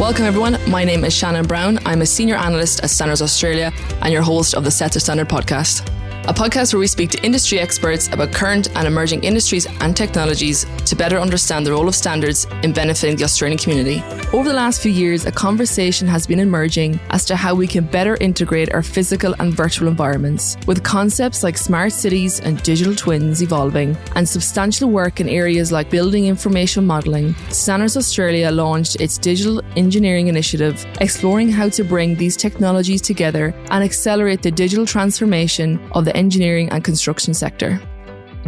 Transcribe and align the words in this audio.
Welcome, 0.00 0.24
everyone. 0.24 0.56
My 0.66 0.82
name 0.82 1.04
is 1.04 1.12
Shannen 1.12 1.46
Brown. 1.46 1.78
I'm 1.84 2.00
a 2.00 2.06
senior 2.06 2.34
analyst 2.34 2.82
at 2.82 2.88
Standards 2.88 3.20
Australia 3.20 3.70
and 4.00 4.10
your 4.10 4.22
host 4.22 4.54
of 4.54 4.64
the 4.64 4.70
Set 4.70 4.92
to 4.92 5.00
Standard 5.00 5.28
podcast 5.28 5.86
a 6.28 6.34
podcast 6.34 6.72
where 6.74 6.80
we 6.80 6.86
speak 6.86 7.10
to 7.10 7.24
industry 7.24 7.58
experts 7.58 8.08
about 8.08 8.32
current 8.32 8.68
and 8.76 8.86
emerging 8.86 9.24
industries 9.24 9.66
and 9.80 9.96
technologies 9.96 10.66
to 10.84 10.94
better 10.94 11.18
understand 11.18 11.66
the 11.66 11.72
role 11.72 11.88
of 11.88 11.94
standards 11.94 12.46
in 12.62 12.72
benefiting 12.72 13.16
the 13.16 13.24
Australian 13.24 13.58
community. 13.58 14.02
Over 14.32 14.48
the 14.48 14.54
last 14.54 14.82
few 14.82 14.92
years, 14.92 15.26
a 15.26 15.32
conversation 15.32 16.06
has 16.08 16.26
been 16.26 16.38
emerging 16.38 17.00
as 17.10 17.24
to 17.24 17.36
how 17.36 17.54
we 17.54 17.66
can 17.66 17.84
better 17.84 18.16
integrate 18.20 18.72
our 18.74 18.82
physical 18.82 19.34
and 19.38 19.54
virtual 19.54 19.88
environments, 19.88 20.56
with 20.66 20.84
concepts 20.84 21.42
like 21.42 21.56
smart 21.56 21.92
cities 21.92 22.38
and 22.40 22.62
digital 22.62 22.94
twins 22.94 23.42
evolving, 23.42 23.96
and 24.14 24.28
substantial 24.28 24.90
work 24.90 25.20
in 25.20 25.28
areas 25.28 25.72
like 25.72 25.90
building 25.90 26.26
information 26.26 26.86
modelling. 26.86 27.34
Standards 27.48 27.96
Australia 27.96 28.50
launched 28.50 29.00
its 29.00 29.18
Digital 29.18 29.62
Engineering 29.76 30.28
Initiative, 30.28 30.86
exploring 31.00 31.48
how 31.48 31.68
to 31.70 31.82
bring 31.82 32.14
these 32.14 32.36
technologies 32.36 33.00
together 33.00 33.54
and 33.70 33.82
accelerate 33.82 34.42
the 34.42 34.50
digital 34.50 34.86
transformation 34.86 35.80
of 35.92 36.04
the 36.04 36.09
the 36.10 36.16
engineering 36.16 36.68
and 36.70 36.82
construction 36.82 37.32
sector. 37.32 37.80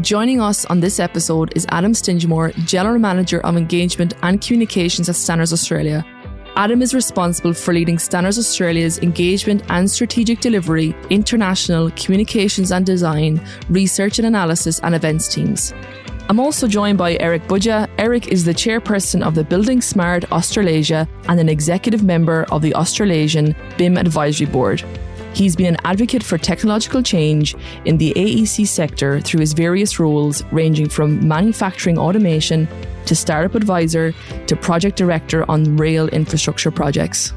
Joining 0.01 0.41
us 0.41 0.65
on 0.65 0.80
this 0.80 0.98
episode 0.98 1.53
is 1.55 1.66
Adam 1.69 1.93
Stingemore, 1.93 2.53
General 2.66 2.98
Manager 2.98 3.41
of 3.47 3.57
Engagement 3.57 4.15
and 4.23 4.41
Communications 4.41 5.09
at 5.09 5.15
Standards 5.15 5.53
Australia. 5.53 6.05
Adam 6.56 6.83
is 6.83 6.93
responsible 6.93 7.55
for 7.55 7.73
leading 7.73 7.98
Standards 7.98 8.39
Australia's 8.39 8.98
engagement 8.98 9.62
and 9.69 9.89
strategic 9.89 10.41
delivery, 10.41 10.95
international 11.09 11.91
communications 11.93 12.73
and 12.73 12.84
design, 12.84 13.41
research 13.70 14.19
and 14.19 14.27
analysis, 14.27 14.81
and 14.81 14.95
events 14.95 15.29
teams. 15.33 15.73
I'm 16.29 16.41
also 16.41 16.67
joined 16.67 16.98
by 16.98 17.17
Eric 17.20 17.47
Bugeja. 17.47 17.89
Eric 17.98 18.29
is 18.29 18.45
the 18.45 18.55
chairperson 18.55 19.23
of 19.25 19.34
the 19.34 19.45
BuildingSMART 19.45 20.33
Australasia 20.33 21.06
and 21.29 21.39
an 21.39 21.48
executive 21.48 22.03
member 22.03 22.45
of 22.51 22.62
the 22.62 22.75
Australasian 22.75 23.55
BIM 23.79 23.97
Advisory 23.97 24.47
Board. 24.47 24.83
He's 25.34 25.56
been 25.56 25.66
an 25.66 25.78
advocate 25.84 26.22
for 26.22 26.36
technological 26.36 27.02
change 27.02 27.55
in 27.84 27.97
the 27.97 28.12
AEC 28.14 28.66
sector 28.66 29.20
through 29.20 29.41
his 29.41 29.55
various 29.55 29.98
roles, 29.98 30.44
ranging 30.52 30.89
from 30.89 31.27
manufacturing 31.27 31.98
automation 31.98 32.69
to 33.06 33.16
startup 33.16 33.55
advisor 33.55 34.14
to 34.47 34.56
project 34.56 34.97
director 34.97 35.50
on 35.50 35.77
rail 35.77 36.08
infrastructure 36.08 36.70
projects. 36.70 37.33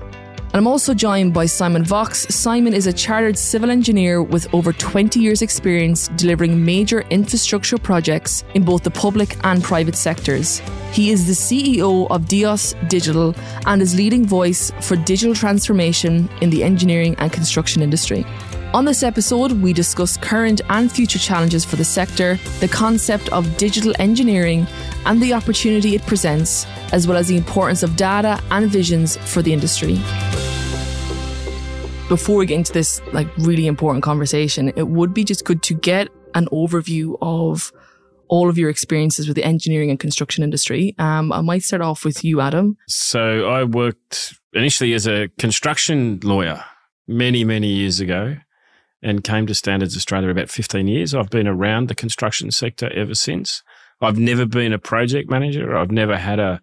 And 0.55 0.61
I'm 0.61 0.67
also 0.67 0.93
joined 0.93 1.33
by 1.33 1.47
Simon 1.47 1.83
Vaux. 1.83 2.33
Simon 2.33 2.73
is 2.73 2.87
a 2.87 2.93
chartered 2.93 3.37
civil 3.37 3.69
engineer 3.69 4.23
with 4.23 4.47
over 4.53 4.71
20 4.71 5.19
years' 5.19 5.41
experience 5.41 6.07
delivering 6.15 6.63
major 6.63 7.01
infrastructure 7.09 7.77
projects 7.77 8.45
in 8.53 8.63
both 8.63 8.83
the 8.83 8.89
public 8.89 9.35
and 9.43 9.61
private 9.61 9.97
sectors. 9.97 10.61
He 10.93 11.11
is 11.11 11.27
the 11.27 11.33
CEO 11.33 12.07
of 12.09 12.29
DEOS 12.29 12.73
Digital 12.87 13.35
and 13.65 13.81
is 13.81 13.95
leading 13.95 14.25
voice 14.25 14.71
for 14.79 14.95
digital 14.95 15.35
transformation 15.35 16.29
in 16.39 16.51
the 16.51 16.63
engineering 16.63 17.17
and 17.19 17.33
construction 17.33 17.81
industry. 17.81 18.25
On 18.75 18.83
this 18.83 19.03
episode, 19.03 19.53
we 19.53 19.71
discuss 19.71 20.17
current 20.17 20.59
and 20.67 20.91
future 20.91 21.17
challenges 21.17 21.63
for 21.63 21.77
the 21.77 21.85
sector, 21.85 22.35
the 22.59 22.67
concept 22.67 23.29
of 23.29 23.55
digital 23.55 23.93
engineering, 23.99 24.67
and 25.05 25.23
the 25.23 25.31
opportunity 25.31 25.95
it 25.95 26.05
presents, 26.05 26.67
as 26.91 27.07
well 27.07 27.15
as 27.15 27.29
the 27.29 27.37
importance 27.37 27.83
of 27.83 27.95
data 27.95 28.37
and 28.51 28.69
visions 28.69 29.15
for 29.15 29.41
the 29.41 29.53
industry 29.53 29.97
before 32.09 32.35
we 32.35 32.45
get 32.45 32.55
into 32.55 32.73
this 32.73 33.01
like 33.13 33.27
really 33.37 33.65
important 33.65 34.03
conversation, 34.03 34.71
it 34.75 34.89
would 34.89 35.11
be 35.11 35.23
just 35.23 35.43
good 35.43 35.63
to 35.63 35.73
get 35.73 36.07
an 36.35 36.45
overview 36.51 37.17
of 37.21 37.71
all 38.27 38.47
of 38.47 38.59
your 38.59 38.69
experiences 38.69 39.27
with 39.27 39.35
the 39.35 39.43
engineering 39.43 39.89
and 39.89 39.99
construction 39.99 40.43
industry. 40.43 40.93
Um, 40.99 41.31
I 41.31 41.41
might 41.41 41.63
start 41.63 41.81
off 41.81 42.05
with 42.05 42.23
you, 42.23 42.41
Adam. 42.41 42.77
So 42.87 43.49
I 43.49 43.63
worked 43.63 44.35
initially 44.53 44.93
as 44.93 45.07
a 45.07 45.29
construction 45.39 46.19
lawyer 46.21 46.63
many, 47.07 47.43
many 47.43 47.69
years 47.69 47.99
ago 47.99 48.35
and 49.05 49.23
came 49.23 49.45
to 49.45 49.53
Standards 49.53 49.95
Australia 49.95 50.29
about 50.29 50.49
15 50.49 50.87
years. 50.87 51.13
I've 51.13 51.29
been 51.29 51.47
around 51.47 51.87
the 51.87 51.95
construction 51.95 52.49
sector 52.49 52.91
ever 52.91 53.13
since. 53.13 53.61
I've 54.01 54.17
never 54.17 54.45
been 54.45 54.73
a 54.73 54.79
project 54.79 55.29
manager. 55.29 55.77
I've 55.77 55.91
never 55.91 56.17
had 56.17 56.39
a 56.39 56.59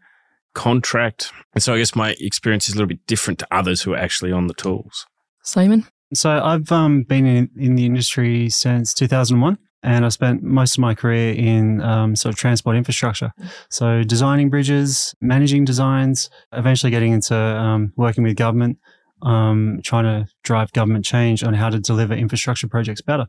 contract. 0.53 1.33
And 1.55 1.63
so 1.63 1.75
I 1.75 1.79
guess 1.79 1.95
my 1.95 2.17
experience 2.19 2.69
is 2.69 2.75
a 2.75 2.77
little 2.77 2.89
bit 2.89 3.07
different 3.07 3.39
to 3.39 3.49
others 3.53 3.81
who 3.81 3.95
are 3.95 3.99
actually 3.99 4.33
on 4.33 4.49
the 4.49 4.55
tools. 4.55 5.07
Simon? 5.43 5.87
So 6.15 6.31
I've 6.31 6.71
um, 6.73 7.05
been 7.05 7.27
in, 7.27 7.51
in 7.57 7.77
the 7.77 7.87
industry 7.87 8.51
since 8.51 8.93
2001 8.93 9.57
and 9.85 10.05
I 10.05 10.09
spent 10.09 10.43
most 10.43 10.77
of 10.77 10.81
my 10.81 10.95
career 10.95 11.35
in 11.35 11.81
um, 11.81 12.17
sort 12.17 12.35
of 12.35 12.39
transport 12.39 12.77
infrastructure. 12.77 13.33
So 13.71 14.03
designing 14.03 14.51
bridges, 14.51 15.15
managing 15.21 15.65
designs, 15.65 16.29
eventually 16.53 16.91
getting 16.91 17.13
into 17.13 17.37
um, 17.37 17.93
working 17.97 18.25
with 18.25 18.37
government, 18.37 18.79
um, 19.23 19.81
trying 19.85 20.05
to 20.05 20.31
drive 20.43 20.73
government 20.73 21.05
change 21.05 21.43
on 21.43 21.55
how 21.55 21.71
to 21.71 21.79
deliver 21.79 22.15
infrastructure 22.15 22.69
projects 22.69 23.01
better. 23.01 23.27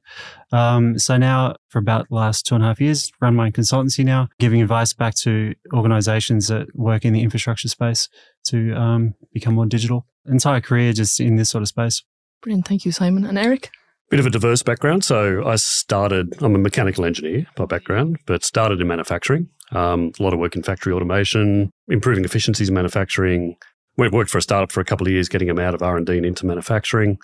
Um, 0.52 0.98
so 0.98 1.18
now, 1.18 1.56
for 1.70 1.80
about 1.80 2.10
the 2.10 2.16
last 2.16 2.46
two 2.46 2.56
and 2.56 2.64
a 2.64 2.68
half 2.68 2.82
years, 2.82 3.12
run 3.22 3.36
my 3.36 3.52
consultancy 3.52 4.04
now, 4.04 4.28
giving 4.40 4.62
advice 4.62 4.94
back 4.94 5.16
to 5.16 5.54
organizations 5.74 6.48
that 6.48 6.68
work 6.76 7.06
in 7.06 7.14
the 7.14 7.22
infrastructure 7.22 7.68
space 7.68 8.10
to 8.46 8.74
um, 8.74 9.14
become 9.34 9.56
more 9.56 9.66
digital. 9.66 10.06
Entire 10.26 10.62
career 10.62 10.94
just 10.94 11.20
in 11.20 11.36
this 11.36 11.50
sort 11.50 11.62
of 11.62 11.68
space. 11.68 12.04
Brilliant. 12.42 12.68
Thank 12.68 12.86
you, 12.86 12.92
Simon. 12.92 13.26
And 13.26 13.38
Eric? 13.38 13.70
Bit 14.10 14.20
of 14.20 14.26
a 14.26 14.30
diverse 14.30 14.62
background. 14.62 15.04
So 15.04 15.44
I 15.46 15.56
started, 15.56 16.36
I'm 16.42 16.56
a 16.56 16.60
mechanical 16.60 17.06
engineer 17.06 17.48
by 17.56 17.66
background, 17.66 18.20
but 18.26 18.44
started 18.44 18.80
in 18.80 18.88
manufacturing. 18.88 19.50
Um, 19.72 20.12
a 20.20 20.24
lot 20.24 20.34
of 20.34 20.40
work 20.40 20.56
in 20.56 20.62
factory 20.62 20.94
automation, 20.94 21.72
improving 21.88 22.24
efficiencies 22.24 22.70
in 22.70 22.76
manufacturing. 22.76 23.56
Went 23.98 24.14
worked 24.14 24.30
for 24.30 24.40
a 24.40 24.42
startup 24.42 24.72
for 24.72 24.82
a 24.82 24.86
couple 24.86 25.08
of 25.08 25.14
years, 25.14 25.30
getting 25.30 25.48
them 25.48 25.60
out 25.60 25.76
of 25.76 25.82
R&D 25.82 26.18
and 26.18 26.26
into 26.26 26.46
manufacturing. 26.46 27.20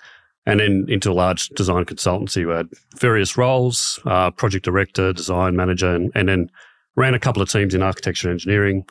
And 0.46 0.60
then 0.60 0.86
into 0.88 1.10
a 1.10 1.12
large 1.12 1.48
design 1.50 1.84
consultancy 1.84 2.46
where 2.46 2.54
I 2.54 2.58
had 2.58 2.70
various 2.96 3.36
roles, 3.36 4.00
uh, 4.06 4.30
project 4.30 4.64
director, 4.64 5.12
design 5.12 5.54
manager, 5.54 5.94
and, 5.94 6.10
and 6.14 6.28
then 6.28 6.50
ran 6.96 7.14
a 7.14 7.18
couple 7.18 7.42
of 7.42 7.50
teams 7.50 7.74
in 7.74 7.82
architecture 7.82 8.28
and 8.28 8.36
engineering 8.36 8.86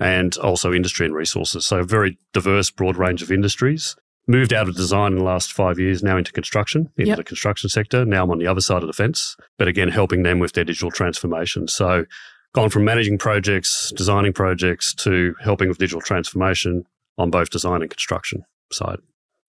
and 0.00 0.36
also 0.38 0.72
industry 0.72 1.06
and 1.06 1.14
resources. 1.14 1.66
So 1.66 1.78
a 1.78 1.84
very 1.84 2.18
diverse, 2.32 2.70
broad 2.70 2.96
range 2.96 3.22
of 3.22 3.30
industries 3.30 3.96
moved 4.26 4.52
out 4.52 4.68
of 4.68 4.76
design 4.76 5.12
in 5.12 5.18
the 5.18 5.24
last 5.24 5.52
five 5.52 5.78
years, 5.78 6.02
now 6.02 6.16
into 6.16 6.32
construction, 6.32 6.90
into 6.96 7.10
yep. 7.10 7.16
the 7.16 7.24
construction 7.24 7.70
sector. 7.70 8.04
Now 8.04 8.24
I'm 8.24 8.30
on 8.30 8.38
the 8.38 8.46
other 8.46 8.60
side 8.60 8.82
of 8.82 8.88
the 8.88 8.92
fence, 8.92 9.36
but 9.58 9.68
again, 9.68 9.88
helping 9.88 10.22
them 10.22 10.38
with 10.38 10.52
their 10.52 10.64
digital 10.64 10.90
transformation. 10.90 11.68
So 11.68 12.06
gone 12.52 12.70
from 12.70 12.84
managing 12.84 13.18
projects, 13.18 13.92
designing 13.94 14.32
projects 14.32 14.94
to 14.94 15.34
helping 15.42 15.68
with 15.68 15.78
digital 15.78 16.00
transformation 16.00 16.84
on 17.18 17.30
both 17.30 17.50
design 17.50 17.82
and 17.82 17.90
construction 17.90 18.44
side 18.72 18.98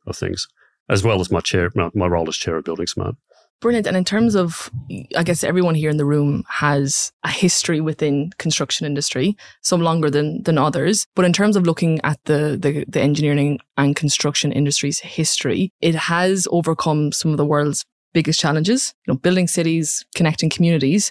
of 0.05 0.15
things, 0.15 0.47
as 0.89 1.03
well 1.03 1.19
as 1.19 1.31
my 1.31 1.41
chair, 1.41 1.69
my, 1.75 1.89
my 1.93 2.07
role 2.07 2.27
as 2.29 2.37
chair 2.37 2.57
of 2.57 2.65
BuildingSMART. 2.65 3.15
Brilliant. 3.59 3.87
And 3.87 3.97
in 3.97 4.05
terms 4.05 4.35
of, 4.35 4.69
I 5.15 5.23
guess 5.23 5.43
everyone 5.43 5.73
here 5.73 5.89
in 5.89 5.97
the 5.97 6.05
room 6.05 6.43
has 6.47 7.11
a 7.23 7.29
history 7.31 7.81
within 7.81 8.29
construction 8.37 8.85
industry, 8.85 9.35
some 9.63 9.81
longer 9.81 10.11
than 10.11 10.43
than 10.43 10.59
others. 10.59 11.07
But 11.15 11.25
in 11.25 11.33
terms 11.33 11.55
of 11.55 11.63
looking 11.63 11.99
at 12.03 12.19
the, 12.25 12.55
the 12.61 12.85
the 12.87 13.01
engineering 13.01 13.57
and 13.75 13.95
construction 13.95 14.51
industry's 14.51 14.99
history, 14.99 15.71
it 15.81 15.95
has 15.95 16.47
overcome 16.51 17.11
some 17.11 17.31
of 17.31 17.37
the 17.37 17.47
world's 17.47 17.83
biggest 18.13 18.39
challenges. 18.39 18.93
You 19.07 19.13
know, 19.13 19.19
building 19.19 19.47
cities, 19.47 20.05
connecting 20.13 20.51
communities. 20.51 21.09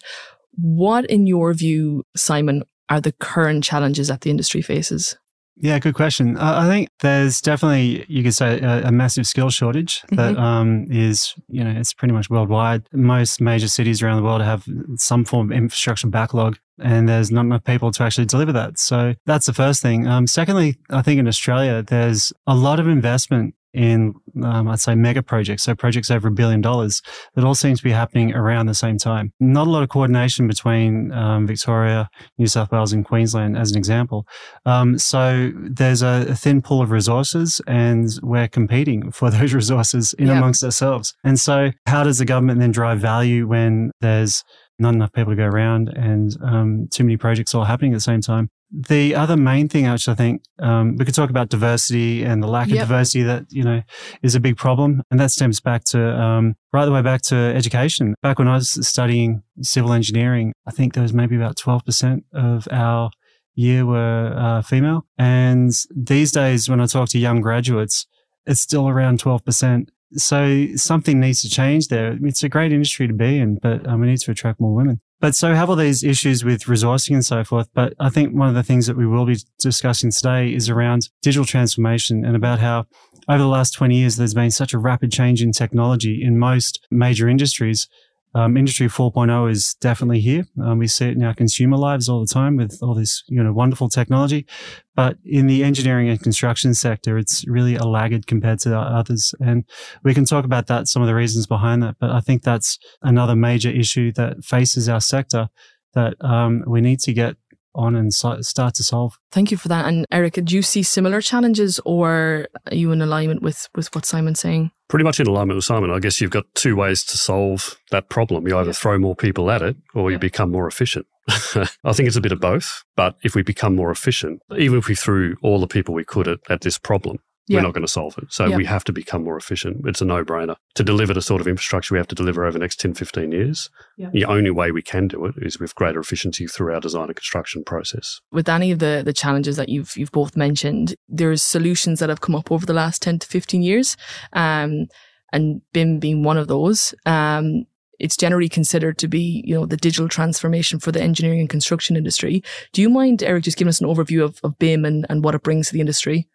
What, 0.53 1.05
in 1.07 1.27
your 1.27 1.53
view, 1.53 2.05
Simon, 2.15 2.63
are 2.89 3.01
the 3.01 3.13
current 3.13 3.65
challenges 3.65 4.07
that 4.07 4.21
the 4.21 4.31
industry 4.31 4.63
faces? 4.63 5.19
Yeah, 5.59 5.79
good 5.79 5.95
question. 5.95 6.37
Uh, 6.37 6.55
I 6.59 6.69
think 6.69 6.91
there's 7.01 7.41
definitely, 7.41 8.05
you 8.09 8.23
could 8.23 8.35
say, 8.35 8.61
a, 8.61 8.89
a 8.89 8.93
massive 8.93 9.27
skill 9.27 9.49
shortage 9.49 10.03
that 10.11 10.35
mm-hmm. 10.35 10.41
um, 10.41 10.87
is, 10.91 11.35
you 11.49 11.65
know, 11.65 11.71
it's 11.71 11.95
pretty 11.95 12.13
much 12.13 12.29
worldwide. 12.29 12.87
Most 12.93 13.41
major 13.41 13.69
cities 13.69 14.03
around 14.03 14.19
the 14.19 14.23
world 14.23 14.43
have 14.43 14.67
some 14.97 15.25
form 15.25 15.51
of 15.51 15.57
infrastructure 15.57 16.09
backlog, 16.09 16.59
and 16.79 17.09
there's 17.09 17.31
not 17.31 17.47
enough 17.47 17.65
people 17.65 17.91
to 17.93 18.03
actually 18.03 18.27
deliver 18.27 18.53
that. 18.53 18.79
So 18.79 19.15
that's 19.25 19.47
the 19.47 19.55
first 19.55 19.81
thing. 19.81 20.07
Um, 20.07 20.27
secondly, 20.27 20.77
I 20.91 21.01
think 21.01 21.19
in 21.19 21.27
Australia, 21.27 21.83
there's 21.83 22.35
a 22.47 22.55
lot 22.55 22.79
of 22.79 22.87
investment 22.87 23.55
in, 23.77 24.15
um, 24.43 24.69
I'd 24.69 24.81
say, 24.81 24.95
mega 24.95 25.23
projects, 25.23 25.65
so 25.65 25.75
projects 25.75 26.11
over 26.11 26.29
a 26.29 26.33
billion 26.33 26.61
dollars, 26.61 27.03
that 27.35 27.45
all 27.45 27.55
seem 27.55 27.77
to 27.77 27.83
be 27.83 27.93
happening 27.93 28.35
around 28.35 28.67
the 28.67 28.75
same 28.75 28.97
time. 28.97 29.33
Not 29.39 29.67
a 29.67 29.71
lot 29.71 29.83
of 29.83 29.91
coordination 29.91 30.49
between 30.49 31.13
um, 31.13 31.47
Victoria, 31.47 32.09
New 32.39 32.47
South 32.47 32.73
Wales, 32.73 32.93
and 32.93 33.05
Queensland, 33.05 33.57
as 33.57 33.71
an 33.71 33.77
example. 33.77 34.27
Um, 34.65 34.99
so 34.99 35.53
there's 35.55 36.03
a, 36.03 36.27
a, 36.31 36.35
thin 36.35 36.63
pool 36.63 36.81
of 36.81 36.91
resources, 36.91 37.61
and 37.67 38.09
we're 38.23 38.49
competing 38.49 39.11
for 39.11 39.31
those 39.37 39.53
resources 39.53 40.15
in 40.15 40.29
yeah. 40.29 40.39
amongst 40.39 40.65
ourselves. 40.65 41.15
And 41.23 41.39
so, 41.39 41.71
how 41.87 42.03
does 42.03 42.19
the 42.19 42.25
government 42.25 42.61
then 42.61 42.73
drive 42.73 42.99
value 42.99 43.47
when 43.47 43.91
there's 44.01 44.43
not 44.79 44.95
enough 44.95 45.13
people 45.13 45.33
to 45.33 45.37
go 45.37 45.45
around 45.45 45.89
and 45.89 46.37
um, 46.43 46.89
too 46.93 47.05
many 47.05 47.17
projects 47.17 47.55
all 47.55 47.65
happening 47.65 47.93
at 47.93 47.97
the 47.97 48.01
same 48.01 48.21
time. 48.21 48.51
The 48.71 49.15
other 49.15 49.37
main 49.37 49.69
thing, 49.69 49.91
which 49.91 50.09
I 50.09 50.15
think 50.15 50.43
um, 50.59 50.97
we 50.97 51.05
could 51.05 51.15
talk 51.15 51.31
about 51.31 51.49
diversity 51.49 52.25
and 52.25 52.43
the 52.43 52.49
lack 52.49 52.69
yep. 52.69 52.83
of 52.83 52.89
diversity 52.89 53.23
that 53.23 53.47
you 53.51 53.63
know 53.63 53.83
is 54.23 54.35
a 54.35 54.41
big 54.41 54.57
problem, 54.57 55.03
and 55.11 55.21
that 55.21 55.31
stems 55.31 55.61
back 55.61 55.85
to 55.85 56.21
um, 56.21 56.57
right 56.73 56.85
the 56.85 56.93
way 56.93 57.03
back 57.03 57.23
to 57.23 57.37
education. 57.37 58.15
Back 58.23 58.39
when 58.39 58.49
I 58.49 58.55
was 58.55 58.87
studying 58.87 59.43
civil 59.63 59.93
engineering, 59.93 60.53
I 60.67 60.73
think 60.73 60.95
there 60.95 61.03
was 61.03 61.13
maybe 61.13 61.37
about 61.37 61.57
twelve 61.57 61.85
percent 61.85 62.25
of 62.33 62.67
our 62.71 63.11
year 63.57 63.85
were 63.85 64.35
uh, 64.37 64.63
female. 64.63 65.07
And 65.19 65.73
these 65.95 66.31
days, 66.31 66.69
when 66.69 66.81
I 66.81 66.87
talk 66.87 67.09
to 67.11 67.19
young 67.19 67.41
graduates, 67.41 68.07
it's 68.47 68.61
still 68.61 68.89
around 68.89 69.21
12%. 69.21 69.89
So 70.13 70.67
something 70.77 71.19
needs 71.19 71.43
to 71.43 71.49
change 71.49 71.89
there. 71.89 72.17
It's 72.23 72.45
a 72.45 72.49
great 72.49 72.73
industry 72.73 73.09
to 73.09 73.15
be 73.15 73.39
in, 73.39 73.59
but 73.61 73.87
um, 73.89 74.01
we 74.01 74.07
need 74.07 74.21
to 74.21 74.31
attract 74.31 74.61
more 74.61 74.75
women. 74.75 75.01
But 75.21 75.35
so 75.35 75.55
have 75.55 75.71
all 75.71 75.77
these 75.77 76.05
issues 76.05 76.45
with 76.45 76.65
resourcing 76.65 77.15
and 77.15 77.25
so 77.25 77.43
forth. 77.43 77.69
But 77.75 77.95
I 77.99 78.11
think 78.11 78.35
one 78.35 78.49
of 78.49 78.55
the 78.55 78.63
things 78.63 78.87
that 78.87 78.97
we 78.97 79.07
will 79.07 79.25
be 79.25 79.39
discussing 79.59 80.11
today 80.11 80.53
is 80.53 80.69
around 80.69 81.09
digital 81.23 81.47
transformation 81.47 82.25
and 82.25 82.37
about 82.37 82.59
how 82.59 82.87
over 83.29 83.39
the 83.39 83.49
last 83.49 83.73
20 83.73 83.97
years, 83.97 84.17
there's 84.17 84.35
been 84.35 84.51
such 84.51 84.73
a 84.73 84.79
rapid 84.79 85.11
change 85.11 85.43
in 85.43 85.53
technology 85.53 86.23
in 86.23 86.39
most 86.39 86.87
major 86.91 87.29
industries 87.29 87.89
um, 88.35 88.57
Industry 88.57 88.89
4.0 88.89 89.51
is 89.51 89.75
definitely 89.75 90.21
here. 90.21 90.47
Um, 90.63 90.79
we 90.79 90.89
see 90.89 91.07
it 91.07 91.17
in 91.17 91.23
our 91.23 91.35
consumer 91.35 91.77
lives 91.77 92.09
all 92.09 92.21
the 92.21 92.33
time 92.33 92.57
with 92.57 92.79
all 92.83 92.95
this, 92.95 93.25
you 93.29 93.43
know, 93.43 93.53
wonderful 93.53 93.89
technology. 93.89 94.47
But 94.95 95.17
in 95.25 95.47
the 95.47 95.65
engineering 95.65 96.09
and 96.09 96.21
construction 96.21 96.75
sector, 96.75 97.17
it's 97.17 97.47
really 97.47 97.77
a 97.77 97.85
laggard 97.85 98.27
compared 98.27 98.59
to 98.61 98.77
others. 98.77 99.35
And 99.41 99.65
we 100.03 100.13
can 100.13 100.25
talk 100.25 100.45
about 100.45 100.67
that, 100.67 100.87
some 100.87 101.03
of 101.03 101.09
the 101.09 101.15
reasons 101.15 101.47
behind 101.47 101.83
that. 101.83 101.97
But 101.99 102.11
I 102.11 102.21
think 102.21 102.43
that's 102.43 102.79
another 103.03 103.37
major 103.37 103.71
issue 103.71 104.13
that 104.13 104.45
faces 104.45 104.89
our 104.89 105.01
sector 105.01 105.49
that 105.95 106.15
um, 106.21 106.63
we 106.67 106.83
need 106.83 107.01
to 107.01 107.13
get 107.15 107.37
on 107.77 107.95
and 107.95 108.13
so- 108.13 108.41
start 108.41 108.75
to 108.75 108.83
solve. 108.83 109.19
Thank 109.31 109.51
you 109.51 109.57
for 109.57 109.69
that. 109.69 109.87
And 109.87 110.07
Eric, 110.11 110.35
do 110.45 110.55
you 110.55 110.63
see 110.63 110.83
similar 110.83 111.21
challenges 111.21 111.81
or 111.85 112.49
are 112.67 112.75
you 112.75 112.91
in 112.93 113.03
alignment 113.03 113.43
with, 113.43 113.69
with 113.75 113.95
what 113.95 114.05
Simon's 114.05 114.41
saying? 114.41 114.71
Pretty 114.89 115.05
much 115.05 115.21
in 115.21 115.27
alignment 115.27 115.57
with 115.57 115.65
Simon. 115.65 115.91
I 115.91 115.99
guess 115.99 116.21
you've 116.21 116.31
got 116.31 116.45
two 116.55 116.77
ways 116.77 117.05
to 117.05 117.19
solve 117.19 117.79
that 117.91 118.09
problem. 118.09 118.47
You 118.47 118.57
either 118.59 118.73
throw 118.73 118.99
more 118.99 119.17
people 119.17 119.51
at 119.51 119.63
it 119.63 119.77
or 119.95 120.11
you 120.11 120.19
become 120.19 120.51
more 120.51 120.67
efficient. 120.67 121.07
I 121.29 121.93
think 121.93 122.07
it's 122.07 122.17
a 122.17 122.21
bit 122.21 122.33
of 122.33 122.41
both. 122.41 122.85
But 122.97 123.17
if 123.23 123.35
we 123.35 123.43
become 123.43 123.75
more 123.75 123.91
efficient, 123.91 124.41
even 124.57 124.79
if 124.79 124.89
we 124.89 124.95
threw 124.95 125.37
all 125.43 125.61
the 125.61 125.67
people 125.67 125.95
we 125.95 126.05
could 126.05 126.29
at, 126.29 126.39
at 126.49 126.61
this 126.61 126.79
problem, 126.79 127.19
yeah. 127.47 127.59
we're 127.59 127.63
not 127.63 127.75
going 127.75 127.87
to 127.87 127.93
solve 127.93 128.17
it. 128.19 128.33
So 128.33 128.47
yeah. 128.47 128.57
we 128.57 128.65
have 128.65 128.85
to 128.85 128.93
become 128.93 129.25
more 129.25 129.37
efficient. 129.37 129.87
It's 129.87 130.01
a 130.01 130.05
no 130.05 130.25
brainer. 130.25 130.57
To 130.75 130.85
deliver 130.85 131.15
the 131.15 131.23
sort 131.23 131.41
of 131.41 131.49
infrastructure 131.49 131.95
we 131.95 131.99
have 131.99 132.09
to 132.09 132.15
deliver 132.15 132.45
over 132.45 132.53
the 132.53 132.59
next 132.59 132.81
10, 132.81 132.95
15 132.95 133.33
years, 133.33 133.71
yeah. 133.97 134.11
the 134.13 134.25
only 134.25 134.51
way 134.51 134.71
we 134.71 134.83
can 134.83 135.09
do 135.09 135.25
it 135.27 135.35
is 135.39 135.59
with 135.59 135.75
greater 135.75 136.01
efficiency 136.01 136.47
through 136.47 136.75
our 136.75 136.81
design 136.81 137.07
and 137.07 137.17
construction 137.17 137.65
process. 137.65 138.21
With 138.33 138.49
any 138.49 138.71
of 138.71 138.79
the, 138.79 139.03
the 139.05 139.13
challenges 139.13 139.57
that 139.57 139.69
you've, 139.69 139.97
you've 139.97 140.13
both 140.13 140.37
mentioned, 140.37 140.95
there's 141.09 141.43
solutions 141.43 142.01
that 142.01 142.09
have 142.09 142.21
come 142.21 142.35
up 142.35 142.51
over 142.51 142.67
the 142.67 142.73
last 142.73 143.03
10 143.03 143.21
to 143.21 143.27
15 143.27 143.63
years. 143.63 143.97
Um, 144.33 144.87
and 145.33 145.61
BIM 145.73 145.99
being 145.99 146.23
one 146.23 146.39
of 146.39 146.49
those. 146.49 146.95
Um, 147.05 147.67
it's 147.99 148.17
generally 148.17 148.49
considered 148.49 148.99
to 148.99 149.09
be, 149.09 149.43
you 149.47 149.55
know, 149.55 149.67
the 149.67 149.77
digital 149.77 150.09
transformation 150.09 150.79
for 150.79 150.93
the 150.93 151.03
engineering 151.03 151.41
and 151.41 151.49
construction 151.49 151.97
industry. 151.97 152.43
Do 152.73 152.83
you 152.83 152.91
mind, 152.91 153.23
Eric, 153.23 153.45
just 153.45 153.57
giving 153.57 153.71
us 153.71 153.81
an 153.81 153.89
overview 153.89 154.23
of, 154.23 154.41
of 154.43 154.59
BIM 154.59 154.85
and, 154.85 155.07
and 155.09 155.25
what 155.25 155.35
it 155.35 155.43
brings 155.43 155.69
to 155.69 155.73
the 155.73 155.81
industry? 155.81 156.29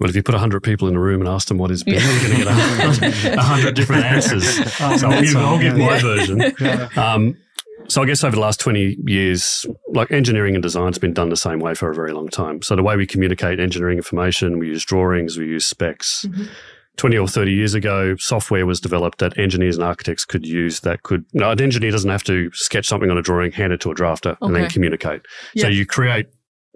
Well, 0.00 0.10
if 0.10 0.16
you 0.16 0.22
put 0.22 0.34
100 0.34 0.62
people 0.62 0.88
in 0.88 0.96
a 0.96 1.00
room 1.00 1.20
and 1.20 1.28
ask 1.28 1.46
them 1.48 1.58
what 1.58 1.70
is 1.70 1.84
BIM, 1.84 1.94
you're 1.94 2.20
going 2.20 2.30
to 2.32 3.10
get 3.22 3.36
100 3.36 3.74
different 3.76 4.04
answers. 4.04 4.44
Oh, 4.80 4.96
so 4.96 5.08
I'll 5.08 5.22
give, 5.22 5.36
I'll 5.36 5.58
give 5.58 5.76
my 5.76 6.00
version. 6.00 6.52
Yeah. 6.58 6.88
Um, 6.96 7.36
so 7.88 8.02
I 8.02 8.06
guess 8.06 8.24
over 8.24 8.34
the 8.34 8.40
last 8.40 8.58
20 8.60 8.96
years, 9.06 9.66
like 9.88 10.10
engineering 10.10 10.54
and 10.54 10.62
design 10.62 10.86
has 10.86 10.98
been 10.98 11.12
done 11.12 11.28
the 11.28 11.36
same 11.36 11.60
way 11.60 11.74
for 11.74 11.90
a 11.90 11.94
very 11.94 12.12
long 12.12 12.28
time. 12.28 12.62
So 12.62 12.74
the 12.74 12.82
way 12.82 12.96
we 12.96 13.06
communicate 13.06 13.60
engineering 13.60 13.98
information, 13.98 14.58
we 14.58 14.68
use 14.68 14.84
drawings, 14.84 15.38
we 15.38 15.46
use 15.46 15.66
specs. 15.66 16.24
Mm-hmm. 16.24 16.44
20 16.96 17.18
or 17.18 17.26
30 17.26 17.52
years 17.52 17.74
ago, 17.74 18.14
software 18.16 18.66
was 18.66 18.80
developed 18.80 19.18
that 19.18 19.36
engineers 19.36 19.76
and 19.76 19.84
architects 19.84 20.24
could 20.24 20.46
use 20.46 20.80
that 20.80 21.02
could, 21.02 21.24
no, 21.32 21.50
an 21.50 21.60
engineer 21.60 21.90
doesn't 21.90 22.10
have 22.10 22.22
to 22.22 22.50
sketch 22.52 22.86
something 22.86 23.10
on 23.10 23.18
a 23.18 23.22
drawing, 23.22 23.50
hand 23.50 23.72
it 23.72 23.80
to 23.80 23.90
a 23.90 23.94
drafter, 23.94 24.32
okay. 24.32 24.46
and 24.46 24.54
then 24.54 24.70
communicate. 24.70 25.22
Yeah. 25.54 25.62
So 25.62 25.68
you 25.68 25.86
create 25.86 26.26
you 26.26 26.33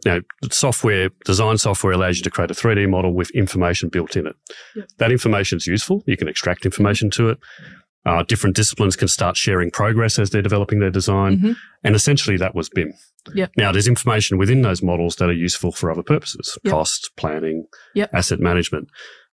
know, 0.08 0.20
software, 0.50 1.10
design 1.24 1.58
software 1.58 1.92
allows 1.92 2.18
you 2.18 2.24
to 2.24 2.30
create 2.30 2.50
a 2.50 2.54
3D 2.54 2.88
model 2.88 3.14
with 3.14 3.30
information 3.30 3.88
built 3.88 4.16
in 4.16 4.26
it. 4.26 4.36
Yep. 4.76 4.88
That 4.98 5.12
information 5.12 5.56
is 5.56 5.66
useful. 5.66 6.02
You 6.06 6.16
can 6.16 6.28
extract 6.28 6.64
information 6.64 7.10
to 7.10 7.30
it. 7.30 7.38
Uh, 8.06 8.22
different 8.22 8.56
disciplines 8.56 8.96
can 8.96 9.08
start 9.08 9.36
sharing 9.36 9.70
progress 9.70 10.18
as 10.18 10.30
they're 10.30 10.40
developing 10.40 10.78
their 10.80 10.90
design. 10.90 11.36
Mm-hmm. 11.36 11.52
And 11.84 11.94
essentially 11.94 12.36
that 12.38 12.54
was 12.54 12.70
BIM. 12.70 12.92
Yep. 13.34 13.52
Now 13.56 13.72
there's 13.72 13.88
information 13.88 14.38
within 14.38 14.62
those 14.62 14.82
models 14.82 15.16
that 15.16 15.28
are 15.28 15.34
useful 15.34 15.72
for 15.72 15.90
other 15.90 16.02
purposes, 16.02 16.56
yep. 16.64 16.72
cost, 16.72 17.10
planning, 17.16 17.66
asset 18.14 18.40
management. 18.40 18.88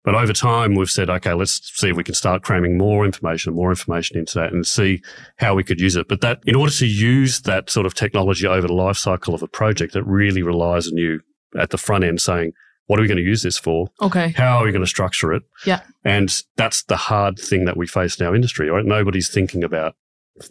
But 0.04 0.16
over 0.16 0.34
time, 0.34 0.74
we've 0.74 0.90
said, 0.90 1.12
okay, 1.12 1.34
let's 1.34 1.62
see 1.80 1.90
if 1.90 1.96
we 1.96 2.04
can 2.04 2.16
start 2.16 2.42
cramming 2.42 2.78
more 2.78 3.06
information, 3.06 3.54
more 3.54 3.70
information 3.70 4.18
into 4.18 4.40
that 4.40 4.52
and 4.52 4.66
see 4.66 5.02
how 5.38 5.54
we 5.54 5.64
could 5.64 5.80
use 5.80 5.96
it. 5.96 6.08
But 6.08 6.22
that, 6.22 6.40
in 6.46 6.56
order 6.56 6.72
to 6.72 6.88
use 6.88 7.42
that 7.42 7.70
sort 7.70 7.86
of 7.86 7.94
technology 7.94 8.48
over 8.48 8.66
the 8.66 8.74
life 8.74 8.98
cycle 8.98 9.36
of 9.36 9.44
a 9.44 9.48
project, 9.48 9.96
it 9.96 10.06
really 10.08 10.42
relies 10.42 10.88
on 10.88 10.98
you 10.98 11.20
at 11.60 11.70
the 11.70 11.78
front 11.78 12.04
end 12.04 12.20
saying, 12.20 12.54
what 12.88 12.98
are 12.98 13.04
we 13.04 13.08
going 13.08 13.18
to 13.18 13.24
use 13.24 13.44
this 13.44 13.60
for? 13.60 13.90
Okay. 14.02 14.30
How 14.36 14.58
are 14.58 14.66
we 14.66 14.72
going 14.72 14.84
to 14.84 14.88
structure 14.88 15.34
it? 15.34 15.44
Yeah. 15.66 15.82
And 16.04 16.34
that's 16.58 16.84
the 16.84 16.98
hard 16.98 17.38
thing 17.38 17.66
that 17.66 17.78
we 17.78 17.86
face 17.86 18.20
in 18.20 18.26
our 18.26 18.36
industry, 18.36 18.70
right? 18.70 18.84
Nobody's 18.84 19.30
thinking 19.30 19.64
about, 19.64 19.96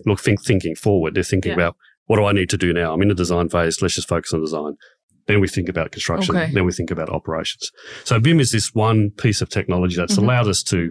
look, 0.07 0.21
think, 0.21 0.45
thinking 0.45 0.77
forward. 0.77 1.15
They're 1.15 1.25
thinking 1.25 1.51
yeah. 1.51 1.57
about, 1.57 1.77
what 2.07 2.17
do 2.17 2.25
I 2.25 2.33
need 2.33 2.51
to 2.51 2.57
do 2.57 2.73
now? 2.73 2.93
I'm 2.93 3.03
in 3.03 3.09
the 3.09 3.15
design 3.15 3.49
phase. 3.49 3.83
Let's 3.83 3.97
just 3.97 4.09
focus 4.09 4.33
on 4.33 4.41
design. 4.41 4.77
Then 5.27 5.41
we 5.41 5.49
think 5.49 5.69
about 5.69 5.93
construction. 5.93 6.37
Okay. 6.37 6.53
Then 6.53 6.65
we 6.65 6.73
think 6.73 6.91
about 6.91 7.09
operations. 7.09 7.71
So 8.05 8.19
BIM 8.19 8.41
is 8.41 8.53
this 8.53 8.75
one 8.75 9.11
piece 9.11 9.41
of 9.41 9.49
technology 9.49 9.97
that's 9.97 10.15
mm-hmm. 10.15 10.25
allowed 10.25 10.49
us 10.49 10.63
to 10.65 10.91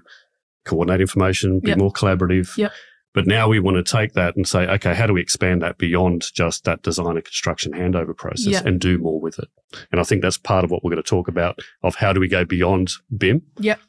coordinate 0.66 1.02
information, 1.02 1.60
be 1.60 1.70
yep. 1.70 1.78
more 1.78 1.92
collaborative. 1.92 2.56
Yep. 2.58 2.72
But 3.14 3.26
now 3.26 3.48
we 3.48 3.60
want 3.60 3.84
to 3.84 3.84
take 3.84 4.14
that 4.14 4.36
and 4.36 4.48
say, 4.48 4.68
okay, 4.68 4.94
how 4.94 5.08
do 5.08 5.14
we 5.14 5.22
expand 5.22 5.64
that 5.64 5.80
beyond 5.80 6.28
just 6.34 6.64
that 6.66 6.84
design 6.84 7.16
and 7.16 7.26
construction 7.26 7.74
handover 7.74 8.16
process 8.16 8.54
yep. 8.54 8.66
and 8.66 8.80
do 8.80 9.00
more 9.00 9.20
with 9.20 9.40
it? 9.40 9.48
And 9.92 10.00
I 10.00 10.04
think 10.04 10.22
that's 10.22 10.38
part 10.38 10.64
of 10.64 10.70
what 10.70 10.84
we're 10.84 10.92
going 10.92 11.02
to 11.02 11.10
talk 11.10 11.28
about 11.28 11.60
of 11.82 11.96
how 11.96 12.14
do 12.14 12.20
we 12.20 12.28
go 12.28 12.46
beyond 12.46 12.92
BIM. 13.18 13.42
Yep. 13.60 13.80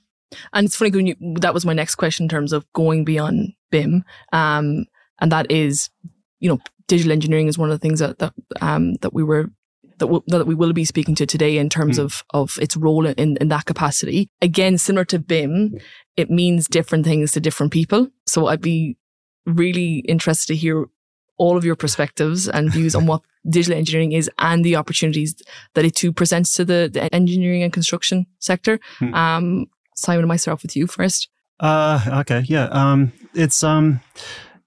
And 0.53 0.67
it's 0.67 0.77
funny, 0.77 1.09
you, 1.09 1.35
that 1.41 1.53
was 1.53 1.67
my 1.67 1.75
next 1.75 1.97
question 1.97 2.25
in 2.25 2.29
terms 2.31 2.53
of 2.53 2.65
going 2.73 3.05
beyond 3.05 3.53
BIM. 3.71 4.05
Um, 4.33 4.87
and 5.21 5.33
that 5.33 5.51
is, 5.51 5.91
you 6.39 6.49
know, 6.49 6.59
digital 6.89 7.13
engineering 7.13 7.47
is 7.47 7.59
one 7.59 7.71
of 7.71 7.79
the 7.79 7.83
things 7.83 8.01
that, 8.01 8.19
that, 8.21 8.33
um, 8.63 8.95
that 9.03 9.13
we 9.13 9.23
were 9.23 9.51
that, 10.01 10.07
w- 10.07 10.23
that 10.27 10.47
we 10.47 10.55
will 10.55 10.73
be 10.73 10.85
speaking 10.85 11.15
to 11.15 11.27
today 11.27 11.57
in 11.57 11.69
terms 11.69 11.99
mm. 11.99 12.05
of, 12.05 12.25
of 12.31 12.59
its 12.61 12.77
role 12.77 13.07
in, 13.07 13.37
in 13.37 13.49
that 13.49 13.67
capacity. 13.67 14.29
Again, 14.43 14.77
similar 14.77 15.05
to 15.07 15.19
BIM, 15.19 15.79
it 16.17 16.31
means 16.31 16.67
different 16.67 17.05
things 17.05 17.33
to 17.33 17.41
different 17.41 17.73
people. 17.73 18.09
So 18.27 18.49
I'd 18.49 18.61
be 18.61 18.97
really 19.47 19.99
interested 20.01 20.49
to 20.49 20.57
hear 20.57 20.87
all 21.39 21.57
of 21.57 21.65
your 21.65 21.77
perspectives 21.77 22.49
and 22.49 22.73
views 22.73 22.95
on 22.95 23.07
what 23.11 23.23
digital 23.49 23.79
engineering 23.79 24.13
is 24.13 24.31
and 24.39 24.65
the 24.65 24.77
opportunities 24.77 25.35
that 25.75 25.85
it 25.85 25.95
too 25.95 26.13
presents 26.13 26.53
to 26.55 26.65
the, 26.65 26.91
the 26.93 27.15
engineering 27.15 27.63
and 27.63 27.73
construction 27.73 28.27
sector. 28.39 28.79
Hmm. 28.99 29.15
Um, 29.15 29.67
Simon, 29.97 30.25
I 30.25 30.29
might 30.29 30.37
start 30.37 30.55
off 30.55 30.63
with 30.63 30.77
you 30.77 30.87
first. 30.87 31.29
Uh, 31.59 32.01
okay, 32.21 32.43
yeah. 32.47 32.65
Um, 32.71 33.13
it's 33.35 33.63
um, 33.63 34.01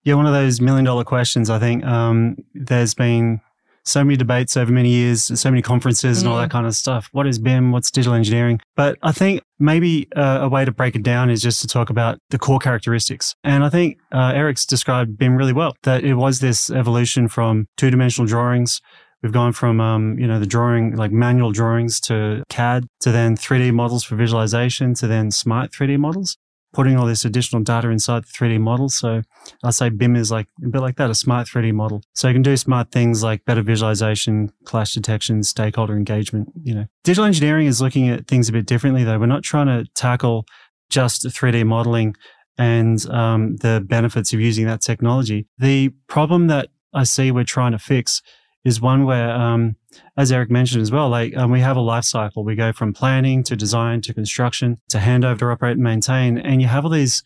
yeah, 0.03 0.13
one 0.13 0.27
of 0.27 0.33
those 0.33 0.61
million 0.61 0.85
dollar 0.85 1.03
questions. 1.03 1.49
I 1.49 1.59
think 1.59 1.83
um, 1.83 2.37
there's 2.53 2.93
been 2.93 3.41
so 3.85 4.03
many 4.03 4.15
debates 4.15 4.55
over 4.57 4.71
many 4.71 4.89
years, 4.89 5.39
so 5.39 5.49
many 5.49 5.61
conferences 5.61 6.21
and 6.21 6.29
all 6.29 6.37
that 6.37 6.49
mm. 6.49 6.51
kind 6.51 6.67
of 6.67 6.75
stuff. 6.75 7.09
What 7.11 7.27
is 7.27 7.39
BIM? 7.39 7.71
What's 7.71 7.91
digital 7.91 8.13
engineering? 8.13 8.59
But 8.75 8.97
I 9.01 9.11
think 9.11 9.41
maybe 9.59 10.07
uh, 10.15 10.39
a 10.41 10.49
way 10.49 10.65
to 10.65 10.71
break 10.71 10.95
it 10.95 11.03
down 11.03 11.29
is 11.29 11.41
just 11.41 11.61
to 11.61 11.67
talk 11.67 11.89
about 11.89 12.19
the 12.29 12.39
core 12.39 12.59
characteristics. 12.59 13.35
And 13.43 13.63
I 13.63 13.69
think 13.69 13.99
uh, 14.11 14.31
Eric's 14.33 14.65
described 14.65 15.17
BIM 15.17 15.35
really 15.35 15.53
well, 15.53 15.75
that 15.83 16.03
it 16.03 16.15
was 16.15 16.39
this 16.39 16.69
evolution 16.69 17.27
from 17.27 17.67
two 17.77 17.89
dimensional 17.89 18.27
drawings 18.27 18.81
We've 19.23 19.31
gone 19.31 19.53
from, 19.53 19.79
um, 19.79 20.19
you 20.19 20.27
know, 20.27 20.37
the 20.37 20.45
drawing, 20.45 20.97
like 20.97 21.13
manual 21.13 21.53
drawings 21.53 22.01
to 22.01 22.43
CAD 22.49 22.87
to 22.99 23.11
then 23.11 23.37
3D 23.37 23.73
models 23.73 24.03
for 24.03 24.17
visualization 24.17 24.93
to 24.95 25.07
then 25.07 25.31
smart 25.31 25.71
3D 25.71 25.97
models 25.97 26.37
putting 26.73 26.97
all 26.97 27.05
this 27.05 27.23
additional 27.23 27.61
data 27.61 27.89
inside 27.89 28.23
the 28.23 28.27
3D 28.27 28.59
model. 28.59 28.89
So 28.89 29.21
I 29.63 29.69
say 29.69 29.89
BIM 29.89 30.15
is 30.15 30.31
like 30.31 30.47
a 30.63 30.67
bit 30.67 30.81
like 30.81 30.97
that, 30.97 31.09
a 31.09 31.15
smart 31.15 31.47
3D 31.47 31.71
model. 31.73 32.01
So 32.13 32.27
you 32.27 32.33
can 32.33 32.41
do 32.41 32.57
smart 32.57 32.91
things 32.91 33.23
like 33.23 33.45
better 33.45 33.61
visualization, 33.61 34.51
clash 34.65 34.93
detection, 34.93 35.43
stakeholder 35.43 35.95
engagement, 35.95 36.49
you 36.61 36.73
know. 36.73 36.85
Digital 37.03 37.25
engineering 37.25 37.67
is 37.67 37.81
looking 37.81 38.09
at 38.09 38.27
things 38.27 38.49
a 38.49 38.51
bit 38.51 38.65
differently 38.65 39.03
though. 39.03 39.19
We're 39.19 39.27
not 39.27 39.43
trying 39.43 39.67
to 39.67 39.85
tackle 39.93 40.45
just 40.89 41.25
3D 41.25 41.65
modeling 41.65 42.15
and 42.57 43.05
um, 43.09 43.55
the 43.57 43.83
benefits 43.85 44.33
of 44.33 44.39
using 44.39 44.65
that 44.65 44.81
technology. 44.81 45.47
The 45.57 45.89
problem 46.07 46.47
that 46.47 46.69
I 46.93 47.03
see 47.03 47.31
we're 47.31 47.43
trying 47.43 47.71
to 47.71 47.79
fix 47.79 48.21
is 48.65 48.79
one 48.79 49.05
where, 49.05 49.29
um, 49.29 49.75
as 50.17 50.31
Eric 50.31 50.49
mentioned 50.49 50.81
as 50.81 50.91
well, 50.91 51.09
like 51.09 51.35
um, 51.35 51.51
we 51.51 51.59
have 51.59 51.77
a 51.77 51.81
life 51.81 52.05
cycle. 52.05 52.43
We 52.43 52.55
go 52.55 52.71
from 52.71 52.93
planning 52.93 53.43
to 53.43 53.55
design 53.55 54.01
to 54.01 54.13
construction 54.13 54.77
to 54.89 54.99
handover 54.99 55.39
to 55.39 55.45
operate 55.47 55.73
and 55.73 55.83
maintain. 55.83 56.37
And 56.37 56.61
you 56.61 56.67
have 56.67 56.85
all 56.85 56.91
these 56.91 57.23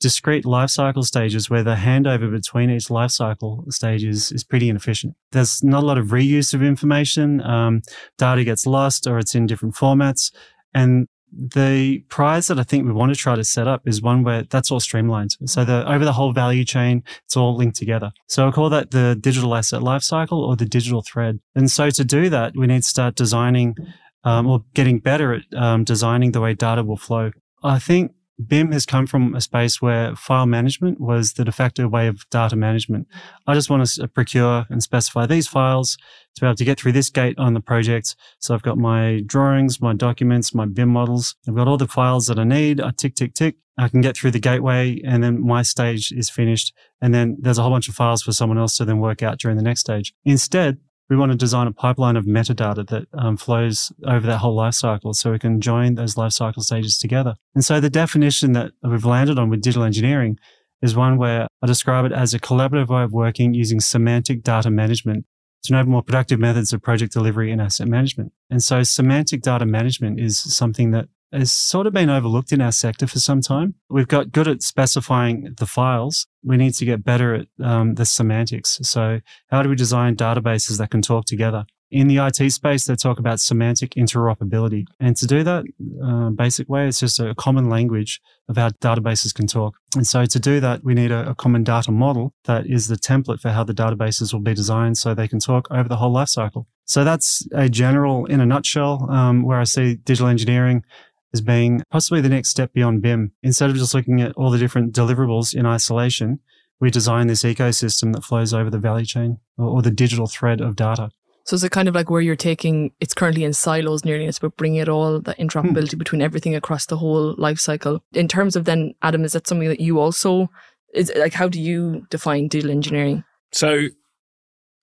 discrete 0.00 0.46
life 0.46 0.70
cycle 0.70 1.02
stages 1.02 1.50
where 1.50 1.62
the 1.62 1.74
handover 1.74 2.30
between 2.30 2.70
each 2.70 2.88
life 2.88 3.10
cycle 3.10 3.64
stages 3.68 4.32
is 4.32 4.44
pretty 4.44 4.68
inefficient. 4.68 5.14
There's 5.32 5.62
not 5.62 5.82
a 5.82 5.86
lot 5.86 5.98
of 5.98 6.06
reuse 6.06 6.54
of 6.54 6.62
information. 6.62 7.42
Um, 7.42 7.82
data 8.16 8.44
gets 8.44 8.66
lost 8.66 9.06
or 9.06 9.18
it's 9.18 9.34
in 9.34 9.46
different 9.46 9.74
formats. 9.74 10.32
And 10.72 11.08
the 11.32 12.00
prize 12.08 12.46
that 12.48 12.58
I 12.58 12.62
think 12.62 12.84
we 12.84 12.92
want 12.92 13.12
to 13.12 13.18
try 13.18 13.34
to 13.34 13.44
set 13.44 13.66
up 13.66 13.86
is 13.86 14.02
one 14.02 14.22
where 14.22 14.44
that's 14.44 14.70
all 14.70 14.80
streamlined. 14.80 15.36
So 15.46 15.64
the 15.64 15.90
over 15.90 16.04
the 16.04 16.12
whole 16.12 16.32
value 16.32 16.64
chain, 16.64 17.02
it's 17.24 17.36
all 17.36 17.56
linked 17.56 17.76
together. 17.76 18.12
So 18.26 18.48
I 18.48 18.50
call 18.50 18.70
that 18.70 18.90
the 18.90 19.16
digital 19.18 19.54
asset 19.54 19.82
lifecycle 19.82 20.38
or 20.38 20.56
the 20.56 20.66
digital 20.66 21.02
thread. 21.02 21.40
And 21.54 21.70
so 21.70 21.90
to 21.90 22.04
do 22.04 22.28
that, 22.30 22.54
we 22.56 22.66
need 22.66 22.82
to 22.82 22.88
start 22.88 23.14
designing 23.14 23.76
um, 24.24 24.46
or 24.46 24.64
getting 24.74 24.98
better 24.98 25.34
at 25.34 25.42
um, 25.56 25.84
designing 25.84 26.32
the 26.32 26.40
way 26.40 26.54
data 26.54 26.82
will 26.82 26.96
flow. 26.96 27.30
I 27.62 27.78
think 27.78 28.12
BIM 28.46 28.70
has 28.72 28.86
come 28.86 29.06
from 29.06 29.34
a 29.34 29.40
space 29.40 29.82
where 29.82 30.14
file 30.14 30.46
management 30.46 31.00
was 31.00 31.32
the 31.32 31.44
de 31.44 31.50
facto 31.50 31.88
way 31.88 32.06
of 32.06 32.28
data 32.30 32.54
management. 32.54 33.08
I 33.46 33.54
just 33.54 33.68
want 33.68 33.84
to 33.84 34.04
uh, 34.04 34.06
procure 34.06 34.66
and 34.70 34.82
specify 34.82 35.26
these 35.26 35.48
files 35.48 35.96
to 36.36 36.40
be 36.42 36.46
able 36.46 36.54
to 36.56 36.64
get 36.64 36.78
through 36.78 36.92
this 36.92 37.10
gate 37.10 37.36
on 37.38 37.54
the 37.54 37.60
project. 37.60 38.14
So 38.38 38.54
I've 38.54 38.62
got 38.62 38.78
my 38.78 39.22
drawings, 39.26 39.80
my 39.80 39.92
documents, 39.92 40.54
my 40.54 40.66
BIM 40.66 40.88
models. 40.88 41.34
I've 41.48 41.56
got 41.56 41.66
all 41.66 41.78
the 41.78 41.88
files 41.88 42.26
that 42.26 42.38
I 42.38 42.44
need. 42.44 42.80
I 42.80 42.92
tick, 42.96 43.16
tick, 43.16 43.34
tick. 43.34 43.56
I 43.76 43.88
can 43.88 44.00
get 44.00 44.16
through 44.16 44.32
the 44.32 44.40
gateway 44.40 45.00
and 45.04 45.22
then 45.22 45.44
my 45.44 45.62
stage 45.62 46.12
is 46.12 46.30
finished. 46.30 46.72
And 47.00 47.14
then 47.14 47.36
there's 47.40 47.58
a 47.58 47.62
whole 47.62 47.70
bunch 47.70 47.88
of 47.88 47.94
files 47.94 48.22
for 48.22 48.32
someone 48.32 48.58
else 48.58 48.76
to 48.76 48.84
then 48.84 48.98
work 48.98 49.22
out 49.22 49.38
during 49.38 49.56
the 49.56 49.62
next 49.62 49.80
stage. 49.80 50.14
Instead, 50.24 50.78
we 51.08 51.16
want 51.16 51.32
to 51.32 51.38
design 51.38 51.66
a 51.66 51.72
pipeline 51.72 52.16
of 52.16 52.24
metadata 52.24 52.86
that 52.88 53.06
um, 53.14 53.36
flows 53.36 53.92
over 54.06 54.26
that 54.26 54.38
whole 54.38 54.54
life 54.54 54.74
cycle 54.74 55.14
so 55.14 55.32
we 55.32 55.38
can 55.38 55.60
join 55.60 55.94
those 55.94 56.16
life 56.16 56.32
cycle 56.32 56.62
stages 56.62 56.98
together. 56.98 57.34
And 57.54 57.64
so 57.64 57.80
the 57.80 57.90
definition 57.90 58.52
that 58.52 58.72
we've 58.82 59.04
landed 59.04 59.38
on 59.38 59.48
with 59.48 59.62
digital 59.62 59.84
engineering 59.84 60.38
is 60.82 60.94
one 60.94 61.16
where 61.16 61.46
I 61.62 61.66
describe 61.66 62.04
it 62.04 62.12
as 62.12 62.34
a 62.34 62.38
collaborative 62.38 62.88
way 62.88 63.02
of 63.02 63.12
working 63.12 63.54
using 63.54 63.80
semantic 63.80 64.42
data 64.42 64.70
management 64.70 65.24
to 65.64 65.72
enable 65.72 65.90
more 65.90 66.02
productive 66.02 66.38
methods 66.38 66.72
of 66.72 66.82
project 66.82 67.12
delivery 67.12 67.50
and 67.50 67.60
asset 67.60 67.88
management. 67.88 68.32
And 68.50 68.62
so 68.62 68.82
semantic 68.82 69.42
data 69.42 69.66
management 69.66 70.20
is 70.20 70.38
something 70.38 70.92
that 70.92 71.08
has 71.32 71.52
sort 71.52 71.86
of 71.86 71.92
been 71.92 72.10
overlooked 72.10 72.52
in 72.52 72.60
our 72.60 72.72
sector 72.72 73.06
for 73.06 73.18
some 73.18 73.40
time. 73.40 73.74
We've 73.90 74.08
got 74.08 74.32
good 74.32 74.48
at 74.48 74.62
specifying 74.62 75.54
the 75.56 75.66
files. 75.66 76.26
We 76.42 76.56
need 76.56 76.74
to 76.74 76.84
get 76.84 77.04
better 77.04 77.34
at 77.34 77.46
um, 77.62 77.94
the 77.94 78.06
semantics. 78.06 78.78
So 78.82 79.20
how 79.50 79.62
do 79.62 79.68
we 79.68 79.76
design 79.76 80.16
databases 80.16 80.78
that 80.78 80.90
can 80.90 81.02
talk 81.02 81.26
together? 81.26 81.66
In 81.90 82.06
the 82.06 82.18
IT 82.18 82.52
space, 82.52 82.84
they 82.84 82.96
talk 82.96 83.18
about 83.18 83.40
semantic 83.40 83.92
interoperability. 83.92 84.84
And 85.00 85.16
to 85.16 85.26
do 85.26 85.42
that, 85.42 85.64
uh, 86.04 86.30
basic 86.30 86.68
way, 86.68 86.86
it's 86.86 87.00
just 87.00 87.18
a 87.18 87.34
common 87.34 87.70
language 87.70 88.20
of 88.48 88.58
how 88.58 88.68
databases 88.68 89.32
can 89.32 89.46
talk. 89.46 89.74
And 89.96 90.06
so 90.06 90.26
to 90.26 90.38
do 90.38 90.60
that, 90.60 90.84
we 90.84 90.92
need 90.92 91.10
a, 91.10 91.30
a 91.30 91.34
common 91.34 91.64
data 91.64 91.90
model 91.90 92.34
that 92.44 92.66
is 92.66 92.88
the 92.88 92.96
template 92.96 93.40
for 93.40 93.50
how 93.50 93.64
the 93.64 93.72
databases 93.72 94.34
will 94.34 94.40
be 94.40 94.52
designed 94.52 94.98
so 94.98 95.14
they 95.14 95.28
can 95.28 95.38
talk 95.38 95.66
over 95.70 95.88
the 95.88 95.96
whole 95.96 96.12
lifecycle. 96.12 96.66
So 96.84 97.04
that's 97.04 97.46
a 97.52 97.68
general, 97.68 98.26
in 98.26 98.40
a 98.40 98.46
nutshell, 98.46 99.10
um, 99.10 99.42
where 99.42 99.58
I 99.58 99.64
see 99.64 99.96
digital 99.96 100.28
engineering 100.28 100.84
as 101.32 101.40
being 101.40 101.82
possibly 101.90 102.20
the 102.20 102.28
next 102.28 102.48
step 102.48 102.72
beyond 102.72 103.02
BIM. 103.02 103.32
Instead 103.42 103.70
of 103.70 103.76
just 103.76 103.94
looking 103.94 104.20
at 104.20 104.32
all 104.32 104.50
the 104.50 104.58
different 104.58 104.94
deliverables 104.94 105.54
in 105.54 105.66
isolation, 105.66 106.40
we 106.80 106.90
design 106.90 107.26
this 107.26 107.42
ecosystem 107.42 108.14
that 108.14 108.24
flows 108.24 108.54
over 108.54 108.70
the 108.70 108.78
value 108.78 109.06
chain 109.06 109.38
or, 109.56 109.66
or 109.66 109.82
the 109.82 109.90
digital 109.90 110.26
thread 110.26 110.60
of 110.60 110.76
data. 110.76 111.10
So 111.44 111.54
is 111.54 111.64
it 111.64 111.72
kind 111.72 111.88
of 111.88 111.94
like 111.94 112.10
where 112.10 112.20
you're 112.20 112.36
taking 112.36 112.92
it's 113.00 113.14
currently 113.14 113.42
in 113.42 113.54
silos 113.54 114.04
nearly, 114.04 114.26
it's 114.26 114.36
about 114.36 114.56
bringing 114.56 114.80
it 114.80 114.88
all 114.88 115.18
the 115.18 115.34
interoperability 115.36 115.92
hmm. 115.92 115.98
between 115.98 116.22
everything 116.22 116.54
across 116.54 116.86
the 116.86 116.98
whole 116.98 117.34
life 117.38 117.58
cycle. 117.58 118.02
In 118.12 118.28
terms 118.28 118.54
of 118.54 118.66
then, 118.66 118.94
Adam, 119.00 119.24
is 119.24 119.32
that 119.32 119.46
something 119.46 119.68
that 119.68 119.80
you 119.80 119.98
also 119.98 120.50
is 120.94 121.10
like 121.16 121.32
how 121.32 121.48
do 121.48 121.60
you 121.60 122.06
define 122.10 122.48
digital 122.48 122.70
engineering? 122.70 123.24
So 123.52 123.88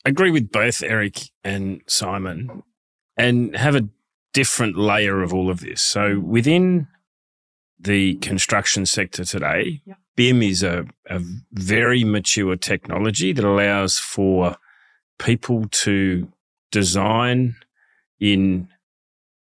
I 0.05 0.09
agree 0.09 0.31
with 0.31 0.51
both 0.51 0.81
Eric 0.81 1.29
and 1.43 1.81
Simon 1.87 2.63
and 3.15 3.55
have 3.55 3.75
a 3.75 3.87
different 4.35 4.77
layer 4.77 5.23
of 5.23 5.33
all 5.33 5.49
of 5.49 5.61
this. 5.61 5.81
So 5.81 6.19
within 6.19 6.87
the 7.79 8.15
construction 8.15 8.85
sector 8.85 9.23
today, 9.23 9.81
yeah. 9.85 9.95
BIM 10.17 10.43
is 10.43 10.61
a, 10.61 10.85
a 11.09 11.21
very 11.53 12.03
mature 12.03 12.57
technology 12.57 13.31
that 13.31 13.45
allows 13.45 13.97
for 13.97 14.57
people 15.19 15.65
to 15.71 16.27
design 16.69 17.55
in 18.19 18.67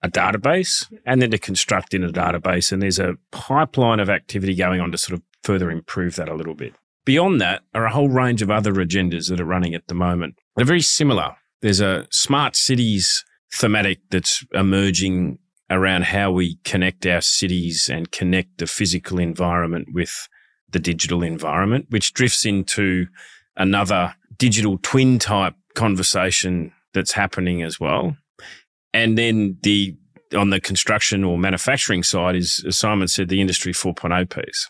a 0.04 0.10
database 0.10 0.92
and 1.06 1.22
then 1.22 1.32
to 1.32 1.40
construct 1.40 1.96
in 1.96 2.04
a 2.04 2.12
database. 2.12 2.72
And 2.72 2.80
there's 2.80 3.00
a 3.00 3.16
pipeline 3.32 4.00
of 4.00 4.12
activity 4.12 4.54
going 4.54 4.80
on 4.80 4.92
to 4.92 4.98
sort 4.98 5.18
of 5.18 5.24
further 5.44 5.72
improve 5.72 6.16
that 6.18 6.30
a 6.30 6.36
little 6.36 6.56
bit. 6.56 6.76
Beyond 7.06 7.42
that 7.42 7.64
are 7.74 7.86
a 7.86 7.92
whole 7.92 8.10
range 8.10 8.44
of 8.44 8.52
other 8.52 8.74
agendas 8.74 9.30
that 9.30 9.42
are 9.42 9.46
running 9.46 9.74
at 9.74 9.88
the 9.88 9.96
moment. 9.96 10.36
They're 10.56 10.66
very 10.66 10.82
similar. 10.82 11.36
There's 11.62 11.82
a 11.82 12.08
smart 12.12 12.56
cities 12.56 13.26
thematic 13.54 14.00
that's 14.10 14.46
emerging 14.54 15.38
around 15.70 16.04
how 16.04 16.32
we 16.32 16.58
connect 16.64 17.06
our 17.06 17.22
cities 17.22 17.90
and 17.92 18.12
connect 18.12 18.58
the 18.58 18.68
physical 18.68 19.20
environment 19.20 19.88
with 19.94 20.28
the 20.70 20.80
digital 20.80 21.24
environment, 21.24 21.86
which 21.90 22.14
drifts 22.14 22.46
into 22.46 23.08
another 23.56 24.16
digital 24.38 24.78
twin 24.82 25.20
type 25.20 25.56
conversation 25.76 26.72
that's 26.94 27.12
happening 27.12 27.62
as 27.62 27.80
well. 27.80 28.16
And 28.94 29.18
then 29.18 29.58
the 29.64 29.96
on 30.36 30.50
the 30.50 30.60
construction 30.60 31.24
or 31.24 31.38
manufacturing 31.38 32.02
side 32.02 32.36
is, 32.36 32.64
as 32.68 32.76
Simon 32.76 33.08
said, 33.08 33.30
the 33.30 33.40
industry 33.40 33.72
4.0 33.72 34.30
piece. 34.30 34.70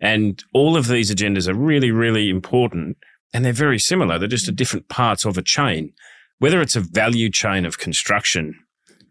And 0.00 0.42
all 0.54 0.76
of 0.76 0.86
these 0.86 1.12
agendas 1.12 1.48
are 1.48 1.54
really, 1.54 1.90
really 1.90 2.30
important 2.30 2.96
and 3.32 3.44
they're 3.44 3.52
very 3.52 3.78
similar. 3.78 4.18
They're 4.18 4.28
just 4.28 4.54
different 4.54 4.88
parts 4.88 5.24
of 5.24 5.38
a 5.38 5.42
chain. 5.42 5.92
Whether 6.40 6.62
it's 6.62 6.74
a 6.74 6.80
value 6.80 7.30
chain 7.30 7.66
of 7.66 7.78
construction 7.78 8.58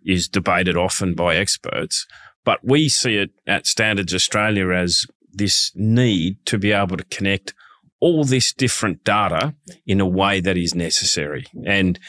is 0.03 0.27
debated 0.27 0.75
often 0.75 1.13
by 1.13 1.36
experts, 1.36 2.07
but 2.43 2.59
we 2.63 2.89
see 2.89 3.17
it 3.17 3.29
at 3.45 3.67
Standards 3.67 4.15
Australia 4.15 4.71
as 4.71 5.05
this 5.31 5.71
need 5.75 6.43
to 6.48 6.57
be 6.57 6.71
able 6.71 6.98
to 6.98 7.03
connect 7.05 7.53
all 8.00 8.24
this 8.24 8.51
different 8.51 9.03
data 9.03 9.53
in 9.86 10.01
a 10.01 10.07
way 10.07 10.39
that 10.39 10.57
is 10.57 10.74
necessary. 10.74 11.45
And 11.67 12.00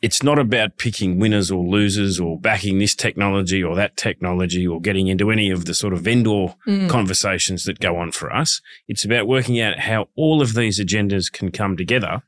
it's 0.00 0.22
not 0.22 0.38
about 0.38 0.78
picking 0.78 1.18
winners 1.18 1.50
or 1.50 1.62
losers 1.62 2.18
or 2.18 2.40
backing 2.40 2.78
this 2.78 2.94
technology 2.94 3.62
or 3.62 3.76
that 3.76 3.98
technology 3.98 4.66
or 4.66 4.80
getting 4.80 5.08
into 5.08 5.30
any 5.30 5.50
of 5.50 5.66
the 5.66 5.74
sort 5.74 5.92
of 5.92 6.00
vendor 6.00 6.54
mm. 6.66 6.88
conversations 6.88 7.64
that 7.64 7.78
go 7.78 7.98
on 7.98 8.10
for 8.10 8.34
us. 8.34 8.62
It's 8.88 9.04
about 9.04 9.28
working 9.28 9.60
out 9.60 9.80
how 9.80 10.08
all 10.16 10.40
of 10.40 10.54
these 10.54 10.80
agendas 10.80 11.30
can 11.30 11.50
come 11.50 11.76
together 11.76 12.22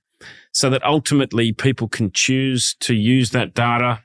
so 0.54 0.70
that 0.70 0.84
ultimately 0.84 1.52
people 1.52 1.88
can 1.88 2.10
choose 2.12 2.76
to 2.80 2.94
use 2.94 3.30
that 3.30 3.54
data 3.54 4.02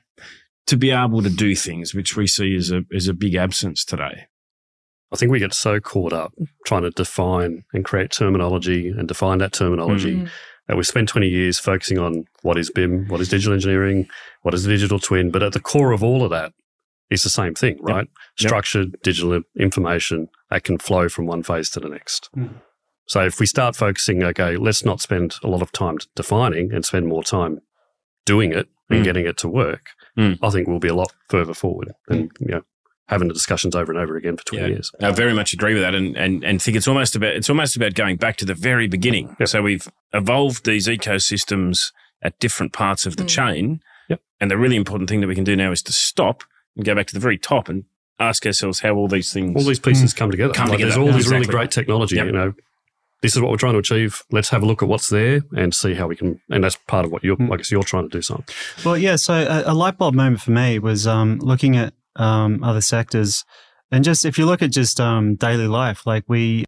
to 0.66 0.76
be 0.76 0.90
able 0.90 1.22
to 1.22 1.30
do 1.30 1.54
things, 1.54 1.94
which 1.94 2.16
we 2.16 2.26
see 2.26 2.54
as 2.56 2.70
a, 2.70 2.82
as 2.94 3.08
a 3.08 3.14
big 3.14 3.34
absence 3.34 3.84
today. 3.84 4.26
I 5.12 5.16
think 5.16 5.32
we 5.32 5.38
get 5.38 5.54
so 5.54 5.80
caught 5.80 6.12
up 6.12 6.32
trying 6.66 6.82
to 6.82 6.90
define 6.90 7.64
and 7.72 7.84
create 7.84 8.10
terminology 8.10 8.88
and 8.88 9.08
define 9.08 9.38
that 9.38 9.52
terminology 9.52 10.16
mm. 10.16 10.28
that 10.68 10.76
we 10.76 10.84
spend 10.84 11.08
20 11.08 11.28
years 11.28 11.58
focusing 11.58 11.98
on 11.98 12.26
what 12.42 12.58
is 12.58 12.70
BIM, 12.70 13.08
what 13.08 13.20
is 13.20 13.28
digital 13.28 13.54
engineering, 13.54 14.08
what 14.42 14.54
is 14.54 14.62
the 14.64 14.70
digital 14.70 15.00
twin. 15.00 15.30
But 15.30 15.42
at 15.42 15.52
the 15.52 15.60
core 15.60 15.92
of 15.92 16.04
all 16.04 16.22
of 16.22 16.30
that 16.30 16.52
is 17.10 17.24
the 17.24 17.30
same 17.30 17.54
thing, 17.54 17.78
right? 17.80 18.06
Yep. 18.38 18.48
Structured 18.48 18.90
yep. 18.92 19.02
digital 19.02 19.42
information 19.58 20.28
that 20.50 20.62
can 20.62 20.78
flow 20.78 21.08
from 21.08 21.26
one 21.26 21.42
phase 21.42 21.70
to 21.70 21.80
the 21.80 21.88
next. 21.88 22.28
Mm. 22.36 22.60
So 23.10 23.24
if 23.24 23.40
we 23.40 23.46
start 23.46 23.74
focusing, 23.74 24.22
okay, 24.22 24.56
let's 24.56 24.84
not 24.84 25.00
spend 25.00 25.34
a 25.42 25.48
lot 25.48 25.62
of 25.62 25.72
time 25.72 25.98
defining 26.14 26.72
and 26.72 26.84
spend 26.84 27.08
more 27.08 27.24
time 27.24 27.58
doing 28.24 28.52
it 28.52 28.68
and 28.88 29.00
mm. 29.00 29.04
getting 29.04 29.26
it 29.26 29.36
to 29.38 29.48
work, 29.48 29.86
mm. 30.16 30.38
I 30.40 30.50
think 30.50 30.68
we'll 30.68 30.78
be 30.78 30.86
a 30.86 30.94
lot 30.94 31.12
further 31.28 31.52
forward 31.52 31.90
than 32.06 32.28
mm. 32.28 32.30
you 32.38 32.54
know 32.54 32.62
having 33.08 33.26
the 33.26 33.34
discussions 33.34 33.74
over 33.74 33.90
and 33.90 34.00
over 34.00 34.16
again 34.16 34.36
for 34.36 34.44
20 34.44 34.62
yeah. 34.62 34.70
years. 34.70 34.92
I 35.02 35.10
very 35.10 35.34
much 35.34 35.52
agree 35.52 35.74
with 35.74 35.82
that 35.82 35.96
and, 35.96 36.16
and, 36.16 36.44
and 36.44 36.62
think 36.62 36.76
it's 36.76 36.86
almost 36.86 37.16
about 37.16 37.34
it's 37.34 37.50
almost 37.50 37.74
about 37.74 37.94
going 37.94 38.14
back 38.14 38.36
to 38.36 38.44
the 38.44 38.54
very 38.54 38.86
beginning. 38.86 39.34
Yep. 39.40 39.48
So 39.48 39.62
we've 39.62 39.88
evolved 40.12 40.64
these 40.64 40.86
ecosystems 40.86 41.90
at 42.22 42.38
different 42.38 42.72
parts 42.72 43.06
of 43.06 43.16
the 43.16 43.24
mm. 43.24 43.28
chain. 43.28 43.80
Yep. 44.08 44.20
And 44.40 44.52
the 44.52 44.56
really 44.56 44.76
important 44.76 45.10
thing 45.10 45.20
that 45.20 45.26
we 45.26 45.34
can 45.34 45.42
do 45.42 45.56
now 45.56 45.72
is 45.72 45.82
to 45.82 45.92
stop 45.92 46.44
and 46.76 46.84
go 46.84 46.94
back 46.94 47.08
to 47.08 47.14
the 47.14 47.18
very 47.18 47.38
top 47.38 47.68
and 47.68 47.86
ask 48.20 48.46
ourselves 48.46 48.80
how 48.80 48.94
all 48.94 49.08
these 49.08 49.32
things 49.32 49.56
all 49.56 49.66
these 49.66 49.80
pieces 49.80 50.14
mm. 50.14 50.16
come 50.16 50.30
together. 50.30 50.54
Come 50.54 50.68
like 50.68 50.78
together. 50.78 50.90
There's 50.90 50.98
all 50.98 51.06
yeah, 51.06 51.12
this 51.14 51.22
exactly. 51.22 51.40
really 51.40 51.50
great 51.50 51.70
technology, 51.72 52.14
yep. 52.14 52.26
you 52.26 52.32
know, 52.32 52.54
this 53.22 53.36
is 53.36 53.42
what 53.42 53.50
we're 53.50 53.58
trying 53.58 53.74
to 53.74 53.78
achieve. 53.78 54.22
Let's 54.30 54.48
have 54.48 54.62
a 54.62 54.66
look 54.66 54.82
at 54.82 54.88
what's 54.88 55.08
there 55.08 55.42
and 55.52 55.74
see 55.74 55.94
how 55.94 56.06
we 56.06 56.16
can. 56.16 56.40
And 56.50 56.64
that's 56.64 56.76
part 56.76 57.04
of 57.04 57.12
what 57.12 57.22
you're, 57.22 57.36
mm. 57.36 57.52
I 57.52 57.56
guess, 57.56 57.70
you're 57.70 57.82
trying 57.82 58.08
to 58.08 58.16
do 58.16 58.22
something. 58.22 58.46
Well, 58.84 58.96
yeah. 58.96 59.16
So 59.16 59.34
a, 59.34 59.72
a 59.72 59.74
light 59.74 59.98
bulb 59.98 60.14
moment 60.14 60.40
for 60.40 60.52
me 60.52 60.78
was 60.78 61.06
um, 61.06 61.38
looking 61.38 61.76
at 61.76 61.92
um, 62.16 62.62
other 62.62 62.80
sectors, 62.80 63.44
and 63.92 64.04
just 64.04 64.24
if 64.24 64.38
you 64.38 64.46
look 64.46 64.62
at 64.62 64.70
just 64.70 65.00
um, 65.00 65.34
daily 65.34 65.66
life, 65.66 66.06
like 66.06 66.24
we, 66.28 66.64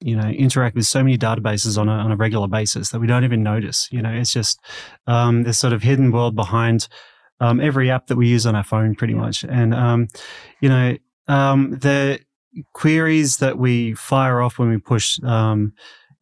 you 0.00 0.16
know, 0.16 0.28
interact 0.28 0.74
with 0.76 0.86
so 0.86 1.02
many 1.02 1.16
databases 1.16 1.78
on 1.78 1.88
a 1.88 1.92
on 1.92 2.10
a 2.10 2.16
regular 2.16 2.48
basis 2.48 2.90
that 2.90 3.00
we 3.00 3.06
don't 3.06 3.24
even 3.24 3.42
notice. 3.42 3.88
You 3.92 4.02
know, 4.02 4.10
it's 4.10 4.32
just 4.32 4.60
um, 5.06 5.44
this 5.44 5.58
sort 5.58 5.72
of 5.72 5.82
hidden 5.82 6.10
world 6.10 6.34
behind 6.34 6.88
um, 7.38 7.60
every 7.60 7.90
app 7.90 8.08
that 8.08 8.16
we 8.16 8.28
use 8.28 8.46
on 8.46 8.54
our 8.54 8.64
phone, 8.64 8.94
pretty 8.94 9.14
much. 9.14 9.44
And 9.44 9.74
um, 9.74 10.08
you 10.60 10.68
know, 10.68 10.96
the 11.26 12.20
queries 12.72 13.38
that 13.38 13.58
we 13.58 13.94
fire 13.94 14.40
off 14.40 14.58
when 14.58 14.68
we 14.68 14.78
push, 14.78 15.18
um, 15.22 15.72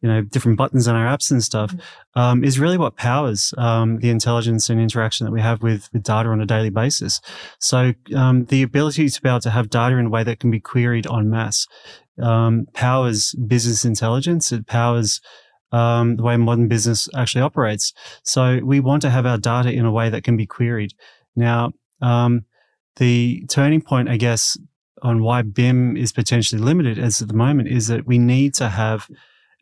you 0.01 0.09
know, 0.09 0.21
different 0.21 0.57
buttons 0.57 0.87
on 0.87 0.95
our 0.95 1.05
apps 1.05 1.29
and 1.31 1.43
stuff, 1.43 1.75
um, 2.15 2.43
is 2.43 2.59
really 2.59 2.77
what 2.77 2.95
powers 2.95 3.53
um, 3.57 3.97
the 3.99 4.09
intelligence 4.09 4.69
and 4.69 4.79
interaction 4.79 5.25
that 5.25 5.31
we 5.31 5.41
have 5.41 5.61
with, 5.61 5.89
with 5.91 6.03
data 6.03 6.29
on 6.29 6.41
a 6.41 6.45
daily 6.45 6.69
basis. 6.69 7.19
So 7.59 7.93
um, 8.15 8.45
the 8.45 8.61
ability 8.63 9.09
to 9.09 9.21
be 9.21 9.29
able 9.29 9.41
to 9.41 9.49
have 9.49 9.69
data 9.69 9.97
in 9.97 10.05
a 10.05 10.09
way 10.09 10.23
that 10.23 10.39
can 10.39 10.51
be 10.51 10.59
queried 10.59 11.07
en 11.07 11.29
masse 11.29 11.67
um, 12.21 12.67
powers 12.73 13.33
business 13.33 13.85
intelligence. 13.85 14.51
It 14.51 14.67
powers 14.67 15.21
um, 15.71 16.15
the 16.15 16.23
way 16.23 16.37
modern 16.37 16.67
business 16.67 17.09
actually 17.15 17.41
operates. 17.41 17.93
So 18.23 18.59
we 18.63 18.79
want 18.79 19.01
to 19.03 19.09
have 19.09 19.25
our 19.25 19.37
data 19.37 19.71
in 19.71 19.85
a 19.85 19.91
way 19.91 20.09
that 20.09 20.23
can 20.23 20.37
be 20.37 20.45
queried. 20.45 20.93
Now, 21.35 21.71
um, 22.01 22.45
the 22.95 23.45
turning 23.49 23.81
point, 23.81 24.09
I 24.09 24.17
guess, 24.17 24.57
on 25.01 25.23
why 25.23 25.41
BIM 25.41 25.97
is 25.97 26.11
potentially 26.11 26.61
limited 26.61 26.97
as 26.97 27.21
at 27.21 27.27
the 27.27 27.33
moment 27.33 27.69
is 27.69 27.87
that 27.87 28.05
we 28.05 28.17
need 28.17 28.53
to 28.55 28.69
have 28.69 29.09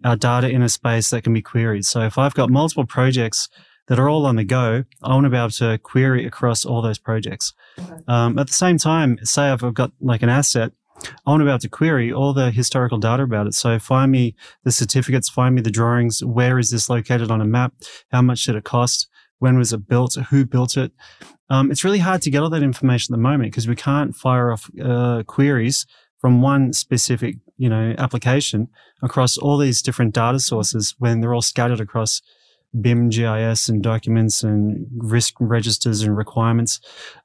our 0.04 0.16
data 0.16 0.50
in 0.50 0.62
a 0.62 0.70
space 0.70 1.10
that 1.10 1.24
can 1.24 1.34
be 1.34 1.42
queried. 1.42 1.86
So 1.86 2.02
if 2.02 2.18
I've 2.18 2.34
got 2.34 2.50
multiple 2.50 2.86
projects 2.86 3.50
that 3.88 4.00
are 4.00 4.10
all 4.10 4.26
on 4.26 4.36
the 4.36 4.44
go, 4.44 4.84
I 5.02 5.14
want 5.14 5.26
to 5.26 5.30
be 5.30 5.38
able 5.38 5.50
to 5.52 5.78
query 5.80 6.26
across 6.26 6.66
all 6.66 6.82
those 6.82 7.00
projects. 7.00 7.54
Um, 8.08 8.38
at 8.38 8.48
the 8.48 8.54
same 8.54 8.78
time, 8.78 9.18
say 9.24 9.44
I've 9.44 9.74
got 9.74 9.92
like 10.02 10.22
an 10.22 10.30
asset, 10.30 10.72
I 11.26 11.30
want 11.30 11.42
to 11.42 11.46
be 11.46 11.50
able 11.50 11.60
to 11.60 11.70
query 11.70 12.12
all 12.12 12.34
the 12.34 12.52
historical 12.52 12.98
data 12.98 13.24
about 13.24 13.48
it. 13.48 13.54
So 13.54 13.80
find 13.80 14.12
me 14.12 14.36
the 14.64 14.72
certificates, 14.72 15.30
find 15.30 15.56
me 15.56 15.62
the 15.62 15.72
drawings. 15.72 16.24
Where 16.24 16.58
is 16.60 16.70
this 16.72 16.90
located 16.90 17.32
on 17.32 17.42
a 17.42 17.46
map? 17.46 17.74
How 18.12 18.22
much 18.22 18.46
did 18.46 18.56
it 18.56 18.64
cost? 18.64 19.08
When 19.40 19.58
was 19.58 19.74
it 19.74 19.88
built? 19.88 20.16
Who 20.30 20.46
built 20.46 20.78
it? 20.78 20.92
Um, 21.50 21.72
it's 21.72 21.84
really 21.84 22.00
hard 22.00 22.22
to 22.24 22.30
get 22.30 22.42
all 22.42 22.50
that 22.50 22.64
information 22.64 23.14
at 23.14 23.18
the 23.18 23.22
moment 23.22 23.52
because 23.52 23.68
we 23.68 23.76
can't 23.76 24.16
fire 24.16 24.52
off 24.52 24.70
uh, 24.84 25.24
queries 25.26 25.86
from 26.20 26.42
one 26.42 26.74
specific, 26.74 27.36
you 27.58 27.70
know, 27.70 27.94
application 27.98 28.68
across 29.02 29.38
all 29.38 29.58
these 29.58 29.82
different 29.82 30.14
data 30.14 30.40
sources 30.40 30.96
when 30.98 31.22
they're 31.22 31.34
all 31.34 31.42
scattered 31.42 31.80
across 31.80 32.22
BIM, 32.80 33.10
GIS, 33.10 33.70
and 33.70 33.82
documents 33.82 34.44
and 34.44 34.88
risk 34.98 35.36
registers 35.40 36.02
and 36.02 36.18
requirements. 36.18 36.80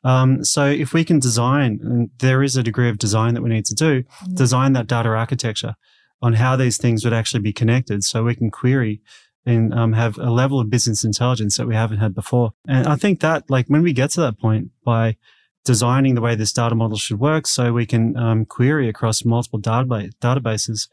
Um, 0.05 0.45
so 0.45 0.67
if 0.67 0.93
we 0.93 1.05
can 1.05 1.19
design, 1.19 1.81
and 1.83 2.11
there 2.19 2.43
is 2.43 2.57
a 2.57 2.63
degree 2.63 2.89
of 2.89 2.99
design 2.99 3.35
that 3.35 3.43
we 3.43 3.51
need 3.51 3.65
to 3.67 3.75
do, 3.75 4.03
mm-hmm. 4.03 4.35
design 4.35 4.73
that 4.75 4.87
data 4.87 5.09
architecture 5.09 5.75
on 6.21 6.35
how 6.35 6.55
these 6.55 6.77
things 6.77 7.05
would 7.05 7.13
actually 7.13 7.41
be 7.41 7.53
connected, 7.53 8.05
so 8.05 8.23
we 8.23 8.35
can 8.35 8.51
query 8.51 9.01
and 9.45 9.75
um, 9.75 9.93
have 9.93 10.19
a 10.19 10.31
level 10.31 10.61
of 10.61 10.71
business 10.71 11.05
intelligence 11.05 11.57
that 11.57 11.67
we 11.67 11.75
haven't 11.75 11.99
had 11.99 12.15
before. 12.15 12.53
And 12.67 12.87
I 12.87 12.97
think 12.97 13.21
that, 13.21 13.51
like, 13.51 13.67
when 13.67 13.83
we 13.83 13.93
get 13.93 14.11
to 14.11 14.21
that 14.21 14.39
point 14.39 14.71
by 14.85 15.17
designing 15.65 16.15
the 16.15 16.21
way 16.21 16.35
this 16.35 16.53
data 16.53 16.75
model 16.75 16.97
should 16.97 17.19
work, 17.19 17.47
so 17.47 17.73
we 17.73 17.87
can 17.87 18.17
um, 18.17 18.45
query 18.45 18.89
across 18.89 19.25
multiple 19.25 19.61
database, 19.61 20.13
databases, 20.21 20.89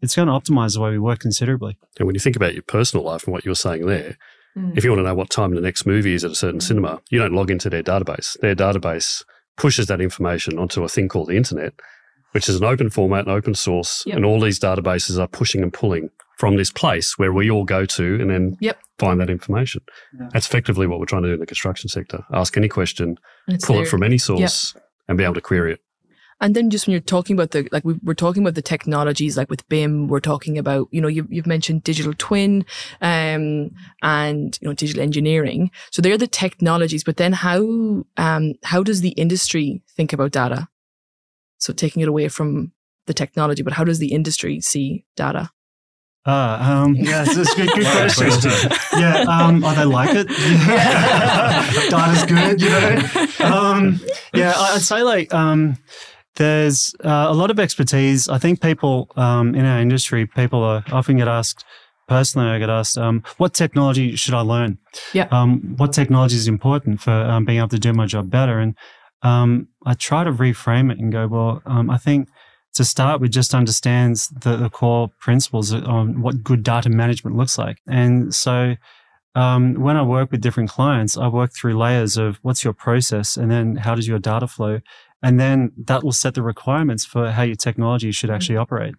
it's 0.00 0.14
going 0.14 0.28
to 0.28 0.34
optimize 0.34 0.74
the 0.74 0.80
way 0.80 0.90
we 0.90 0.98
work 0.98 1.18
considerably. 1.18 1.76
And 1.98 2.06
when 2.06 2.14
you 2.14 2.20
think 2.20 2.36
about 2.36 2.54
your 2.54 2.62
personal 2.62 3.04
life 3.04 3.24
and 3.24 3.32
what 3.32 3.44
you 3.44 3.50
were 3.50 3.56
saying 3.56 3.86
there, 3.86 4.16
mm. 4.56 4.76
if 4.76 4.84
you 4.84 4.90
want 4.90 5.00
to 5.00 5.04
know 5.04 5.14
what 5.14 5.30
time 5.30 5.54
the 5.54 5.60
next 5.60 5.86
movie 5.86 6.14
is 6.14 6.24
at 6.24 6.30
a 6.30 6.36
certain 6.36 6.60
cinema, 6.60 7.00
you 7.10 7.18
don't 7.18 7.34
log 7.34 7.50
into 7.50 7.68
their 7.68 7.82
database. 7.82 8.38
Their 8.40 8.54
database 8.54 9.24
pushes 9.56 9.88
that 9.88 10.00
information 10.00 10.56
onto 10.56 10.84
a 10.84 10.88
thing 10.88 11.08
called 11.08 11.28
the 11.28 11.36
internet, 11.36 11.74
which 12.30 12.48
is 12.48 12.56
an 12.56 12.64
open 12.64 12.90
format, 12.90 13.26
an 13.26 13.32
open 13.32 13.54
source, 13.54 14.04
yep. 14.06 14.16
and 14.16 14.24
all 14.24 14.40
these 14.40 14.60
databases 14.60 15.18
are 15.18 15.26
pushing 15.26 15.62
and 15.62 15.72
pulling 15.72 16.10
from 16.38 16.56
this 16.56 16.70
place 16.70 17.18
where 17.18 17.32
we 17.32 17.50
all 17.50 17.64
go 17.64 17.84
to 17.84 18.20
and 18.20 18.30
then 18.30 18.56
yep. 18.60 18.78
find 18.98 19.20
that 19.20 19.28
information. 19.28 19.82
Yeah. 20.18 20.28
That's 20.32 20.46
effectively 20.46 20.86
what 20.86 21.00
we're 21.00 21.06
trying 21.06 21.22
to 21.22 21.28
do 21.28 21.34
in 21.34 21.40
the 21.40 21.46
construction 21.46 21.88
sector. 21.88 22.24
Ask 22.32 22.56
any 22.56 22.68
question, 22.68 23.18
pull 23.62 23.76
there. 23.76 23.84
it 23.84 23.88
from 23.88 24.04
any 24.04 24.18
source, 24.18 24.72
yep. 24.74 24.84
and 25.08 25.18
be 25.18 25.24
able 25.24 25.34
to 25.34 25.40
query 25.40 25.72
it. 25.74 25.80
And 26.40 26.54
then 26.54 26.70
just 26.70 26.86
when 26.86 26.92
you're 26.92 27.00
talking 27.00 27.34
about 27.34 27.50
the, 27.50 27.68
like 27.72 27.84
we, 27.84 27.98
are 28.06 28.14
talking 28.14 28.44
about 28.44 28.54
the 28.54 28.62
technologies, 28.62 29.36
like 29.36 29.50
with 29.50 29.68
BIM, 29.68 30.06
we're 30.06 30.20
talking 30.20 30.56
about, 30.56 30.86
you 30.92 31.00
know, 31.00 31.08
you, 31.08 31.26
you've 31.28 31.48
mentioned 31.48 31.82
digital 31.82 32.14
twin, 32.16 32.64
um, 33.00 33.72
and, 34.02 34.56
you 34.60 34.68
know, 34.68 34.74
digital 34.74 35.02
engineering. 35.02 35.72
So 35.90 36.00
they're 36.00 36.16
the 36.16 36.28
technologies, 36.28 37.02
but 37.02 37.16
then 37.16 37.32
how, 37.32 38.04
um, 38.16 38.54
how 38.62 38.84
does 38.84 39.00
the 39.00 39.10
industry 39.10 39.82
think 39.96 40.12
about 40.12 40.30
data? 40.30 40.68
So 41.58 41.72
taking 41.72 42.02
it 42.02 42.08
away 42.08 42.28
from 42.28 42.70
the 43.06 43.14
technology, 43.14 43.64
but 43.64 43.72
how 43.72 43.82
does 43.82 43.98
the 43.98 44.12
industry 44.12 44.60
see 44.60 45.04
data? 45.16 45.50
Uh, 46.28 46.58
um, 46.60 46.94
yeah, 46.98 47.24
it's 47.26 47.36
a 47.36 47.56
good, 47.56 47.70
good 47.74 47.86
question. 48.16 48.70
yeah, 48.98 49.24
um, 49.26 49.64
oh, 49.64 49.74
they 49.74 49.84
like 49.86 50.10
it. 50.12 50.28
Data's 51.90 52.24
good, 52.26 52.60
you 52.60 52.68
know. 52.68 53.50
Um, 53.50 53.98
yeah, 54.34 54.52
I'd 54.54 54.82
say 54.82 55.02
like 55.02 55.32
um, 55.32 55.78
there's 56.36 56.94
uh, 57.02 57.28
a 57.30 57.32
lot 57.32 57.50
of 57.50 57.58
expertise. 57.58 58.28
I 58.28 58.36
think 58.36 58.60
people 58.60 59.10
um, 59.16 59.54
in 59.54 59.64
our 59.64 59.80
industry, 59.80 60.26
people 60.26 60.62
are 60.62 60.84
often 60.92 61.16
get 61.16 61.28
asked. 61.28 61.64
Personally, 62.08 62.48
I 62.48 62.58
get 62.58 62.68
asked, 62.68 62.98
um, 62.98 63.22
"What 63.38 63.54
technology 63.54 64.14
should 64.16 64.34
I 64.34 64.40
learn? 64.40 64.76
Yeah. 65.14 65.28
Um, 65.30 65.76
what 65.78 65.94
technology 65.94 66.36
is 66.36 66.46
important 66.46 67.00
for 67.00 67.12
um, 67.12 67.46
being 67.46 67.58
able 67.58 67.68
to 67.68 67.78
do 67.78 67.94
my 67.94 68.04
job 68.04 68.30
better?" 68.30 68.58
And 68.58 68.74
um, 69.22 69.68
I 69.86 69.94
try 69.94 70.24
to 70.24 70.32
reframe 70.32 70.92
it 70.92 70.98
and 70.98 71.10
go, 71.10 71.26
"Well, 71.26 71.62
um, 71.64 71.88
I 71.88 71.96
think 71.96 72.28
to 72.78 72.84
start 72.84 73.20
with, 73.20 73.30
just 73.30 73.54
understands 73.54 74.28
the, 74.28 74.56
the 74.56 74.70
core 74.70 75.10
principles 75.20 75.72
on 75.72 76.22
what 76.22 76.42
good 76.42 76.62
data 76.62 76.88
management 76.88 77.36
looks 77.36 77.58
like." 77.58 77.78
And 77.86 78.34
so, 78.34 78.74
um, 79.34 79.74
when 79.74 79.96
I 79.96 80.02
work 80.02 80.32
with 80.32 80.40
different 80.40 80.70
clients, 80.70 81.16
I 81.16 81.28
work 81.28 81.52
through 81.52 81.76
layers 81.78 82.16
of 82.16 82.38
what's 82.42 82.64
your 82.64 82.72
process 82.72 83.36
and 83.36 83.50
then 83.50 83.76
how 83.76 83.94
does 83.94 84.08
your 84.08 84.18
data 84.18 84.48
flow 84.48 84.80
and 85.22 85.40
then 85.40 85.72
that 85.76 86.04
will 86.04 86.12
set 86.12 86.34
the 86.34 86.42
requirements 86.42 87.04
for 87.04 87.30
how 87.30 87.42
your 87.42 87.56
technology 87.56 88.12
should 88.12 88.30
actually 88.30 88.54
mm-hmm. 88.54 88.62
operate. 88.62 88.94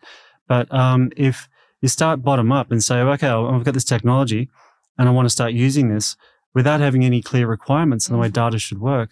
But 0.48 0.72
um, 0.74 1.12
if 1.15 1.48
you 1.82 1.88
start 1.88 2.24
bottom 2.24 2.52
up 2.52 2.72
and 2.72 2.84
say, 2.84 3.00
okay, 3.00 3.28
I've 3.28 3.63
got 3.63 3.74
this 3.74 3.86
technology 3.86 4.50
and 4.98 5.08
I 5.08 5.12
want 5.12 5.28
to 5.28 5.32
start 5.32 5.54
using 5.54 5.89
this 5.89 6.18
without 6.54 6.82
having 6.82 7.06
any 7.06 7.22
clear 7.22 7.48
requirements 7.48 8.10
on 8.10 8.13
the 8.13 8.20
way 8.20 8.28
mm-hmm. 8.28 8.34
data 8.34 8.60
should 8.60 8.80
work, 8.80 9.12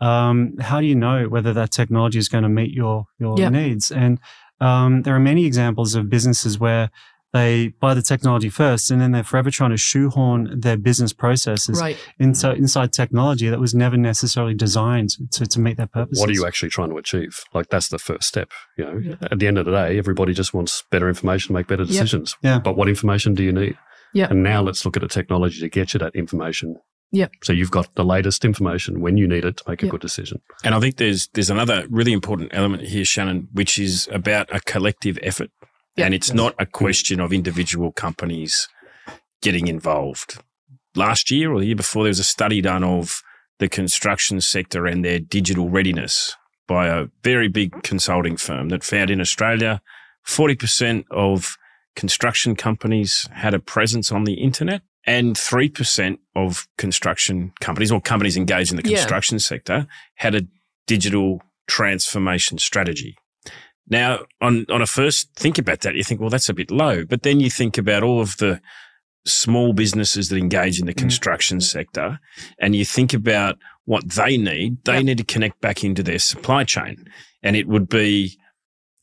um, 0.00 0.56
how 0.60 0.80
do 0.80 0.86
you 0.86 0.94
know 0.94 1.28
whether 1.28 1.52
that 1.52 1.70
technology 1.70 2.18
is 2.18 2.28
going 2.28 2.44
to 2.44 2.48
meet 2.48 2.72
your 2.72 3.06
your 3.18 3.38
yep. 3.38 3.52
needs? 3.52 3.90
And 3.90 4.18
um, 4.60 5.02
there 5.02 5.14
are 5.14 5.20
many 5.20 5.44
examples 5.44 5.94
of 5.94 6.08
businesses 6.08 6.58
where 6.58 6.90
they 7.32 7.68
buy 7.80 7.92
the 7.92 8.02
technology 8.02 8.48
first 8.48 8.90
and 8.90 9.00
then 9.00 9.12
they're 9.12 9.22
forever 9.22 9.50
trying 9.50 9.70
to 9.70 9.76
shoehorn 9.76 10.60
their 10.60 10.78
business 10.78 11.12
processes 11.12 11.78
right. 11.78 11.98
inside, 12.18 12.56
inside 12.56 12.92
technology 12.92 13.50
that 13.50 13.60
was 13.60 13.74
never 13.74 13.98
necessarily 13.98 14.54
designed 14.54 15.10
to, 15.32 15.44
to 15.44 15.60
meet 15.60 15.76
that 15.76 15.92
purpose. 15.92 16.18
What 16.18 16.30
are 16.30 16.32
you 16.32 16.46
actually 16.46 16.70
trying 16.70 16.88
to 16.88 16.96
achieve? 16.96 17.44
Like 17.52 17.68
that's 17.68 17.88
the 17.88 17.98
first 17.98 18.26
step. 18.26 18.50
You 18.78 18.84
know, 18.84 18.98
yeah. 18.98 19.14
at 19.30 19.38
the 19.38 19.46
end 19.46 19.58
of 19.58 19.66
the 19.66 19.72
day, 19.72 19.98
everybody 19.98 20.32
just 20.32 20.54
wants 20.54 20.84
better 20.90 21.08
information 21.08 21.48
to 21.48 21.52
make 21.52 21.66
better 21.66 21.84
decisions. 21.84 22.34
Yep. 22.42 22.50
Yeah. 22.50 22.58
But 22.60 22.76
what 22.76 22.88
information 22.88 23.34
do 23.34 23.42
you 23.42 23.52
need? 23.52 23.76
Yeah. 24.14 24.28
And 24.30 24.42
now 24.42 24.62
let's 24.62 24.86
look 24.86 24.96
at 24.96 25.02
a 25.04 25.08
technology 25.08 25.60
to 25.60 25.68
get 25.68 25.92
you 25.92 25.98
that 25.98 26.14
information 26.14 26.76
Yep. 27.12 27.32
So 27.42 27.52
you've 27.52 27.70
got 27.70 27.94
the 27.94 28.04
latest 28.04 28.44
information 28.44 29.00
when 29.00 29.16
you 29.16 29.26
need 29.26 29.44
it 29.44 29.56
to 29.58 29.64
make 29.66 29.82
a 29.82 29.86
yep. 29.86 29.92
good 29.92 30.00
decision. 30.00 30.42
And 30.62 30.74
I 30.74 30.80
think 30.80 30.96
there's 30.96 31.28
there's 31.28 31.50
another 31.50 31.86
really 31.88 32.12
important 32.12 32.50
element 32.52 32.82
here, 32.82 33.04
Shannen, 33.04 33.46
which 33.52 33.78
is 33.78 34.08
about 34.12 34.54
a 34.54 34.60
collective 34.60 35.18
effort. 35.22 35.50
And 35.96 36.14
it's 36.14 36.32
not 36.32 36.54
a 36.60 36.66
question 36.66 37.18
of 37.18 37.32
individual 37.32 37.90
companies 37.90 38.68
getting 39.42 39.66
involved. 39.66 40.40
Last 40.94 41.28
year 41.28 41.52
or 41.52 41.58
the 41.58 41.66
year 41.66 41.74
before, 41.74 42.04
there 42.04 42.10
was 42.10 42.20
a 42.20 42.24
study 42.24 42.60
done 42.60 42.84
of 42.84 43.20
the 43.58 43.68
construction 43.68 44.40
sector 44.40 44.86
and 44.86 45.04
their 45.04 45.18
digital 45.18 45.68
readiness 45.68 46.36
by 46.68 46.86
a 46.86 47.06
very 47.24 47.48
big 47.48 47.82
consulting 47.82 48.36
firm 48.36 48.68
that 48.68 48.84
found 48.84 49.10
in 49.10 49.20
Australia 49.20 49.80
40% 50.26 51.04
of 51.10 51.56
construction 51.96 52.54
companies 52.54 53.28
had 53.32 53.54
a 53.54 53.58
presence 53.58 54.12
on 54.12 54.24
the 54.24 54.34
internet 54.34 54.82
and 55.08 55.36
3% 55.36 56.18
of 56.36 56.68
construction 56.76 57.50
companies 57.62 57.90
or 57.90 57.98
companies 57.98 58.36
engaged 58.36 58.70
in 58.70 58.76
the 58.76 58.82
construction 58.82 59.36
yeah. 59.36 59.40
sector 59.40 59.86
had 60.16 60.34
a 60.34 60.42
digital 60.86 61.40
transformation 61.66 62.58
strategy. 62.58 63.16
Now, 63.88 64.26
on, 64.42 64.66
on 64.68 64.82
a 64.82 64.86
first 64.86 65.34
think 65.34 65.56
about 65.56 65.80
that, 65.80 65.94
you 65.94 66.04
think, 66.04 66.20
well, 66.20 66.28
that's 66.28 66.50
a 66.50 66.54
bit 66.54 66.70
low. 66.70 67.06
But 67.06 67.22
then 67.22 67.40
you 67.40 67.48
think 67.48 67.78
about 67.78 68.02
all 68.02 68.20
of 68.20 68.36
the 68.36 68.60
small 69.24 69.72
businesses 69.72 70.28
that 70.28 70.36
engage 70.36 70.78
in 70.78 70.84
the 70.84 70.92
mm. 70.92 70.98
construction 70.98 71.56
mm. 71.56 71.62
sector 71.62 72.20
and 72.58 72.76
you 72.76 72.84
think 72.84 73.14
about 73.14 73.56
what 73.86 74.06
they 74.10 74.36
need. 74.36 74.84
They 74.84 74.96
yep. 74.96 75.04
need 75.04 75.18
to 75.18 75.24
connect 75.24 75.62
back 75.62 75.84
into 75.84 76.02
their 76.02 76.18
supply 76.18 76.64
chain. 76.64 77.08
And 77.42 77.56
it 77.56 77.66
would 77.66 77.88
be 77.88 78.36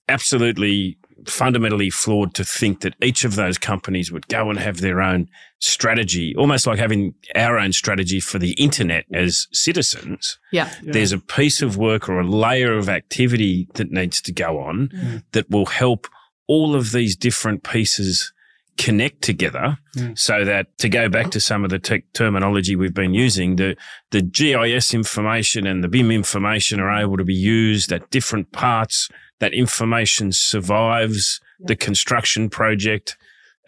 absolutely 0.08 1.00
fundamentally 1.30 1.90
flawed 1.90 2.34
to 2.36 2.44
think 2.44 2.82
that 2.82 2.96
each 3.02 3.24
of 3.24 3.36
those 3.36 3.58
companies 3.58 4.12
would 4.12 4.28
go 4.28 4.50
and 4.50 4.60
have 4.60 4.82
their 4.82 5.02
own 5.02 5.30
strategy, 5.60 6.36
almost 6.36 6.68
like 6.68 6.80
having 6.80 7.14
our 7.36 7.58
own 7.58 7.74
strategy 7.74 8.20
for 8.20 8.40
the 8.40 8.52
internet 8.54 9.06
as 9.14 9.48
citizens. 9.52 10.38
Yeah. 10.52 10.72
yeah. 10.84 10.94
There's 10.94 11.12
a 11.12 11.20
piece 11.20 11.62
of 11.62 11.78
work 11.78 12.10
or 12.10 12.20
a 12.20 12.28
layer 12.28 12.78
of 12.78 12.90
activity 12.90 13.68
that 13.76 13.92
needs 13.92 14.22
to 14.24 14.32
go 14.32 14.60
on 14.60 14.90
mm. 14.90 15.24
that 15.32 15.50
will 15.50 15.66
help 15.66 16.08
all 16.48 16.76
of 16.76 16.92
these 16.92 17.16
different 17.16 17.64
pieces 17.64 18.32
connect 18.78 19.22
together 19.22 19.78
mm. 19.96 20.18
so 20.18 20.44
that 20.44 20.78
to 20.78 20.90
go 20.90 21.08
back 21.08 21.32
to 21.32 21.40
some 21.40 21.64
of 21.64 21.70
the 21.70 21.80
tech 21.80 22.04
terminology 22.14 22.76
we've 22.76 22.94
been 22.94 23.14
using, 23.14 23.56
the, 23.56 23.76
the 24.12 24.22
GIS 24.22 24.94
information 24.94 25.66
and 25.66 25.84
the 25.84 25.88
BIM 25.88 26.12
information 26.12 26.80
are 26.80 26.92
able 26.92 27.18
to 27.18 27.24
be 27.24 27.34
used 27.34 27.92
at 27.92 28.10
different 28.10 28.52
parts 28.52 29.10
that 29.40 29.54
information 29.54 30.32
survives 30.32 31.40
the 31.60 31.76
construction 31.76 32.50
project 32.50 33.18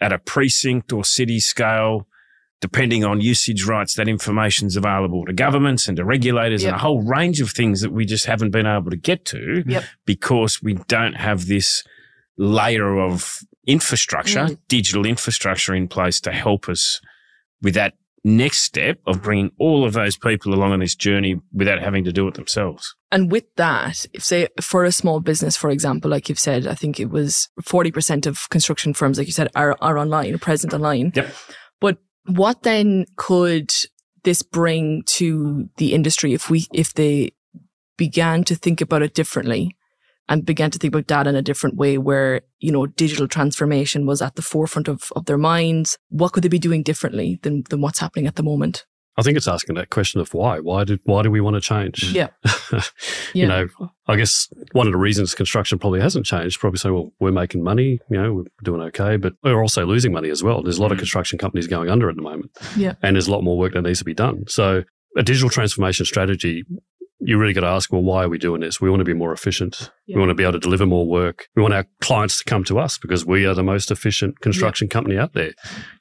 at 0.00 0.12
a 0.12 0.18
precinct 0.18 0.92
or 0.92 1.04
city 1.04 1.40
scale, 1.40 2.06
depending 2.60 3.04
on 3.04 3.20
usage 3.20 3.64
rights, 3.64 3.94
that 3.94 4.08
information's 4.08 4.76
available 4.76 5.24
to 5.26 5.32
governments 5.32 5.88
and 5.88 5.96
to 5.96 6.04
regulators 6.04 6.62
Yep. 6.62 6.68
and 6.72 6.76
a 6.76 6.82
whole 6.82 7.02
range 7.02 7.40
of 7.40 7.50
things 7.50 7.80
that 7.82 7.92
we 7.92 8.04
just 8.04 8.26
haven't 8.26 8.50
been 8.50 8.66
able 8.66 8.90
to 8.90 8.96
get 8.96 9.24
to 9.26 9.62
Yep. 9.66 9.84
because 10.06 10.62
we 10.62 10.74
don't 10.88 11.14
have 11.14 11.46
this 11.46 11.82
layer 12.36 12.98
of 13.00 13.38
infrastructure, 13.66 14.46
Mm. 14.46 14.58
digital 14.68 15.04
infrastructure 15.06 15.74
in 15.74 15.88
place 15.88 16.20
to 16.20 16.32
help 16.32 16.68
us 16.68 17.00
with 17.60 17.74
that 17.74 17.94
next 18.24 18.58
step 18.62 18.98
of 19.06 19.22
bringing 19.22 19.50
all 19.58 19.84
of 19.84 19.92
those 19.92 20.16
people 20.16 20.54
along 20.54 20.72
on 20.72 20.80
this 20.80 20.94
journey 20.94 21.40
without 21.52 21.80
having 21.82 22.04
to 22.04 22.12
do 22.12 22.26
it 22.28 22.34
themselves. 22.34 22.94
And 23.10 23.32
with 23.32 23.44
that, 23.56 24.04
if 24.12 24.22
say 24.22 24.48
for 24.60 24.84
a 24.84 24.92
small 24.92 25.20
business, 25.20 25.56
for 25.56 25.70
example, 25.70 26.10
like 26.10 26.28
you've 26.28 26.38
said, 26.38 26.66
I 26.66 26.74
think 26.74 27.00
it 27.00 27.10
was 27.10 27.48
40% 27.62 28.26
of 28.26 28.48
construction 28.50 28.92
firms, 28.92 29.18
like 29.18 29.26
you 29.26 29.32
said, 29.32 29.48
are, 29.54 29.76
are 29.80 29.98
online, 29.98 30.38
present 30.38 30.74
online. 30.74 31.12
Yep. 31.14 31.32
But 31.80 31.98
what 32.26 32.62
then 32.64 33.06
could 33.16 33.72
this 34.24 34.42
bring 34.42 35.04
to 35.06 35.70
the 35.78 35.94
industry 35.94 36.34
if 36.34 36.50
we, 36.50 36.66
if 36.74 36.92
they 36.92 37.30
began 37.96 38.44
to 38.44 38.54
think 38.54 38.82
about 38.82 39.02
it 39.02 39.14
differently 39.14 39.74
and 40.28 40.44
began 40.44 40.70
to 40.70 40.78
think 40.78 40.92
about 40.92 41.06
data 41.06 41.30
in 41.30 41.36
a 41.36 41.42
different 41.42 41.76
way 41.76 41.96
where, 41.96 42.42
you 42.58 42.70
know, 42.70 42.86
digital 42.86 43.26
transformation 43.26 44.04
was 44.04 44.20
at 44.20 44.36
the 44.36 44.42
forefront 44.42 44.86
of, 44.86 45.10
of 45.16 45.24
their 45.24 45.38
minds? 45.38 45.96
What 46.10 46.32
could 46.32 46.42
they 46.44 46.48
be 46.48 46.58
doing 46.58 46.82
differently 46.82 47.38
than, 47.42 47.64
than 47.70 47.80
what's 47.80 48.00
happening 48.00 48.26
at 48.26 48.36
the 48.36 48.42
moment? 48.42 48.84
I 49.18 49.22
think 49.22 49.36
it's 49.36 49.48
asking 49.48 49.74
that 49.74 49.90
question 49.90 50.20
of 50.20 50.32
why. 50.32 50.60
Why 50.60 50.84
did 50.84 51.00
why 51.04 51.22
do 51.22 51.30
we 51.30 51.40
want 51.40 51.54
to 51.54 51.60
change? 51.60 52.12
Yeah. 52.12 52.28
you 52.72 52.80
Yeah. 53.34 53.46
know, 53.48 53.68
I 54.06 54.16
guess 54.16 54.48
one 54.72 54.86
of 54.86 54.92
the 54.92 54.98
reasons 54.98 55.34
construction 55.34 55.78
probably 55.78 56.00
hasn't 56.00 56.24
changed, 56.24 56.60
probably 56.60 56.78
say, 56.78 56.90
well, 56.90 57.12
we're 57.18 57.32
making 57.32 57.62
money, 57.64 57.98
you 58.10 58.16
know, 58.22 58.32
we're 58.32 58.44
doing 58.62 58.80
okay, 58.82 59.16
but 59.16 59.34
we're 59.42 59.60
also 59.60 59.84
losing 59.84 60.12
money 60.12 60.30
as 60.30 60.42
well. 60.42 60.62
There's 60.62 60.78
a 60.78 60.82
lot 60.82 60.92
of 60.92 60.96
Mm. 60.96 61.00
construction 61.00 61.38
companies 61.38 61.66
going 61.66 61.90
under 61.90 62.08
at 62.08 62.16
the 62.16 62.22
moment. 62.22 62.50
Yeah. 62.76 62.94
And 63.02 63.16
there's 63.16 63.26
a 63.28 63.32
lot 63.32 63.42
more 63.42 63.58
work 63.58 63.72
that 63.74 63.82
needs 63.82 63.98
to 63.98 64.04
be 64.04 64.14
done. 64.14 64.44
So 64.48 64.84
a 65.16 65.22
digital 65.22 65.50
transformation 65.50 66.06
strategy, 66.06 66.64
you 67.28 67.36
really 67.36 67.52
got 67.52 67.60
to 67.60 67.66
ask, 67.66 67.92
well, 67.92 68.02
why 68.02 68.24
are 68.24 68.28
we 68.30 68.38
doing 68.38 68.62
this? 68.62 68.80
We 68.80 68.88
want 68.88 69.00
to 69.00 69.04
be 69.04 69.12
more 69.12 69.34
efficient. 69.34 69.90
Yeah. 70.06 70.16
We 70.16 70.20
want 70.20 70.30
to 70.30 70.34
be 70.34 70.44
able 70.44 70.54
to 70.54 70.58
deliver 70.58 70.86
more 70.86 71.06
work. 71.06 71.46
We 71.54 71.60
want 71.60 71.74
our 71.74 71.84
clients 72.00 72.38
to 72.38 72.44
come 72.44 72.64
to 72.64 72.78
us 72.78 72.96
because 72.96 73.26
we 73.26 73.44
are 73.44 73.52
the 73.52 73.62
most 73.62 73.90
efficient 73.90 74.40
construction 74.40 74.88
company 74.88 75.18
out 75.18 75.34
there. 75.34 75.52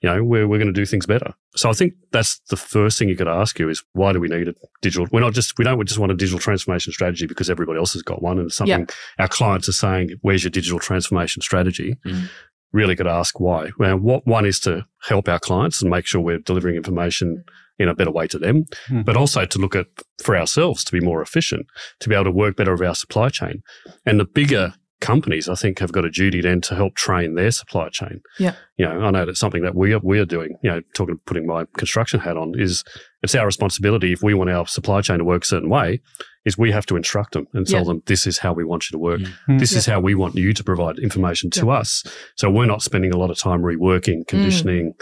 You 0.02 0.10
know, 0.10 0.24
we're, 0.24 0.48
we're 0.48 0.58
going 0.58 0.74
to 0.74 0.80
do 0.82 0.86
things 0.86 1.06
better. 1.06 1.34
So 1.58 1.70
I 1.70 1.74
think 1.74 1.96
that's 2.14 2.40
the 2.50 2.56
first 2.56 2.98
thing 2.98 3.10
you 3.10 3.16
got 3.16 3.26
to 3.26 3.32
ask 3.32 3.60
you 3.60 3.68
is 3.68 3.84
why 3.92 4.14
do 4.14 4.22
we 4.22 4.30
need 4.30 4.48
a 4.48 4.54
digital? 4.82 5.06
We're 5.12 5.20
not 5.20 5.34
just, 5.34 5.58
we 5.58 5.66
don't 5.66 5.86
just 5.86 6.00
want 6.00 6.14
a 6.14 6.16
digital 6.16 6.40
transformation 6.40 6.94
strategy 6.94 7.26
because 7.26 7.50
everybody 7.50 7.78
else 7.78 7.92
has 7.92 8.04
got 8.04 8.22
one 8.22 8.40
and 8.40 8.48
it's 8.48 8.56
something 8.56 8.88
our 9.20 9.28
clients 9.28 9.68
are 9.68 9.74
saying, 9.74 10.12
where's 10.22 10.46
your 10.46 10.52
digital 10.52 10.80
transformation 10.80 11.42
strategy? 11.42 11.98
Mm. 12.06 12.30
Really 12.72 12.96
got 12.96 13.04
to 13.04 13.10
ask 13.10 13.38
why. 13.38 13.72
Well, 13.78 13.98
what 13.98 14.26
one 14.26 14.46
is 14.46 14.62
to 14.62 14.86
help 15.02 15.28
our 15.28 15.40
clients 15.40 15.82
and 15.82 15.92
make 15.92 16.06
sure 16.06 16.22
we're 16.22 16.38
delivering 16.38 16.78
information 16.78 17.44
in 17.80 17.88
a 17.88 17.96
better 17.96 18.12
way 18.12 18.28
to 18.28 18.40
them, 18.40 18.66
Hmm. 18.88 19.02
but 19.02 19.16
also 19.18 19.46
to 19.46 19.60
look 19.60 19.76
at 19.76 19.88
for 20.24 20.36
ourselves 20.36 20.84
to 20.86 20.92
be 20.92 21.00
more 21.00 21.22
efficient, 21.22 21.68
to 22.00 22.10
be 22.10 22.16
able 22.16 22.26
to 22.26 22.32
work 22.32 22.56
better 22.58 22.72
with 22.74 22.82
our 22.88 22.96
supply 22.96 23.30
chain. 23.30 23.62
And 24.06 24.20
the 24.20 24.26
bigger 24.26 24.74
companies, 25.00 25.48
I 25.48 25.54
think, 25.54 25.78
have 25.78 25.92
got 25.92 26.06
a 26.06 26.10
duty 26.10 26.42
then 26.42 26.60
to 26.62 26.76
help 26.76 26.96
train 26.96 27.36
their 27.36 27.52
supply 27.52 27.90
chain. 27.90 28.20
Yeah. 28.40 28.56
You 28.78 28.86
know, 28.88 29.02
I 29.02 29.12
know 29.12 29.26
that's 29.28 29.40
something 29.40 29.62
that 29.62 29.76
we 29.76 29.94
are, 29.94 30.00
we 30.00 30.18
are 30.18 30.26
doing, 30.26 30.58
you 30.64 30.72
know, 30.72 30.82
talking, 30.96 31.20
putting 31.28 31.46
my 31.46 31.66
construction 31.78 32.20
hat 32.20 32.36
on 32.36 32.60
is 32.60 32.84
it's 33.22 33.36
our 33.36 33.46
responsibility 33.46 34.12
if 34.12 34.24
we 34.24 34.34
want 34.34 34.50
our 34.50 34.66
supply 34.66 35.02
chain 35.02 35.20
to 35.20 35.24
work 35.24 35.44
a 35.44 35.46
certain 35.46 35.70
way, 35.70 36.02
is 36.46 36.58
we 36.58 36.72
have 36.72 36.88
to 36.88 36.96
instruct 36.96 37.34
them 37.34 37.46
and 37.54 37.68
tell 37.68 37.82
Yeah. 37.82 37.86
them 37.90 38.02
this 38.08 38.26
is 38.26 38.40
how 38.40 38.54
we 38.54 38.64
want 38.64 38.90
you 38.90 38.96
to 38.96 39.00
work. 39.00 39.22
Mm. 39.48 39.60
This 39.60 39.74
is 39.74 39.86
how 39.86 40.00
we 40.00 40.16
want 40.16 40.34
you 40.34 40.52
to 40.52 40.64
provide 40.64 40.98
information 40.98 41.52
to 41.52 41.70
us. 41.70 42.04
So 42.36 42.50
we're 42.50 42.66
not 42.66 42.82
spending 42.82 43.14
a 43.14 43.18
lot 43.18 43.30
of 43.30 43.38
time 43.38 43.62
reworking, 43.62 44.26
conditioning, 44.28 44.94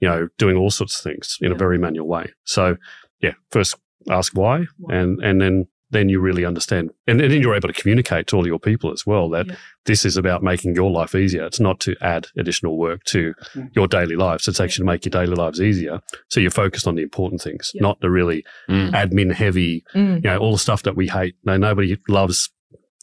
you 0.00 0.08
know, 0.08 0.28
doing 0.38 0.56
all 0.56 0.70
sorts 0.70 0.98
of 0.98 1.02
things 1.04 1.36
in 1.40 1.52
a 1.52 1.54
very 1.54 1.78
manual 1.78 2.08
way. 2.08 2.32
So 2.44 2.76
yeah, 3.20 3.34
first 3.50 3.76
ask 4.08 4.32
why, 4.34 4.66
Why. 4.78 4.94
and 4.96 5.20
and 5.22 5.40
then 5.40 5.66
then 5.92 6.08
you 6.08 6.20
really 6.20 6.44
understand, 6.44 6.88
and, 7.08 7.20
and 7.20 7.32
then 7.32 7.42
you're 7.42 7.56
able 7.56 7.66
to 7.66 7.74
communicate 7.74 8.28
to 8.28 8.36
all 8.36 8.46
your 8.46 8.60
people 8.60 8.92
as 8.92 9.04
well 9.04 9.28
that 9.30 9.48
Yeah. 9.48 9.56
this 9.86 10.04
is 10.04 10.16
about 10.16 10.40
making 10.40 10.76
your 10.76 10.88
life 10.88 11.16
easier. 11.16 11.44
It's 11.44 11.58
not 11.58 11.80
to 11.80 11.96
add 12.00 12.28
additional 12.38 12.78
work 12.78 13.02
to 13.06 13.34
your 13.74 13.88
daily 13.88 14.14
lives. 14.14 14.46
It's 14.46 14.60
actually 14.60 14.84
to 14.84 14.86
make 14.92 15.04
your 15.04 15.10
daily 15.10 15.34
lives 15.34 15.60
easier. 15.60 15.98
So 16.28 16.38
you're 16.38 16.52
focused 16.52 16.86
on 16.86 16.94
the 16.94 17.02
important 17.02 17.42
things, 17.42 17.72
Yeah. 17.74 17.82
not 17.82 18.00
the 18.00 18.08
really 18.08 18.44
Mm. 18.68 18.92
admin 18.92 19.32
heavy, 19.32 19.82
Mm. 19.92 20.14
you 20.22 20.30
know, 20.30 20.38
all 20.38 20.52
the 20.52 20.58
stuff 20.58 20.84
that 20.84 20.94
we 20.94 21.08
hate. 21.08 21.34
No, 21.44 21.56
nobody 21.56 21.96
loves. 22.08 22.50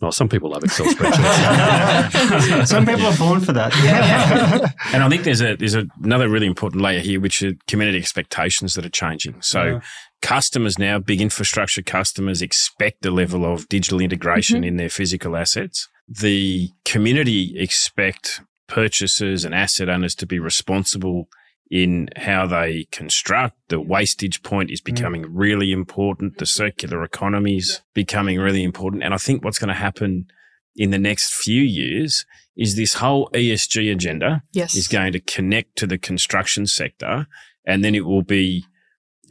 Oh, 0.01 0.11
some 0.11 0.29
people 0.29 0.51
love 0.51 0.63
Excel 0.63 0.85
spreadsheets. 0.85 2.67
Some 2.67 2.85
people 2.85 3.07
are 3.07 3.17
born 3.17 3.39
for 3.39 3.51
that. 3.53 3.73
Yeah, 3.83 4.69
And 4.93 5.03
I 5.03 5.09
think 5.09 5.23
there's 5.23 5.41
a 5.41 5.55
there's 5.55 5.73
another 5.73 6.29
really 6.29 6.45
important 6.45 6.83
layer 6.83 6.99
here, 6.99 7.19
which 7.19 7.41
are 7.41 7.53
community 7.67 7.97
expectations 7.97 8.75
that 8.75 8.85
are 8.85 8.89
changing. 8.89 9.41
So 9.41 9.63
Yeah. 9.63 9.79
customers 10.21 10.77
now, 10.77 10.99
big 10.99 11.19
infrastructure 11.19 11.81
customers, 11.81 12.43
expect 12.43 13.07
a 13.07 13.11
level 13.11 13.43
of 13.43 13.67
digital 13.69 13.99
integration 13.99 14.57
mm-hmm. 14.57 14.67
in 14.67 14.77
their 14.77 14.89
physical 14.89 15.35
assets. 15.35 15.87
The 16.07 16.69
community 16.85 17.57
expect 17.59 18.41
purchasers 18.67 19.45
and 19.45 19.55
asset 19.55 19.89
owners 19.89 20.13
to 20.15 20.27
be 20.27 20.37
responsible 20.37 21.27
in 21.69 22.07
how 22.15 22.45
they 22.47 22.85
construct. 22.91 23.55
The 23.69 23.79
wastage 23.81 24.41
point 24.43 24.71
is 24.71 24.79
becoming 24.81 25.25
really 25.33 25.71
important. 25.71 26.37
The 26.37 26.45
circular 26.45 27.03
economy 27.03 27.57
is 27.57 27.81
becoming 27.93 28.39
really 28.39 28.63
important. 28.63 29.03
And 29.03 29.13
I 29.13 29.17
think 29.17 29.43
what's 29.43 29.59
going 29.59 29.67
to 29.69 29.73
happen 29.73 30.27
in 30.75 30.91
the 30.91 30.97
next 30.99 31.33
few 31.33 31.61
years 31.63 32.25
is 32.55 32.75
this 32.75 32.95
whole 32.95 33.29
ESG 33.33 33.91
agenda 33.91 34.43
Yes. 34.53 34.75
is 34.75 34.87
going 34.87 35.11
to 35.13 35.19
connect 35.19 35.75
to 35.77 35.87
the 35.87 35.97
construction 35.97 36.67
sector, 36.67 37.27
and 37.65 37.83
then 37.83 37.95
it 37.95 38.05
will 38.05 38.23
be 38.23 38.65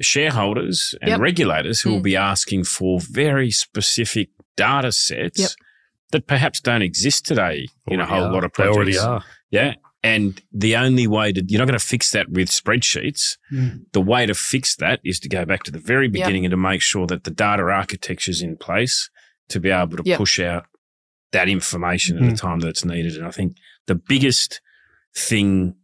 shareholders 0.01 0.95
and 1.01 1.11
Yep. 1.11 1.21
regulators 1.21 1.81
who 1.81 1.91
will 1.93 2.01
Mm. 2.01 2.05
be 2.05 2.17
asking 2.17 2.65
for 2.65 3.01
very 3.01 3.51
specific 3.51 4.29
data 4.57 4.93
sets 4.93 5.39
Yep. 5.41 5.51
that 6.13 6.27
perhaps 6.27 6.61
don't 6.61 6.83
exist 6.83 7.25
today 7.27 7.67
in 7.89 8.01
a 8.01 8.07
whole 8.07 8.25
are. 8.25 8.33
lot 8.33 8.45
of 8.45 8.53
projects. 8.53 8.75
They 8.75 8.77
already 8.77 8.99
are. 8.99 9.25
Yeah. 9.51 9.75
And 10.03 10.41
the 10.53 10.77
only 10.77 11.07
way 11.07 11.33
to, 11.33 11.43
you're 11.49 11.59
not 11.59 11.67
going 11.67 11.79
to 11.79 11.85
fix 11.85 12.11
that 12.13 12.29
with 12.31 12.49
spreadsheets. 12.49 13.37
Mm. 13.53 13.87
The 13.93 14.01
way 14.01 14.25
to 14.27 14.35
fix 14.35 14.77
that 14.77 15.01
is 15.05 15.19
to 15.21 15.29
go 15.29 15.45
back 15.45 15.65
to 15.65 15.71
the 15.73 15.79
very 15.81 16.07
Yep. 16.07 16.13
beginning 16.13 16.45
and 16.45 16.53
to 16.53 16.57
make 16.57 16.81
sure 16.83 17.07
that 17.09 17.25
the 17.25 17.31
data 17.31 17.65
architecture 17.65 18.31
is 18.31 18.41
in 18.43 18.57
place 18.57 19.11
to 19.49 19.59
be 19.59 19.71
able 19.71 19.97
to 19.97 20.03
Yep. 20.05 20.19
push 20.19 20.39
out 20.39 20.67
that 21.33 21.49
information 21.49 22.17
at 22.19 22.23
Mhm. 22.23 22.31
the 22.31 22.37
time 22.37 22.61
that 22.61 22.69
it's 22.69 22.85
needed. 22.85 23.17
And 23.17 23.27
I 23.27 23.31
think 23.31 23.57
the 23.87 23.95
biggest 23.97 24.61
thing 25.15 25.75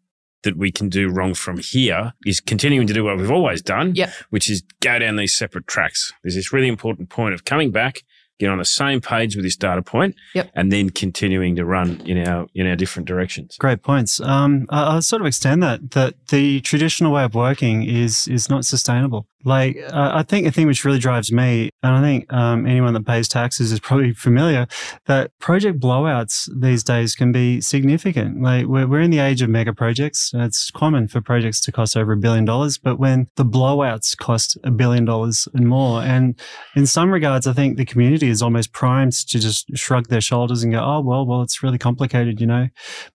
that 0.44 0.56
we 0.56 0.70
can 0.72 0.88
do 0.88 1.08
wrong 1.08 1.34
from 1.34 1.58
here 1.58 2.12
is 2.26 2.40
continuing 2.40 2.86
to 2.88 2.92
do 2.94 3.04
what 3.04 3.16
we've 3.16 3.30
always 3.30 3.62
done, 3.62 3.94
Yep. 3.94 4.12
which 4.30 4.50
is 4.50 4.62
go 4.80 4.98
down 4.98 5.16
these 5.16 5.36
separate 5.36 5.66
tracks. 5.66 6.12
There's 6.22 6.34
this 6.34 6.52
really 6.52 6.68
important 6.68 7.08
point 7.10 7.34
of 7.34 7.44
coming 7.44 7.70
back, 7.70 8.02
get 8.38 8.50
on 8.50 8.58
the 8.58 8.64
same 8.64 9.00
page 9.00 9.36
with 9.36 9.44
this 9.44 9.56
data 9.56 9.82
point, 9.82 10.14
Yep. 10.34 10.50
and 10.54 10.72
then 10.72 10.90
continuing 10.90 11.56
to 11.56 11.64
run 11.64 12.00
in 12.04 12.26
our 12.26 12.46
in 12.54 12.66
our 12.66 12.76
different 12.76 13.06
directions. 13.08 13.56
Great 13.58 13.82
points. 13.82 14.20
Um, 14.20 14.66
I, 14.70 14.82
I'll 14.84 15.02
sort 15.02 15.22
of 15.22 15.26
extend 15.26 15.62
that 15.62 15.92
that 15.92 16.14
the 16.28 16.60
traditional 16.60 17.12
way 17.12 17.24
of 17.24 17.34
working 17.34 17.84
is 17.84 18.26
is 18.28 18.48
not 18.48 18.64
sustainable. 18.64 19.26
Like 19.44 19.76
uh, 19.92 20.12
I 20.14 20.22
think 20.22 20.46
a 20.46 20.52
thing 20.52 20.68
which 20.68 20.84
really 20.84 21.00
drives 21.00 21.32
me, 21.32 21.70
and 21.82 21.96
I 21.96 22.00
think 22.00 22.32
um, 22.32 22.64
anyone 22.64 22.94
that 22.94 23.04
pays 23.04 23.26
taxes 23.26 23.72
is 23.72 23.80
probably 23.80 24.12
familiar, 24.28 24.66
that 25.06 25.36
project 25.40 25.80
blowouts 25.80 26.48
these 26.60 26.84
days 26.84 27.16
can 27.16 27.32
be 27.32 27.60
significant. 27.60 28.40
Like 28.40 28.66
we're, 28.66 28.86
we're 28.86 29.00
in 29.00 29.10
the 29.10 29.18
age 29.18 29.42
of 29.42 29.50
mega 29.50 29.72
projects. 29.72 30.30
It's 30.32 30.70
common 30.70 31.08
for 31.08 31.20
projects 31.20 31.60
to 31.62 31.72
cost 31.72 31.96
over 31.96 32.12
a 32.12 32.16
billion 32.16 32.44
dollars, 32.44 32.78
but 32.78 33.00
when 33.00 33.26
the 33.34 33.44
blowouts 33.44 34.16
cost 34.16 34.56
a 34.62 34.70
billion 34.70 35.04
dollars 35.04 35.48
and 35.54 35.68
more, 35.68 36.02
and 36.02 36.38
in 36.76 36.86
some 36.86 37.10
regards, 37.10 37.46
I 37.48 37.52
think 37.52 37.76
the 37.76 37.84
community 37.84 38.21
is 38.28 38.42
almost 38.42 38.72
primed 38.72 39.12
to 39.12 39.38
just 39.38 39.66
shrug 39.76 40.08
their 40.08 40.20
shoulders 40.20 40.62
and 40.62 40.72
go, 40.72 40.80
"Oh 40.80 41.00
well, 41.00 41.26
well, 41.26 41.42
it's 41.42 41.62
really 41.62 41.78
complicated," 41.78 42.40
you 42.40 42.46
know. 42.46 42.68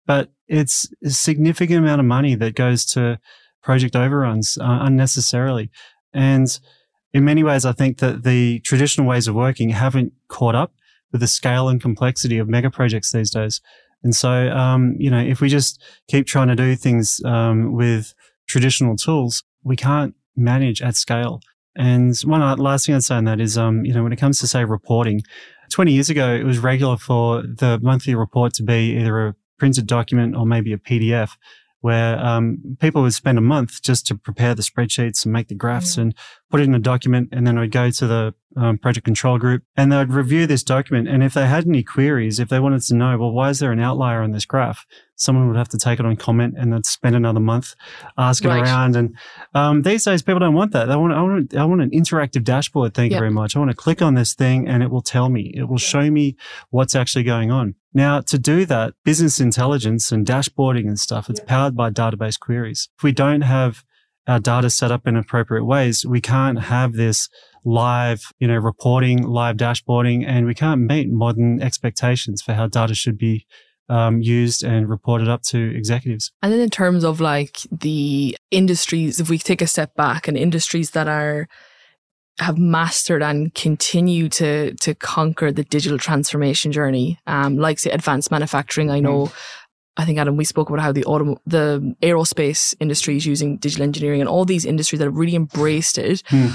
But 0.05 0.29
it's 0.47 0.89
a 1.03 1.09
significant 1.09 1.79
amount 1.79 1.99
of 1.99 2.05
money 2.05 2.35
that 2.35 2.55
goes 2.55 2.85
to 2.87 3.19
project 3.61 3.95
overruns 3.95 4.57
uh, 4.57 4.79
unnecessarily, 4.81 5.69
and 6.13 6.59
in 7.13 7.25
many 7.25 7.43
ways, 7.43 7.65
I 7.65 7.71
think 7.71 7.97
that 7.99 8.23
the 8.23 8.59
traditional 8.59 9.07
ways 9.07 9.27
of 9.27 9.35
working 9.35 9.69
haven't 9.69 10.13
caught 10.27 10.55
up 10.55 10.73
with 11.11 11.21
the 11.21 11.27
scale 11.27 11.69
and 11.69 11.81
complexity 11.81 12.37
of 12.37 12.47
mega 12.47 12.69
projects 12.69 13.11
these 13.11 13.31
days. 13.31 13.61
And 14.03 14.15
so, 14.15 14.49
um, 14.49 14.95
you 14.99 15.09
know, 15.09 15.19
if 15.19 15.41
we 15.41 15.49
just 15.49 15.81
keep 16.07 16.27
trying 16.27 16.49
to 16.49 16.55
do 16.55 16.75
things 16.75 17.21
um, 17.25 17.73
with 17.73 18.13
traditional 18.47 18.95
tools, 18.95 19.43
we 19.63 19.75
can't 19.75 20.15
manage 20.35 20.81
at 20.81 20.95
scale. 20.95 21.41
And 21.77 22.17
one 22.21 22.41
last 22.57 22.85
thing 22.85 22.95
I'd 22.95 23.03
say 23.03 23.15
on 23.15 23.25
that 23.25 23.39
is, 23.39 23.57
um, 23.57 23.85
you 23.85 23.93
know, 23.93 24.03
when 24.03 24.11
it 24.11 24.17
comes 24.19 24.39
to 24.39 24.47
say 24.47 24.65
reporting, 24.65 25.21
20 25.69 25.91
years 25.91 26.09
ago, 26.09 26.33
it 26.33 26.43
was 26.43 26.59
regular 26.59 26.97
for 26.97 27.43
the 27.43 27.79
monthly 27.81 28.15
report 28.15 28.53
to 28.55 28.63
be 28.63 28.97
either 28.97 29.27
a 29.27 29.35
printed 29.59 29.85
document 29.87 30.35
or 30.35 30.45
maybe 30.45 30.73
a 30.73 30.77
PDF 30.77 31.31
where 31.81 32.17
um, 32.17 32.57
people 32.79 33.03
would 33.03 33.13
spend 33.13 33.37
a 33.37 33.41
month 33.41 33.81
just 33.83 34.07
to 34.07 34.15
prepare 34.15 34.55
the 34.55 34.63
spreadsheets 34.63 35.23
and 35.23 35.31
make 35.33 35.47
the 35.47 35.55
graphs 35.55 35.95
Mm. 35.95 36.01
and 36.01 36.15
put 36.49 36.59
it 36.59 36.63
in 36.63 36.73
a 36.73 36.79
document. 36.79 37.29
And 37.31 37.45
then 37.45 37.59
would 37.59 37.71
go 37.71 37.91
to 37.91 38.07
the 38.07 38.33
um, 38.55 38.79
project 38.79 39.05
control 39.05 39.37
group, 39.37 39.61
and 39.75 39.91
they'd 39.91 40.09
review 40.09 40.47
this 40.47 40.63
document. 40.63 41.07
And 41.07 41.23
if 41.23 41.35
they 41.35 41.45
had 41.45 41.67
any 41.67 41.83
queries, 41.83 42.39
if 42.39 42.49
they 42.49 42.59
wanted 42.59 42.81
to 42.81 42.95
know, 42.95 43.17
well, 43.17 43.31
why 43.31 43.51
is 43.51 43.59
there 43.59 43.71
an 43.71 43.79
outlier 43.79 44.23
on 44.23 44.31
this 44.31 44.45
graph? 44.45 44.85
Someone 45.19 45.47
would 45.47 45.57
have 45.57 45.69
to 45.69 45.77
take 45.77 45.99
it 45.99 46.05
on 46.05 46.15
comment, 46.15 46.53
and 46.57 46.71
they'd 46.71 46.85
spend 46.85 47.15
another 47.15 47.39
month 47.39 47.75
asking 48.17 48.49
Right. 48.51 48.61
around. 48.61 48.95
And 48.95 49.15
um, 49.53 49.81
these 49.81 50.05
days, 50.05 50.21
people 50.21 50.39
don't 50.39 50.53
want 50.53 50.71
that. 50.73 50.85
They 50.85 50.95
want, 50.95 51.11
I 51.13 51.21
want, 51.21 51.55
I 51.55 51.65
want 51.65 51.81
an 51.81 51.89
interactive 51.89 52.43
dashboard. 52.43 52.93
Thank 52.93 53.11
Yep. 53.11 53.17
you 53.17 53.21
very 53.21 53.31
much. 53.31 53.55
I 53.55 53.59
want 53.59 53.71
to 53.71 53.75
click 53.77 54.01
on 54.01 54.13
this 54.13 54.33
thing, 54.35 54.67
and 54.67 54.83
it 54.83 54.91
will 54.91 55.01
tell 55.01 55.29
me. 55.29 55.51
It 55.55 55.67
will 55.67 55.77
show 55.79 56.09
me 56.09 56.35
what's 56.69 56.95
actually 56.95 57.23
going 57.23 57.51
on. 57.51 57.75
Now, 57.93 58.21
to 58.21 58.37
do 58.37 58.65
that, 58.67 58.93
business 59.03 59.39
intelligence 59.39 60.11
and 60.11 60.25
dashboarding 60.25 60.87
and 60.87 60.99
stuff, 60.99 61.29
it's 61.29 61.39
powered 61.39 61.75
by 61.75 61.89
database 61.89 62.39
queries. 62.39 62.87
If 62.97 63.03
we 63.03 63.11
don't 63.11 63.41
have 63.41 63.83
our 64.27 64.39
data 64.39 64.69
set 64.69 64.91
up 64.91 65.07
in 65.07 65.15
appropriate 65.15 65.65
ways, 65.65 66.05
we 66.05 66.21
can't 66.21 66.59
have 66.59 66.93
this 66.93 67.27
live, 67.65 68.21
you 68.39 68.47
know, 68.47 68.57
reporting, 68.57 69.23
live 69.23 69.57
dashboarding, 69.57 70.23
and 70.27 70.45
we 70.45 70.53
can't 70.53 70.81
meet 70.81 71.09
modern 71.09 71.61
expectations 71.61 72.41
for 72.41 72.53
how 72.53 72.67
data 72.67 72.93
should 72.93 73.17
be 73.17 73.45
um, 73.89 74.21
used 74.21 74.63
and 74.63 74.89
reported 74.89 75.27
up 75.27 75.41
to 75.43 75.75
executives. 75.75 76.31
And 76.41 76.51
then 76.51 76.59
in 76.59 76.69
terms 76.69 77.03
of 77.03 77.21
like 77.21 77.59
the 77.71 78.37
industries, 78.51 79.19
if 79.19 79.29
we 79.29 79.37
take 79.37 79.61
a 79.61 79.67
step 79.67 79.95
back 79.95 80.27
and 80.27 80.37
industries 80.37 80.91
that 80.91 81.07
are 81.07 81.47
have 82.39 82.57
mastered 82.57 83.23
and 83.23 83.53
continue 83.55 84.29
to 84.29 84.73
to 84.75 84.93
conquer 84.93 85.51
the 85.51 85.63
digital 85.63 85.97
transformation 85.97 86.71
journey, 86.71 87.19
um, 87.25 87.57
like 87.57 87.79
say 87.79 87.89
advanced 87.89 88.29
manufacturing. 88.29 88.91
I 88.91 88.99
know, 88.99 89.31
I 89.95 90.05
think 90.05 90.19
Adam, 90.19 90.37
we 90.37 90.45
spoke 90.45 90.69
about 90.69 90.81
how 90.81 90.91
the 90.91 91.05
auto 91.05 91.37
the 91.45 91.95
aerospace 92.01 92.75
industry 92.79 93.17
is 93.17 93.25
using 93.25 93.57
digital 93.57 93.83
engineering, 93.83 94.21
and 94.21 94.29
all 94.29 94.45
these 94.45 94.65
industries 94.65 94.99
that 94.99 95.05
have 95.05 95.17
really 95.17 95.35
embraced 95.35 95.97
it. 95.97 96.21
Hmm. 96.27 96.49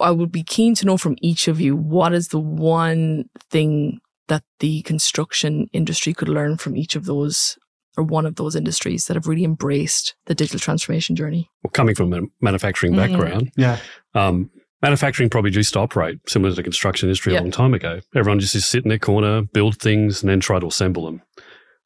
I 0.00 0.12
would 0.12 0.30
be 0.30 0.44
keen 0.44 0.76
to 0.76 0.86
know 0.86 0.96
from 0.96 1.16
each 1.20 1.48
of 1.48 1.60
you 1.60 1.74
what 1.74 2.12
is 2.12 2.28
the 2.28 2.38
one 2.38 3.24
thing 3.50 4.00
that 4.30 4.42
the 4.60 4.80
construction 4.82 5.66
industry 5.72 6.14
could 6.14 6.28
learn 6.28 6.56
from 6.56 6.76
each 6.76 6.96
of 6.96 7.04
those 7.04 7.58
or 7.96 8.04
one 8.04 8.24
of 8.24 8.36
those 8.36 8.54
industries 8.54 9.06
that 9.06 9.16
have 9.16 9.26
really 9.26 9.44
embraced 9.44 10.14
the 10.26 10.34
digital 10.34 10.60
transformation 10.60 11.16
journey. 11.16 11.50
Well, 11.64 11.72
coming 11.72 11.94
from 11.96 12.12
a 12.14 12.20
manufacturing 12.40 12.92
Mhm. 12.92 12.96
background, 12.96 13.50
Yeah. 13.56 13.78
um, 14.14 14.48
manufacturing 14.80 15.28
probably 15.28 15.50
used 15.50 15.72
to 15.72 15.80
operate 15.80 16.18
similar 16.28 16.50
to 16.52 16.56
the 16.56 16.62
construction 16.62 17.08
industry 17.08 17.32
Yep. 17.32 17.40
a 17.40 17.44
long 17.44 17.50
time 17.50 17.74
ago. 17.74 18.00
Everyone 18.14 18.38
just 18.38 18.54
used 18.54 18.66
to 18.66 18.70
sit 18.70 18.84
in 18.84 18.88
their 18.90 18.98
corner, 18.98 19.42
build 19.42 19.78
things, 19.80 20.22
and 20.22 20.30
then 20.30 20.38
try 20.40 20.60
to 20.60 20.66
assemble 20.66 21.04
them. 21.04 21.20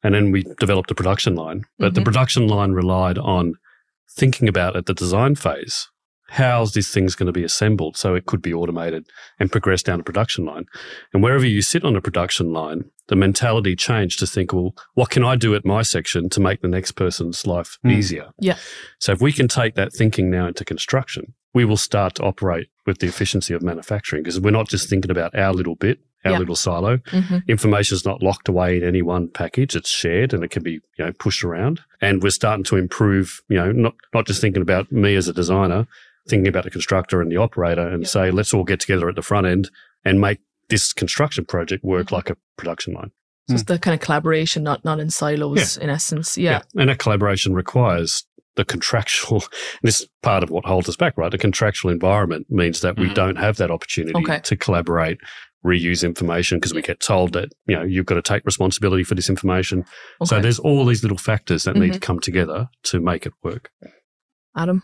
And 0.03 0.13
then 0.13 0.31
we 0.31 0.43
developed 0.59 0.91
a 0.91 0.95
production 0.95 1.33
line. 1.35 1.63
But 1.79 1.95
the 1.95 2.01
Mhm. 2.01 2.05
production 2.05 2.47
line 2.47 2.71
relied 2.73 3.17
on 3.17 3.55
thinking 4.15 4.47
about 4.47 4.75
at 4.75 4.85
the 4.85 4.93
design 4.93 5.33
phase 5.35 5.87
how's 6.29 6.73
this 6.73 6.89
thing's 6.91 7.15
going 7.15 7.27
to 7.27 7.31
be 7.33 7.43
assembled 7.43 7.95
so 7.97 8.15
it 8.15 8.25
could 8.25 8.41
be 8.41 8.53
automated 8.53 9.07
and 9.39 9.51
progress 9.51 9.83
down 9.83 9.99
a 9.99 10.03
production 10.03 10.45
line. 10.45 10.65
And 11.13 11.21
wherever 11.21 11.45
you 11.45 11.61
sit 11.61 11.83
on 11.83 11.95
a 11.95 12.01
production 12.01 12.51
line, 12.51 12.85
the 13.07 13.15
mentality 13.15 13.75
changed 13.75 14.19
to 14.19 14.27
think, 14.27 14.51
well, 14.51 14.73
what 14.95 15.11
can 15.11 15.23
I 15.23 15.35
do 15.35 15.53
at 15.55 15.65
my 15.65 15.83
section 15.83 16.29
to 16.29 16.39
make 16.39 16.61
the 16.61 16.67
next 16.67 16.93
person's 16.93 17.45
life 17.45 17.77
Mm. 17.85 17.91
easier? 17.93 18.29
Yeah. 18.39 18.57
So 18.99 19.11
if 19.11 19.21
we 19.21 19.31
can 19.31 19.47
take 19.47 19.75
that 19.75 19.93
thinking 19.93 20.31
now 20.31 20.47
into 20.47 20.65
construction, 20.65 21.33
we 21.53 21.63
will 21.65 21.77
start 21.77 22.15
to 22.15 22.23
operate 22.23 22.67
with 22.85 22.99
the 22.99 23.07
efficiency 23.07 23.53
of 23.53 23.61
manufacturing 23.61 24.23
because 24.23 24.39
we're 24.39 24.51
not 24.51 24.67
just 24.67 24.89
thinking 24.89 25.11
about 25.11 25.35
our 25.35 25.53
little 25.53 25.75
bit, 25.75 25.99
our 26.25 26.33
Yeah. 26.33 26.39
little 26.39 26.55
silo. 26.55 26.97
Mm-hmm. 26.97 27.37
Information 27.47 27.95
is 27.95 28.03
not 28.03 28.23
locked 28.23 28.49
away 28.49 28.77
in 28.77 28.83
any 28.83 29.03
one 29.03 29.27
package. 29.29 29.75
It's 29.75 29.89
shared 29.89 30.33
and 30.33 30.43
it 30.43 30.49
can 30.49 30.63
be, 30.63 30.79
you 30.97 31.05
know, 31.05 31.11
pushed 31.13 31.43
around. 31.43 31.81
And 32.01 32.21
we're 32.23 32.31
starting 32.31 32.63
to 32.65 32.77
improve, 32.77 33.41
you 33.47 33.57
know, 33.57 33.71
not, 33.71 33.93
not 34.13 34.25
just 34.25 34.41
thinking 34.41 34.63
about 34.63 34.91
me 34.91 35.15
as 35.15 35.27
a 35.27 35.33
designer, 35.33 35.85
thinking 36.27 36.47
about 36.47 36.63
the 36.63 36.71
constructor 36.71 37.21
and 37.21 37.31
the 37.31 37.37
operator 37.37 37.87
and 37.87 38.03
Yeah. 38.03 38.07
say, 38.09 38.31
let's 38.31 38.53
all 38.53 38.63
get 38.63 38.79
together 38.79 39.07
at 39.09 39.15
the 39.15 39.21
front 39.21 39.47
end 39.47 39.69
and 40.03 40.19
make 40.19 40.39
this 40.69 40.93
construction 40.93 41.45
project 41.45 41.83
work 41.83 42.07
Mhm. 42.07 42.11
like 42.11 42.29
a 42.29 42.37
production 42.57 42.93
line. 42.93 43.11
So 43.47 43.53
it's 43.53 43.63
the 43.63 43.77
kind 43.77 43.93
of 43.93 43.99
collaboration, 44.01 44.63
not 44.63 44.83
not 44.83 44.99
in 44.99 45.11
silos, 45.11 45.77
in 45.77 45.89
essence. 45.89 46.35
Yeah. 46.37 46.61
And 46.75 46.89
that 46.89 46.97
collaboration 46.97 47.53
requires 47.53 48.25
the 48.55 48.65
contractual, 48.65 49.43
this 49.83 50.01
is 50.01 50.07
part 50.23 50.41
of 50.43 50.49
what 50.49 50.65
holds 50.65 50.89
us 50.89 50.95
back, 50.95 51.15
right? 51.17 51.29
The 51.31 51.37
contractual 51.37 51.91
environment 51.91 52.47
means 52.49 52.81
that 52.81 52.97
we 52.97 53.07
Mhm. 53.09 53.13
don't 53.13 53.35
have 53.35 53.57
that 53.57 53.69
opportunity 53.69 54.17
Okay. 54.17 54.39
to 54.45 54.55
collaborate, 54.55 55.19
reuse 55.63 56.03
information 56.03 56.57
because 56.57 56.73
we 56.73 56.81
get 56.81 56.99
told 56.99 57.33
that, 57.33 57.49
you 57.67 57.75
know, 57.75 57.83
you've 57.83 58.05
got 58.05 58.15
to 58.15 58.21
take 58.21 58.45
responsibility 58.45 59.03
for 59.03 59.13
this 59.15 59.29
information. 59.29 59.83
So 60.23 60.39
there's 60.39 60.59
all 60.59 60.85
these 60.85 61.03
little 61.03 61.17
factors 61.17 61.63
that 61.65 61.75
need 61.75 61.93
to 61.93 61.99
Mhm. 61.99 62.03
come 62.03 62.19
together 62.19 62.69
to 62.83 62.99
make 62.99 63.25
it 63.25 63.33
work. 63.43 63.69
Adam. 64.55 64.83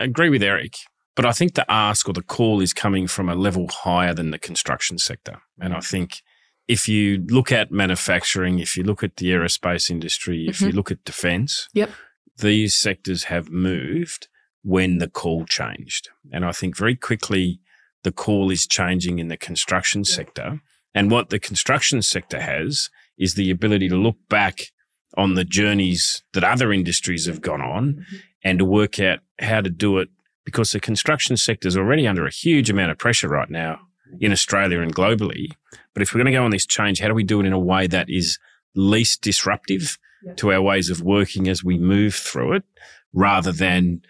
I 0.00 0.04
agree 0.04 0.30
with 0.30 0.42
Eric, 0.42 0.76
but 1.14 1.26
I 1.26 1.32
think 1.32 1.54
the 1.54 1.70
ask 1.70 2.08
or 2.08 2.14
the 2.14 2.22
call 2.22 2.60
is 2.60 2.72
coming 2.72 3.06
from 3.06 3.28
a 3.28 3.34
level 3.34 3.68
higher 3.68 4.14
than 4.14 4.30
the 4.30 4.38
construction 4.38 4.98
sector. 4.98 5.42
And 5.60 5.74
I 5.74 5.80
think 5.80 6.22
if 6.66 6.88
you 6.88 7.24
look 7.28 7.52
at 7.52 7.70
manufacturing, 7.70 8.58
if 8.58 8.76
you 8.76 8.82
look 8.82 9.04
at 9.04 9.16
the 9.16 9.26
aerospace 9.26 9.90
industry, 9.90 10.46
if 10.48 10.60
you 10.60 10.68
mm-hmm. 10.68 10.76
look 10.76 10.90
at 10.90 11.04
defense, 11.04 11.68
Yep. 11.74 11.90
these 12.38 12.74
sectors 12.74 13.24
have 13.24 13.50
moved 13.50 14.28
when 14.62 14.98
the 14.98 15.08
call 15.08 15.44
changed. 15.44 16.08
And 16.32 16.44
I 16.44 16.52
think 16.52 16.76
very 16.76 16.96
quickly 16.96 17.60
the 18.02 18.12
call 18.12 18.50
is 18.50 18.66
changing 18.66 19.18
in 19.18 19.28
the 19.28 19.36
construction 19.36 20.04
sector. 20.04 20.60
And 20.94 21.10
what 21.10 21.28
the 21.28 21.38
construction 21.38 22.02
sector 22.02 22.40
has 22.40 22.88
is 23.18 23.34
the 23.34 23.50
ability 23.50 23.88
to 23.90 23.96
look 23.96 24.16
back 24.28 24.72
on 25.16 25.34
the 25.34 25.44
journeys 25.44 26.22
that 26.32 26.44
other 26.44 26.72
industries 26.72 27.26
have 27.26 27.40
gone 27.40 27.60
on 27.60 27.94
mm-hmm. 27.94 28.16
And 28.44 28.58
to 28.58 28.64
work 28.64 28.98
out 29.00 29.20
how 29.40 29.60
to 29.60 29.70
do 29.70 29.98
it 29.98 30.08
because 30.44 30.72
the 30.72 30.80
construction 30.80 31.36
sector 31.36 31.68
is 31.68 31.76
already 31.76 32.06
under 32.06 32.26
a 32.26 32.30
huge 32.32 32.70
amount 32.70 32.90
of 32.90 32.98
pressure 32.98 33.28
right 33.28 33.50
now 33.50 33.78
in 34.20 34.32
Australia 34.32 34.80
and 34.80 34.94
globally. 34.94 35.48
But 35.94 36.02
if 36.02 36.12
we're 36.14 36.18
going 36.22 36.32
to 36.32 36.38
go 36.38 36.44
on 36.44 36.50
this 36.50 36.66
change, 36.66 37.00
how 37.00 37.08
do 37.08 37.14
we 37.14 37.22
do 37.24 37.40
it 37.40 37.46
in 37.46 37.52
a 37.52 37.58
way 37.58 37.86
that 37.86 38.08
is 38.08 38.38
least 38.74 39.22
disruptive 39.22 39.98
to 40.36 40.52
our 40.52 40.60
ways 40.62 40.90
of 40.90 41.02
working 41.02 41.48
as 41.48 41.62
we 41.64 41.78
move 41.78 42.14
through 42.14 42.54
it 42.54 42.64
rather 43.12 43.52
than 43.52 44.02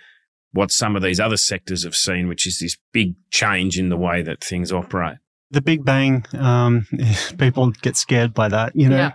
what 0.53 0.71
some 0.73 0.97
of 0.97 1.03
these 1.03 1.21
other 1.21 1.37
sectors 1.37 1.85
have 1.85 1.95
seen, 1.95 2.27
which 2.29 2.47
is 2.47 2.59
this 2.59 2.77
big 2.93 3.15
change 3.31 3.79
in 3.79 3.89
the 3.89 3.97
way 3.97 4.23
that 4.23 4.43
things 4.43 4.73
operate? 4.73 5.19
The 5.53 5.61
Big 5.61 5.85
Bang, 5.85 6.25
um, 6.39 6.87
people 7.39 7.71
get 7.71 7.97
scared 7.97 8.35
by 8.35 8.49
that, 8.49 8.75
you 8.75 8.89
know, 8.89 8.97
Yeah. 8.97 9.13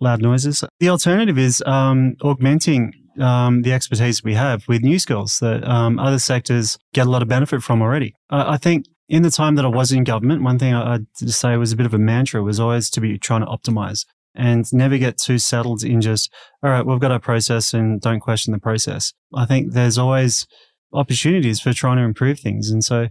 loud 0.00 0.20
noises. 0.22 0.62
The 0.80 0.88
alternative 0.88 1.38
is 1.38 1.62
um, 1.66 2.16
augmenting 2.22 2.92
um, 3.20 3.62
the 3.62 3.72
expertise 3.72 4.22
we 4.22 4.34
have 4.34 4.66
with 4.68 4.82
new 4.82 4.98
skills 4.98 5.38
that 5.40 5.66
um, 5.66 5.98
other 5.98 6.18
sectors 6.18 6.78
get 6.94 7.06
a 7.06 7.10
lot 7.10 7.22
of 7.22 7.28
benefit 7.28 7.62
from 7.62 7.82
already. 7.82 8.14
I 8.30 8.54
I 8.54 8.56
think 8.56 8.86
in 9.08 9.22
the 9.22 9.30
time 9.30 9.54
that 9.54 9.64
I 9.64 9.68
was 9.68 9.90
in 9.90 10.04
government, 10.04 10.42
one 10.42 10.58
thing 10.58 10.74
I'd 10.74 11.06
say 11.14 11.56
was 11.56 11.72
a 11.72 11.76
bit 11.76 11.86
of 11.86 11.94
a 11.94 11.98
mantra 11.98 12.42
was 12.42 12.60
always 12.60 12.90
to 12.90 13.00
be 13.00 13.18
trying 13.18 13.40
to 13.40 13.46
optimize 13.46 14.04
and 14.34 14.70
never 14.72 14.98
get 14.98 15.18
too 15.18 15.38
settled 15.38 15.82
in 15.82 16.00
just, 16.00 16.32
all 16.62 16.70
right, 16.70 16.86
we've 16.86 17.00
got 17.00 17.10
our 17.10 17.18
process 17.18 17.72
and 17.72 18.00
don't 18.00 18.20
question 18.20 18.52
the 18.52 18.58
process. 18.58 19.12
I 19.34 19.46
think 19.46 19.72
there's 19.72 19.98
always 19.98 20.46
opportunities 20.92 21.60
for 21.60 21.72
trying 21.72 21.96
to 21.96 22.02
improve 22.02 22.38
things. 22.38 22.70
And 22.70 22.84
so, 22.84 23.08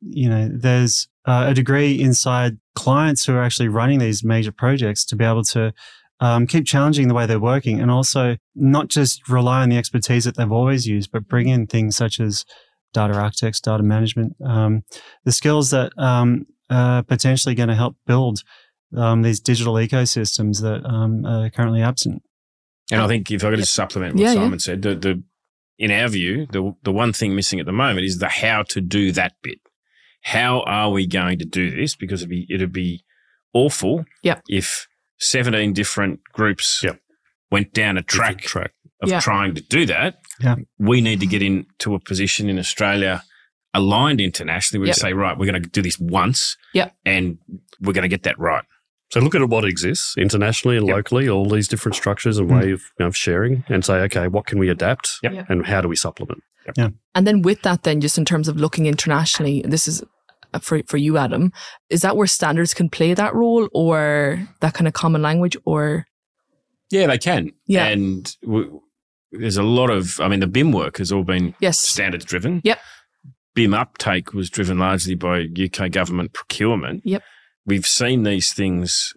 you 0.00 0.28
know, 0.28 0.50
there's 0.52 1.08
uh, 1.24 1.46
a 1.48 1.54
degree 1.54 2.00
inside 2.00 2.58
clients 2.74 3.24
who 3.24 3.34
are 3.34 3.42
actually 3.42 3.68
running 3.68 4.00
these 4.00 4.24
major 4.24 4.52
projects 4.52 5.04
to 5.06 5.16
be 5.16 5.24
able 5.24 5.44
to 5.44 5.72
um, 6.20 6.46
keep 6.46 6.64
challenging 6.66 7.08
the 7.08 7.14
way 7.14 7.26
they're 7.26 7.38
working 7.40 7.80
and 7.80 7.90
also 7.90 8.36
not 8.54 8.88
just 8.88 9.28
rely 9.28 9.62
on 9.62 9.68
the 9.68 9.76
expertise 9.78 10.24
that 10.24 10.36
they've 10.36 10.52
always 10.52 10.86
used, 10.86 11.10
but 11.12 11.28
bring 11.28 11.48
in 11.48 11.66
things 11.66 11.96
such 11.96 12.20
as 12.20 12.44
data 12.94 13.14
architects, 13.14 13.60
data 13.60 13.82
management, 13.82 14.34
um, 14.44 14.82
the 15.24 15.32
skills 15.32 15.70
that 15.70 15.92
um, 15.98 16.46
are 16.70 17.02
potentially 17.02 17.54
going 17.54 17.68
to 17.68 17.74
help 17.74 17.96
build 18.06 18.42
um, 18.96 19.22
these 19.22 19.40
digital 19.40 19.74
ecosystems 19.74 20.62
that 20.62 20.84
um, 20.88 21.24
are 21.26 21.50
currently 21.50 21.82
absent. 21.82 22.22
And 22.90 23.02
I 23.02 23.08
think 23.08 23.30
if 23.30 23.44
I 23.44 23.50
could 23.50 23.58
just 23.58 23.74
supplement 23.74 24.14
what 24.14 24.22
Yeah, 24.22 24.32
yeah. 24.32 24.40
Simon 24.40 24.58
said, 24.60 24.82
the, 24.82 24.94
the 24.94 25.22
in 25.78 25.90
our 25.90 26.08
view, 26.08 26.46
the 26.50 26.72
the 26.84 26.92
one 26.92 27.12
thing 27.12 27.34
missing 27.34 27.60
at 27.60 27.66
the 27.66 27.72
moment 27.72 28.06
is 28.06 28.18
the 28.18 28.28
how 28.28 28.62
to 28.70 28.80
do 28.80 29.12
that 29.12 29.32
bit. 29.42 29.58
How 30.22 30.60
are 30.62 30.90
we 30.90 31.06
going 31.06 31.38
to 31.40 31.44
do 31.44 31.70
this? 31.70 31.94
Because 31.96 32.22
it'd 32.22 32.30
be 32.30 32.46
it'd 32.48 32.72
be 32.72 33.04
awful 33.52 34.04
Yep. 34.22 34.42
if 34.48 34.86
seventeen 35.18 35.72
different 35.72 36.20
groups 36.32 36.80
Yep. 36.82 37.00
went 37.50 37.72
down 37.72 37.96
a 37.96 38.02
track 38.02 38.40
Track. 38.42 38.72
of 39.02 39.08
Yeah. 39.08 39.20
trying 39.20 39.54
to 39.54 39.60
do 39.60 39.86
that. 39.86 40.16
Yeah. 40.40 40.56
We 40.78 41.00
need 41.00 41.20
to 41.20 41.26
get 41.26 41.42
into 41.42 41.94
a 41.94 42.00
position 42.00 42.48
in 42.48 42.58
Australia 42.58 43.22
aligned 43.74 44.20
internationally 44.20 44.80
where 44.80 44.86
Yep. 44.88 44.96
we 44.96 45.00
say, 45.00 45.12
right, 45.12 45.36
we're 45.38 45.46
going 45.50 45.62
to 45.62 45.68
do 45.68 45.82
this 45.82 45.98
once 45.98 46.56
Yep. 46.72 46.94
and 47.04 47.38
we're 47.80 47.92
going 47.92 48.02
to 48.02 48.08
get 48.08 48.22
that 48.22 48.38
right. 48.38 48.64
So 49.12 49.20
look 49.20 49.34
at 49.34 49.48
what 49.48 49.64
exists 49.64 50.14
internationally 50.16 50.76
and 50.78 50.86
Yep. 50.86 50.96
locally, 50.96 51.28
all 51.28 51.48
these 51.48 51.68
different 51.68 51.94
structures 51.94 52.38
and 52.38 52.48
Mm. 52.50 52.60
way 52.60 52.72
of, 52.72 52.80
you 52.80 52.86
know, 53.00 53.06
of 53.06 53.16
sharing 53.16 53.64
and 53.68 53.84
say, 53.84 53.94
okay, 54.06 54.28
what 54.28 54.46
can 54.46 54.58
we 54.58 54.68
adapt 54.70 55.18
Yep. 55.22 55.46
And 55.48 55.66
how 55.66 55.80
do 55.82 55.88
we 55.88 55.96
supplement? 55.96 56.42
And 57.14 57.26
then 57.26 57.42
with 57.42 57.62
that, 57.62 57.84
then 57.84 58.00
just 58.00 58.18
in 58.18 58.24
terms 58.24 58.48
of 58.48 58.56
looking 58.56 58.86
internationally, 58.86 59.62
this 59.64 59.86
is 59.86 60.02
for 60.62 60.80
for 60.86 60.96
you, 60.96 61.16
Adam. 61.18 61.52
Is 61.90 62.02
that 62.02 62.16
where 62.16 62.26
standards 62.26 62.74
can 62.74 62.88
play 62.88 63.14
that 63.14 63.34
role, 63.34 63.68
or 63.72 64.46
that 64.60 64.74
kind 64.74 64.86
of 64.88 64.94
common 64.94 65.22
language, 65.22 65.56
or 65.64 66.06
Yeah, 66.90 67.06
they 67.06 67.18
can. 67.18 67.52
Yeah. 67.66 67.86
And 67.86 68.36
there's 69.32 69.56
a 69.56 69.62
lot 69.62 69.90
of, 69.90 70.20
I 70.20 70.28
mean, 70.28 70.40
the 70.40 70.46
BIM 70.46 70.72
work 70.72 70.98
has 70.98 71.10
all 71.12 71.24
been 71.24 71.54
yes, 71.60 71.78
standards 71.78 72.24
driven. 72.24 72.60
Yep. 72.64 72.78
BIM 73.54 73.74
uptake 73.74 74.32
was 74.32 74.50
driven 74.50 74.78
largely 74.78 75.14
by 75.14 75.46
UK 75.46 75.90
government 75.90 76.32
procurement. 76.32 77.02
Yep. 77.04 77.22
We've 77.66 77.86
seen 77.86 78.22
these 78.22 78.52
things 78.52 79.12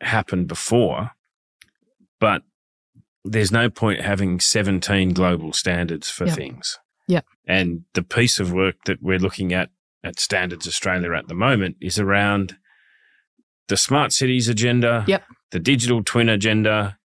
happen 0.00 0.44
before, 0.46 1.10
but 2.20 2.42
there's 3.24 3.50
no 3.52 3.68
point 3.70 4.00
having 4.00 4.38
17 4.40 5.12
global 5.12 5.52
standards 5.52 6.08
for 6.10 6.26
Yep. 6.26 6.36
things. 6.36 6.78
Yep. 7.08 7.24
And 7.46 7.84
the 7.94 8.02
piece 8.02 8.38
of 8.40 8.52
work 8.52 8.76
that 8.86 9.02
we're 9.02 9.18
looking 9.18 9.52
at 9.52 9.70
at 10.04 10.18
Standards 10.18 10.66
Australia 10.66 11.12
at 11.14 11.28
the 11.28 11.34
moment 11.34 11.76
is 11.80 11.98
around 11.98 12.56
the 13.68 13.76
smart 13.76 14.12
cities 14.12 14.48
agenda, 14.48 15.04
Yep. 15.06 15.24
the 15.52 15.60
digital 15.60 16.02
twin 16.02 16.28
agenda, 16.28 16.98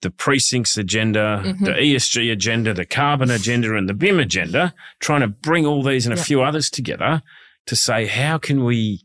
the 0.00 0.10
precincts 0.10 0.76
agenda, 0.76 1.42
Mhm. 1.44 1.64
the 1.64 1.80
ESG 1.82 2.30
agenda, 2.30 2.74
the 2.74 2.84
carbon 2.86 3.30
agenda, 3.30 3.74
and 3.76 3.88
the 3.88 3.94
BIM 3.94 4.18
agenda, 4.20 4.74
trying 5.00 5.20
to 5.20 5.28
bring 5.28 5.66
all 5.66 5.82
these 5.82 6.06
and 6.06 6.12
a 6.14 6.16
Yep. 6.16 6.26
few 6.26 6.42
others 6.42 6.70
together 6.70 7.22
to 7.66 7.76
say, 7.76 8.06
how 8.06 8.38
can 8.38 8.64
we 8.64 9.02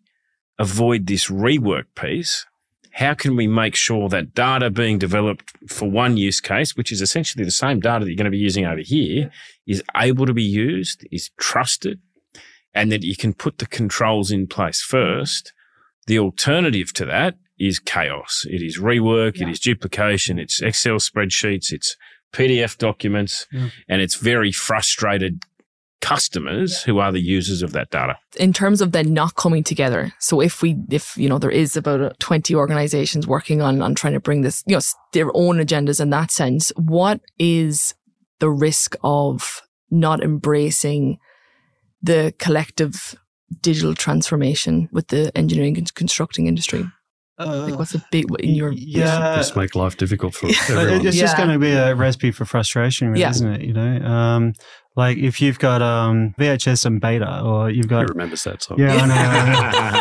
avoid 0.58 1.08
this 1.08 1.28
rework 1.30 1.86
piece? 1.96 2.46
How 2.94 3.14
can 3.14 3.36
we 3.36 3.48
make 3.48 3.76
sure 3.76 4.10
that 4.10 4.34
data 4.34 4.70
being 4.70 4.98
developed 4.98 5.54
for 5.70 5.90
one 5.90 6.18
use 6.18 6.42
case, 6.42 6.76
which 6.76 6.92
is 6.92 7.02
essentially 7.02 7.46
the 7.46 7.52
same 7.52 7.80
data 7.80 8.04
that 8.04 8.12
you're 8.12 8.18
going 8.18 8.26
to 8.26 8.32
be 8.32 8.38
using 8.38 8.66
over 8.66 8.82
here, 8.82 9.32
is 9.68 9.82
able 9.96 10.26
to 10.26 10.34
be 10.34 10.44
used, 10.44 11.08
is 11.12 11.30
trusted, 11.40 12.00
and 12.74 12.92
that 12.92 13.04
you 13.04 13.16
can 13.16 13.34
put 13.34 13.58
the 13.58 13.66
controls 13.66 14.32
in 14.32 14.48
place 14.48 14.82
first? 14.82 15.54
The 16.08 16.20
alternative 16.20 16.94
to 16.94 17.06
that 17.06 17.36
is 17.60 17.80
chaos. 17.80 18.46
It 18.50 18.62
is 18.62 18.80
rework, 18.80 19.36
it 19.36 19.42
Yeah. 19.42 19.50
is 19.50 19.60
duplication, 19.60 20.40
it's 20.40 20.62
Excel 20.62 20.96
spreadsheets, 20.96 21.72
it's 21.72 21.96
PDF 22.34 22.78
documents, 22.78 23.46
Yeah. 23.52 23.70
and 23.88 24.02
it's 24.02 24.16
very 24.16 24.52
frustrated 24.52 25.44
customers 26.02 26.84
who 26.84 26.98
are 27.00 27.12
the 27.12 27.22
users 27.22 27.62
of 27.62 27.74
that 27.74 27.90
data. 27.92 28.16
in 28.38 28.54
terms 28.54 28.80
of 28.82 28.94
then 28.94 29.14
not 29.14 29.36
coming 29.36 29.64
together. 29.64 30.14
So 30.20 30.40
if 30.40 30.62
we, 30.62 30.78
if, 30.90 31.18
you 31.18 31.28
know, 31.28 31.40
there 31.40 31.52
is 31.52 31.76
about 31.76 32.02
uh, 32.02 32.12
20 32.20 32.56
organizations 32.56 33.28
working 33.28 33.62
on, 33.62 33.82
on 33.82 33.96
trying 33.96 34.14
to 34.14 34.20
bring 34.22 34.42
this, 34.42 34.64
you 34.66 34.76
know, 34.76 34.82
their 35.12 35.30
own 35.36 35.58
agendas 35.58 36.00
in 36.00 36.10
that 36.12 36.32
sense, 36.32 36.72
what 36.78 37.20
is 37.38 37.96
the 38.40 38.50
risk 38.50 38.96
of 39.04 39.62
not 39.92 40.24
embracing 40.24 41.18
the 42.02 42.34
collective 42.40 43.16
digital 43.62 43.94
transformation 43.96 44.90
with 44.92 45.08
the 45.08 45.36
engineering 45.38 45.78
and 45.78 45.94
constructing 45.96 46.48
industry? 46.48 46.86
Like 47.38 47.80
what's 47.80 47.96
a 47.96 48.04
big, 48.12 48.26
in 48.40 48.54
your, 48.54 48.74
yeah, 48.74 49.36
Just 49.38 49.56
make 49.56 49.74
life 49.74 49.96
difficult 49.96 50.34
for 50.36 50.48
But 50.68 50.70
everyone. 50.78 51.06
it's 51.08 51.16
just 51.18 51.38
Yeah. 51.38 51.46
going 51.46 51.50
to 51.54 51.60
be 51.60 51.72
a 51.72 51.96
recipe 51.96 52.32
for 52.32 52.44
frustration, 52.44 53.08
really, 53.10 53.22
Yeah. 53.22 53.30
isn't 53.30 53.52
it? 53.54 53.62
You 53.62 53.74
know, 53.74 54.06
um, 54.06 54.54
like 54.96 55.18
if 55.18 55.42
you've 55.42 55.60
got 55.60 55.82
um, 55.82 56.34
VHS 56.40 56.86
and 56.86 57.00
beta, 57.00 57.42
or 57.44 57.70
you've 57.70 57.86
Who 57.86 57.90
got 57.90 58.10
remembers 58.10 58.44
that 58.44 58.64
song? 58.64 58.80
yeah, 58.80 58.96
I 58.96 59.06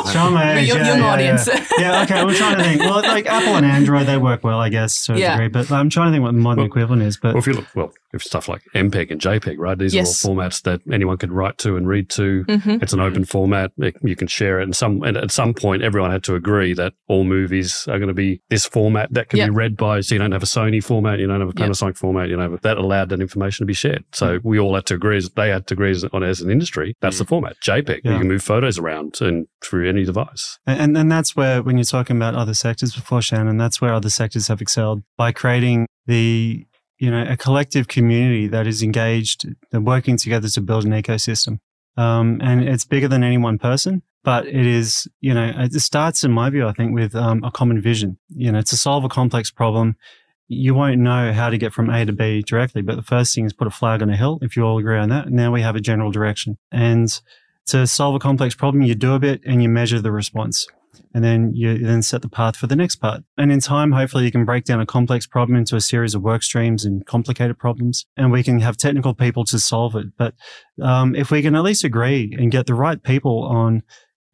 know. 0.03 0.11
Show 0.13 0.31
my 0.31 0.53
Your 0.53 0.59
age. 0.61 0.69
young, 0.69 0.79
yeah, 0.79 0.87
young 0.89 0.99
yeah, 0.99 1.07
audience. 1.13 1.47
Yeah. 1.47 1.67
yeah, 1.79 2.03
okay. 2.03 2.15
I'm 2.21 2.35
trying 2.35 2.57
to 2.59 2.65
think. 2.65 2.81
Well, 2.81 3.03
like 3.03 3.27
Apple 3.27 3.55
and 3.57 3.67
Android, 3.67 4.07
they 4.07 4.17
work 4.17 4.43
well, 4.45 4.59
I 4.59 4.69
guess, 4.69 5.05
to 5.07 5.15
a 5.15 5.19
Yeah. 5.19 5.33
degree. 5.37 5.49
But 5.49 5.71
I'm 5.71 5.91
trying 5.91 6.09
to 6.09 6.13
think 6.13 6.23
what 6.25 6.33
the 6.35 6.41
modern 6.41 6.59
Well- 6.59 6.67
equivalent 6.67 7.03
is. 7.03 7.17
But 7.17 7.35
Well, 7.35 7.39
if 7.39 7.47
you 7.47 7.53
look, 7.55 7.67
well, 7.75 7.93
if 8.15 8.23
stuff 8.23 8.49
like 8.49 8.63
MPEG 8.75 9.11
and 9.11 9.21
JPEG, 9.21 9.57
right? 9.59 9.79
These 9.79 9.95
Yes. 9.95 10.25
are 10.25 10.29
all 10.31 10.37
formats 10.37 10.63
that 10.63 10.81
anyone 10.91 11.19
can 11.19 11.31
write 11.31 11.59
to 11.59 11.77
and 11.77 11.87
read 11.87 12.09
to. 12.11 12.45
Mhm. 12.49 12.83
It's 12.83 12.93
an 12.95 13.01
open 13.01 13.25
format. 13.25 13.73
It- 13.79 13.97
You 14.03 14.17
can 14.17 14.27
share 14.29 14.61
it. 14.61 14.65
And 14.65 14.75
some, 14.75 15.03
and 15.03 15.17
at 15.17 15.31
some 15.31 15.53
point, 15.55 15.83
everyone 15.83 16.11
had 16.11 16.23
to 16.25 16.35
agree 16.35 16.73
that 16.75 16.95
all 17.09 17.25
movies 17.25 17.87
are 17.89 17.99
going 17.99 18.09
to 18.09 18.15
be 18.15 18.41
this 18.49 18.65
format 18.67 19.13
that 19.13 19.29
can 19.29 19.39
Yep. 19.39 19.49
be 19.51 19.55
read 19.55 19.77
by. 19.77 20.01
So 20.01 20.15
you 20.15 20.19
don't 20.19 20.33
have 20.33 20.43
a 20.43 20.47
Sony 20.47 20.83
format, 20.83 21.19
you 21.19 21.27
don't 21.27 21.41
have 21.41 21.51
a 21.51 21.53
Yep. 21.59 21.69
Panasonic 21.71 21.97
format, 21.97 22.29
you 22.31 22.37
know, 22.37 22.57
that 22.63 22.79
allowed 22.79 23.11
that 23.11 23.21
information 23.21 23.65
to 23.65 23.67
be 23.67 23.75
shared. 23.75 24.05
So 24.13 24.39
we 24.43 24.59
all 24.59 24.77
had 24.87 24.95
agree. 24.95 25.21
They 25.35 25.49
had 25.51 25.67
degrees 25.67 26.05
on 26.05 26.23
as 26.23 26.41
an 26.41 26.51
industry. 26.51 26.97
That's 27.01 27.19
the 27.19 27.25
format. 27.25 27.57
JPEG. 27.65 28.01
Yeah. 28.05 28.13
You 28.13 28.19
can 28.19 28.29
move 28.29 28.43
photos 28.43 28.79
around 28.79 29.21
and 29.21 29.47
through 29.63 29.89
any 29.89 30.05
device. 30.05 30.59
And, 30.67 30.97
and 30.97 31.11
that's 31.11 31.35
where, 31.35 31.63
when 31.63 31.77
you're 31.79 31.85
talking 31.85 32.17
about 32.17 32.35
other 32.35 32.55
sectors 32.55 32.95
before, 32.95 33.21
Shannen, 33.21 33.59
that's 33.59 33.81
where 33.81 33.93
other 33.93 34.11
sectors 34.11 34.49
have 34.49 34.61
excelled 34.61 35.03
by 35.17 35.33
creating 35.33 35.87
the, 36.07 36.67
you 36.99 37.11
know, 37.11 37.25
a 37.29 37.37
collective 37.37 37.89
community 37.89 38.49
that 38.49 38.67
is 38.67 38.83
engaged 38.83 39.47
and 39.73 39.87
working 39.87 40.17
together 40.17 40.49
to 40.49 40.61
build 40.61 40.85
an 40.85 40.93
ecosystem. 40.93 41.59
Um, 41.97 42.41
and 42.43 42.69
it's 42.69 42.85
bigger 42.85 43.09
than 43.09 43.25
any 43.25 43.39
one 43.39 43.59
person, 43.59 44.03
but 44.23 44.47
it 44.47 44.67
is, 44.67 45.09
you 45.21 45.35
know, 45.35 45.53
it 45.57 45.73
starts 45.81 46.23
in 46.23 46.31
my 46.31 46.49
view, 46.51 46.67
I 46.67 46.73
think, 46.73 46.95
with 46.95 47.15
um, 47.15 47.43
a 47.43 47.51
common 47.51 47.81
vision. 47.81 48.19
You 48.29 48.53
know, 48.53 48.63
to 48.63 48.77
solve 48.77 49.05
a 49.05 49.09
complex 49.09 49.51
problem, 49.51 49.97
you 50.49 50.75
won't 50.75 50.99
know 50.99 51.33
how 51.33 51.51
to 51.51 51.59
get 51.59 51.73
from 51.73 51.91
A 51.91 52.05
to 52.05 52.13
B 52.13 52.43
directly, 52.43 52.83
but 52.83 52.97
the 52.97 53.03
first 53.03 53.35
thing 53.35 53.45
is 53.45 53.53
put 53.53 53.67
a 53.67 53.71
flag 53.71 54.03
on 54.03 54.11
a 54.11 54.17
hill. 54.17 54.39
If 54.43 54.57
you 54.57 54.65
all 54.65 54.79
agree 54.79 54.99
on 54.99 55.11
that, 55.11 55.31
now 55.31 55.53
we 55.53 55.61
have 55.61 55.77
a 55.77 55.81
general 55.81 56.11
direction. 56.11 56.57
And 56.73 57.09
to 57.67 57.87
solve 57.87 58.15
a 58.15 58.19
complex 58.19 58.55
problem, 58.55 58.83
you 58.83 58.95
do 58.95 59.13
a 59.13 59.19
bit 59.19 59.43
and 59.45 59.63
you 59.63 59.69
measure 59.69 60.01
the 60.01 60.11
response. 60.11 60.67
And 61.15 61.23
then 61.23 61.53
you 61.55 61.79
then 61.79 62.03
set 62.03 62.23
the 62.23 62.29
path 62.29 62.57
for 62.57 62.67
the 62.67 62.77
next 62.77 62.97
part. 62.97 63.23
And 63.37 63.53
in 63.53 63.61
time, 63.61 63.93
hopefully 63.93 64.25
you 64.25 64.33
can 64.33 64.45
break 64.45 64.65
down 64.65 64.81
a 64.81 64.87
complex 64.87 65.27
problem 65.27 65.57
into 65.57 65.77
a 65.77 65.81
series 65.81 66.15
of 66.15 66.23
work 66.23 66.43
streams 66.43 66.85
and 66.85 67.05
complicated 67.07 67.59
problems. 67.59 68.07
And 68.17 68.33
we 68.33 68.43
can 68.43 68.61
have 68.61 68.77
technical 68.77 69.15
people 69.15 69.45
to 69.47 69.59
solve 69.59 69.95
it. 69.97 70.07
But 70.17 70.35
um, 70.83 71.15
if 71.15 71.31
we 71.31 71.43
can 71.43 71.55
at 71.55 71.63
least 71.63 71.85
agree 71.85 72.35
and 72.39 72.51
get 72.51 72.67
the 72.67 72.75
right 72.75 73.03
people 73.03 73.45
on, 73.45 73.83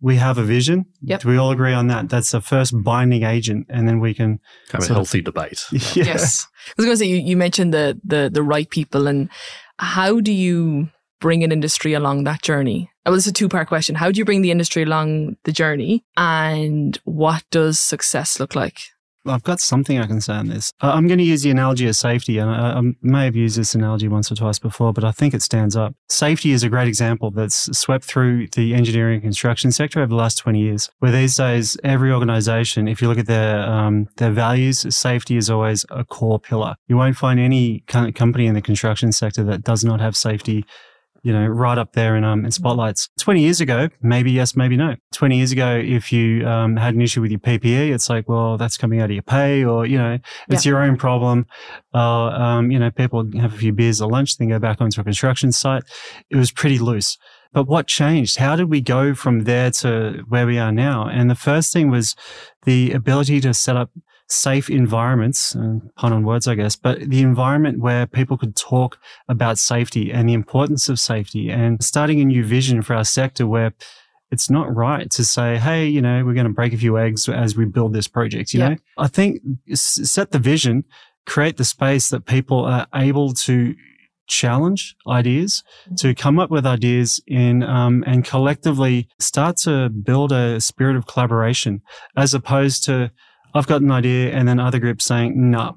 we 0.04 0.16
have 0.16 0.36
a 0.36 0.42
vision. 0.42 0.84
Yep. 1.00 1.22
Do 1.22 1.28
we 1.30 1.38
all 1.38 1.50
agree 1.50 1.72
on 1.72 1.86
that? 1.86 2.10
That's 2.10 2.30
the 2.32 2.42
first 2.42 2.74
binding 2.84 3.22
agent. 3.22 3.66
And 3.70 3.88
then 3.88 4.00
we 4.00 4.12
can, 4.12 4.38
Have 4.70 4.82
a 4.82 4.84
Sort 4.84 4.90
of- 4.90 4.96
healthy 4.96 5.22
debate. 5.22 5.64
yeah. 5.72 6.04
Yes. 6.04 6.46
I 6.68 6.72
was 6.76 6.84
going 6.84 6.92
to 6.92 6.98
say, 6.98 7.06
you, 7.06 7.16
you 7.16 7.38
mentioned 7.38 7.72
the, 7.72 7.98
the, 8.04 8.28
the 8.30 8.42
right 8.42 8.68
people 8.68 9.06
and 9.06 9.30
how 9.78 10.20
do 10.20 10.30
you 10.30 10.90
bring 11.20 11.42
an 11.42 11.50
industry 11.52 11.94
along 11.94 12.24
that 12.24 12.42
journey? 12.42 12.90
Well, 13.06 13.14
it's 13.14 13.26
a 13.26 13.32
two 13.32 13.48
part 13.48 13.66
question. 13.68 13.94
How 13.94 14.10
do 14.10 14.18
you 14.18 14.26
bring 14.26 14.42
the 14.42 14.50
industry 14.50 14.82
along 14.82 15.36
the 15.44 15.52
journey 15.52 16.04
and 16.18 16.98
what 17.04 17.42
does 17.50 17.80
success 17.80 18.38
look 18.38 18.54
like? 18.54 18.80
I've 19.26 19.42
got 19.42 19.60
something 19.60 19.98
I 19.98 20.06
can 20.06 20.20
say 20.20 20.34
on 20.34 20.48
this. 20.48 20.72
I'm 20.80 21.06
going 21.06 21.18
to 21.18 21.24
use 21.24 21.42
the 21.42 21.50
analogy 21.50 21.86
of 21.88 21.96
safety, 21.96 22.38
and 22.38 22.50
I, 22.50 22.78
I 22.78 22.82
may 23.00 23.24
have 23.24 23.36
used 23.36 23.56
this 23.56 23.74
analogy 23.74 24.08
once 24.08 24.30
or 24.30 24.34
twice 24.34 24.58
before, 24.58 24.92
but 24.92 25.04
I 25.04 25.12
think 25.12 25.34
it 25.34 25.42
stands 25.42 25.76
up. 25.76 25.94
Safety 26.08 26.52
is 26.52 26.62
a 26.62 26.68
great 26.68 26.88
example 26.88 27.30
that's 27.30 27.76
swept 27.76 28.04
through 28.04 28.48
the 28.48 28.74
engineering 28.74 29.14
and 29.14 29.22
construction 29.22 29.72
sector 29.72 30.00
over 30.00 30.08
the 30.08 30.14
last 30.14 30.36
20 30.36 30.60
years, 30.60 30.90
where 30.98 31.12
these 31.12 31.36
days 31.36 31.76
every 31.82 32.12
organization, 32.12 32.88
if 32.88 33.00
you 33.00 33.08
look 33.08 33.18
at 33.18 33.26
their 33.26 33.60
um, 33.60 34.08
their 34.16 34.30
values, 34.30 34.94
safety 34.94 35.36
is 35.36 35.48
always 35.48 35.84
a 35.90 36.04
core 36.04 36.38
pillar. 36.38 36.74
You 36.88 36.96
won't 36.96 37.16
find 37.16 37.40
any 37.40 37.80
company 37.86 38.46
in 38.46 38.54
the 38.54 38.62
construction 38.62 39.12
sector 39.12 39.42
that 39.44 39.62
does 39.62 39.84
not 39.84 40.00
have 40.00 40.16
safety 40.16 40.64
you 41.24 41.32
know, 41.32 41.46
right 41.46 41.78
up 41.78 41.94
there 41.94 42.14
in 42.16 42.22
um 42.22 42.44
in 42.44 42.50
spotlights. 42.50 43.08
Twenty 43.18 43.40
years 43.40 43.60
ago, 43.60 43.88
maybe 44.02 44.30
yes, 44.30 44.54
maybe 44.54 44.76
no. 44.76 44.94
Twenty 45.10 45.38
years 45.38 45.50
ago, 45.50 45.80
if 45.82 46.12
you 46.12 46.46
um, 46.46 46.76
had 46.76 46.94
an 46.94 47.00
issue 47.00 47.22
with 47.22 47.30
your 47.30 47.40
PPE, 47.40 47.92
it's 47.92 48.10
like, 48.10 48.28
well, 48.28 48.58
that's 48.58 48.76
coming 48.76 49.00
out 49.00 49.06
of 49.06 49.12
your 49.12 49.22
pay, 49.22 49.64
or 49.64 49.86
you 49.86 49.98
know, 49.98 50.18
it's 50.50 50.66
your 50.66 50.82
own 50.82 50.96
problem. 50.96 51.46
Uh, 51.94 52.26
um, 52.28 52.70
you 52.70 52.78
know, 52.78 52.90
people 52.90 53.24
have 53.40 53.54
a 53.54 53.56
few 53.56 53.72
beers 53.72 54.02
at 54.02 54.08
lunch, 54.08 54.36
then 54.36 54.50
go 54.50 54.58
back 54.58 54.80
onto 54.80 55.00
a 55.00 55.04
construction 55.04 55.50
site. 55.50 55.82
It 56.30 56.36
was 56.36 56.52
pretty 56.52 56.78
loose. 56.78 57.16
But 57.54 57.68
what 57.68 57.86
changed? 57.86 58.36
How 58.38 58.56
did 58.56 58.68
we 58.68 58.80
go 58.80 59.14
from 59.14 59.44
there 59.44 59.70
to 59.70 60.24
where 60.28 60.46
we 60.46 60.58
are 60.58 60.72
now? 60.72 61.08
And 61.08 61.30
the 61.30 61.36
first 61.36 61.72
thing 61.72 61.88
was 61.90 62.14
the 62.64 62.92
ability 62.92 63.40
to 63.42 63.54
set 63.54 63.76
up 63.76 63.90
safe 64.34 64.68
environments, 64.70 65.54
uh, 65.56 65.78
pun 65.96 66.12
on 66.12 66.24
words, 66.24 66.46
I 66.48 66.54
guess, 66.54 66.76
but 66.76 67.00
the 67.00 67.22
environment 67.22 67.78
where 67.80 68.06
people 68.06 68.36
could 68.36 68.56
talk 68.56 68.98
about 69.28 69.58
safety 69.58 70.12
and 70.12 70.28
the 70.28 70.34
importance 70.34 70.88
of 70.88 70.98
safety 70.98 71.50
and 71.50 71.82
starting 71.82 72.20
a 72.20 72.24
new 72.24 72.44
vision 72.44 72.82
for 72.82 72.94
our 72.94 73.04
sector 73.04 73.46
where 73.46 73.72
it's 74.30 74.50
not 74.50 74.74
right 74.74 75.10
to 75.12 75.24
say, 75.24 75.58
hey, 75.58 75.86
you 75.86 76.02
know, 76.02 76.24
we're 76.24 76.34
going 76.34 76.46
to 76.46 76.52
break 76.52 76.72
a 76.72 76.76
few 76.78 76.98
eggs 76.98 77.28
as 77.28 77.56
we 77.56 77.64
build 77.66 77.92
this 77.92 78.08
project. 78.08 78.52
You 78.52 78.60
Yeah. 78.60 78.68
know, 78.70 78.76
I 78.98 79.06
think 79.08 79.40
s- 79.70 80.00
set 80.10 80.32
the 80.32 80.38
vision, 80.38 80.84
create 81.26 81.56
the 81.56 81.64
space 81.64 82.08
that 82.10 82.26
people 82.26 82.64
are 82.64 82.86
able 82.94 83.32
to 83.34 83.74
challenge 84.26 84.96
ideas, 85.06 85.62
to 85.98 86.14
come 86.14 86.38
up 86.38 86.50
with 86.50 86.64
ideas 86.66 87.20
in 87.26 87.62
um, 87.62 88.02
and 88.06 88.24
collectively 88.24 89.06
start 89.20 89.56
to 89.58 89.90
build 89.90 90.32
a 90.32 90.60
spirit 90.60 90.96
of 90.96 91.06
collaboration, 91.06 91.82
as 92.16 92.32
opposed 92.34 92.84
to 92.84 93.10
I've 93.54 93.66
got 93.66 93.82
an 93.82 93.90
idea 93.90 94.30
and 94.32 94.48
then 94.48 94.58
other 94.58 94.78
groups 94.78 95.04
saying 95.04 95.50
no, 95.50 95.76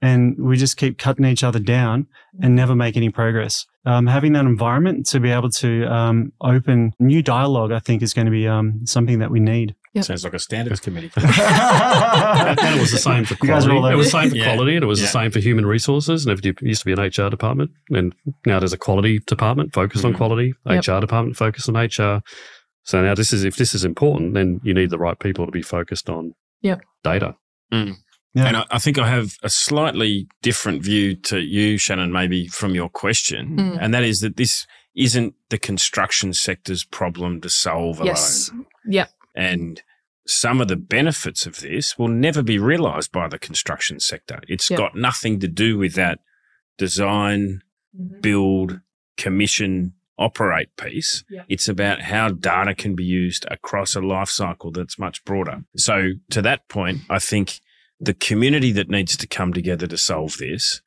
and 0.00 0.36
we 0.38 0.56
just 0.56 0.76
keep 0.76 0.98
cutting 0.98 1.24
each 1.24 1.44
other 1.44 1.58
down 1.60 2.06
and 2.40 2.56
never 2.56 2.74
make 2.74 2.96
any 2.96 3.10
progress. 3.10 3.64
Um, 3.84 4.06
having 4.06 4.32
that 4.34 4.44
environment 4.44 5.06
to 5.06 5.20
be 5.20 5.30
able 5.30 5.50
to 5.50 5.84
um, 5.86 6.32
open 6.40 6.92
new 7.00 7.20
dialogue, 7.22 7.72
I 7.72 7.78
think, 7.80 8.02
is 8.02 8.14
going 8.14 8.26
to 8.26 8.30
be 8.30 8.46
um, 8.46 8.80
something 8.86 9.18
that 9.20 9.30
we 9.30 9.40
need. 9.40 9.74
Yep. 9.94 10.04
Sounds 10.04 10.24
like 10.24 10.34
a 10.34 10.38
standards 10.38 10.80
committee. 10.80 11.10
and 11.16 12.76
it 12.76 12.80
was 12.80 12.90
the 12.92 12.98
same 12.98 13.24
for 13.24 13.34
quality. 13.36 13.76
It 13.92 13.96
was 13.96 14.06
the 14.06 14.20
same 14.20 14.30
for 14.30 14.36
Yeah. 14.36 14.54
quality, 14.54 14.76
and 14.76 14.82
it 14.84 14.86
was 14.86 15.00
Yeah. 15.00 15.06
the 15.06 15.12
same 15.12 15.30
for 15.30 15.40
human 15.40 15.66
resources. 15.66 16.26
And 16.26 16.44
it 16.44 16.62
used 16.62 16.82
to 16.82 16.86
be 16.86 16.92
an 16.92 17.00
HR 17.00 17.28
department, 17.30 17.70
and 17.90 18.14
now 18.46 18.58
there's 18.58 18.72
a 18.72 18.78
quality 18.78 19.18
department 19.20 19.72
focused 19.74 20.04
on 20.04 20.12
Mhm. 20.14 20.16
quality, 20.16 20.54
Yep. 20.66 20.78
HR 20.88 21.00
department 21.00 21.36
focused 21.36 21.68
on 21.68 21.76
HR. 21.76 22.22
So 22.84 23.02
now 23.02 23.14
this 23.14 23.32
is 23.32 23.44
if 23.44 23.56
this 23.56 23.74
is 23.74 23.84
important, 23.84 24.34
then 24.34 24.60
you 24.64 24.74
need 24.74 24.90
the 24.90 24.98
right 24.98 25.18
people 25.18 25.44
to 25.46 25.52
be 25.52 25.62
focused 25.62 26.08
on 26.08 26.34
Yep. 26.62 26.80
data. 27.04 27.36
Yeah. 28.34 28.46
And 28.46 28.56
I, 28.56 28.64
I 28.70 28.78
think 28.78 28.98
I 28.98 29.08
have 29.08 29.36
a 29.42 29.50
slightly 29.50 30.26
different 30.40 30.82
view 30.82 31.14
to 31.16 31.40
you, 31.40 31.76
Shannen, 31.76 32.10
maybe 32.12 32.46
from 32.48 32.74
your 32.74 32.88
question. 32.88 33.56
Mm. 33.58 33.78
And 33.80 33.92
that 33.94 34.04
is 34.04 34.20
that 34.20 34.36
this 34.38 34.66
isn't 34.94 35.34
the 35.50 35.58
construction 35.58 36.32
sector's 36.32 36.84
problem 36.84 37.40
to 37.42 37.50
solve 37.50 38.00
Yes. 38.02 38.48
alone. 38.48 38.66
Yeah. 38.86 39.06
And 39.34 39.82
some 40.26 40.60
of 40.62 40.68
the 40.68 40.76
benefits 40.76 41.44
of 41.46 41.60
this 41.60 41.98
will 41.98 42.08
never 42.08 42.42
be 42.42 42.58
realized 42.58 43.12
by 43.12 43.28
the 43.28 43.38
construction 43.38 44.00
sector. 44.00 44.40
It's 44.48 44.70
Yeah. 44.70 44.76
got 44.78 44.94
nothing 44.96 45.40
to 45.40 45.48
do 45.48 45.76
with 45.76 45.94
that 45.94 46.20
design, 46.78 47.60
build, 48.20 48.80
commission, 49.16 49.92
operate 50.22 50.68
piece. 50.76 51.24
Yeah. 51.30 51.42
It's 51.48 51.68
about 51.68 52.00
how 52.02 52.30
data 52.30 52.74
can 52.74 52.94
be 52.94 53.04
used 53.04 53.44
across 53.50 53.94
a 53.94 54.00
life 54.00 54.28
cycle 54.30 54.70
that's 54.70 54.98
much 54.98 55.24
broader. 55.24 55.62
So 55.76 56.12
to 56.30 56.42
that 56.42 56.68
point, 56.68 57.00
I 57.10 57.18
think 57.18 57.60
the 58.00 58.14
community 58.14 58.72
that 58.72 58.88
needs 58.88 59.16
to 59.16 59.26
come 59.26 59.52
together 59.52 59.86
to 59.86 59.96
solve 59.98 60.36
this 60.38 60.80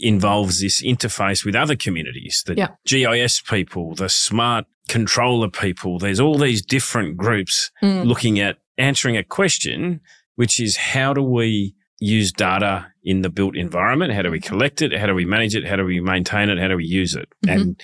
involves 0.00 0.60
this 0.60 0.82
interface 0.82 1.44
with 1.44 1.54
other 1.56 1.76
communities, 1.76 2.42
the 2.46 2.54
Yeah. 2.56 2.68
GIS 2.86 3.40
people, 3.40 3.94
the 3.94 4.08
smart 4.08 4.66
controller 4.88 5.50
people. 5.50 5.98
There's 5.98 6.20
all 6.20 6.38
these 6.38 6.62
different 6.62 7.16
groups 7.16 7.70
Mm. 7.82 8.06
looking 8.06 8.38
at 8.38 8.58
answering 8.78 9.16
a 9.16 9.24
question, 9.24 10.00
which 10.36 10.60
is 10.60 10.76
how 10.76 11.12
do 11.12 11.22
we 11.22 11.74
use 12.00 12.30
data 12.30 12.86
in 13.02 13.22
the 13.22 13.28
built 13.28 13.56
environment? 13.56 14.12
How 14.12 14.22
do 14.22 14.30
we 14.30 14.40
collect 14.40 14.80
it? 14.82 14.92
How 14.96 15.06
do 15.06 15.14
we 15.14 15.24
manage 15.24 15.56
it? 15.56 15.66
How 15.66 15.76
do 15.76 15.84
we 15.84 16.00
maintain 16.00 16.48
it? 16.48 16.58
How 16.58 16.68
do 16.68 16.76
we 16.76 16.84
use 16.84 17.14
it? 17.16 17.28
Mhm. 17.44 17.52
And 17.52 17.82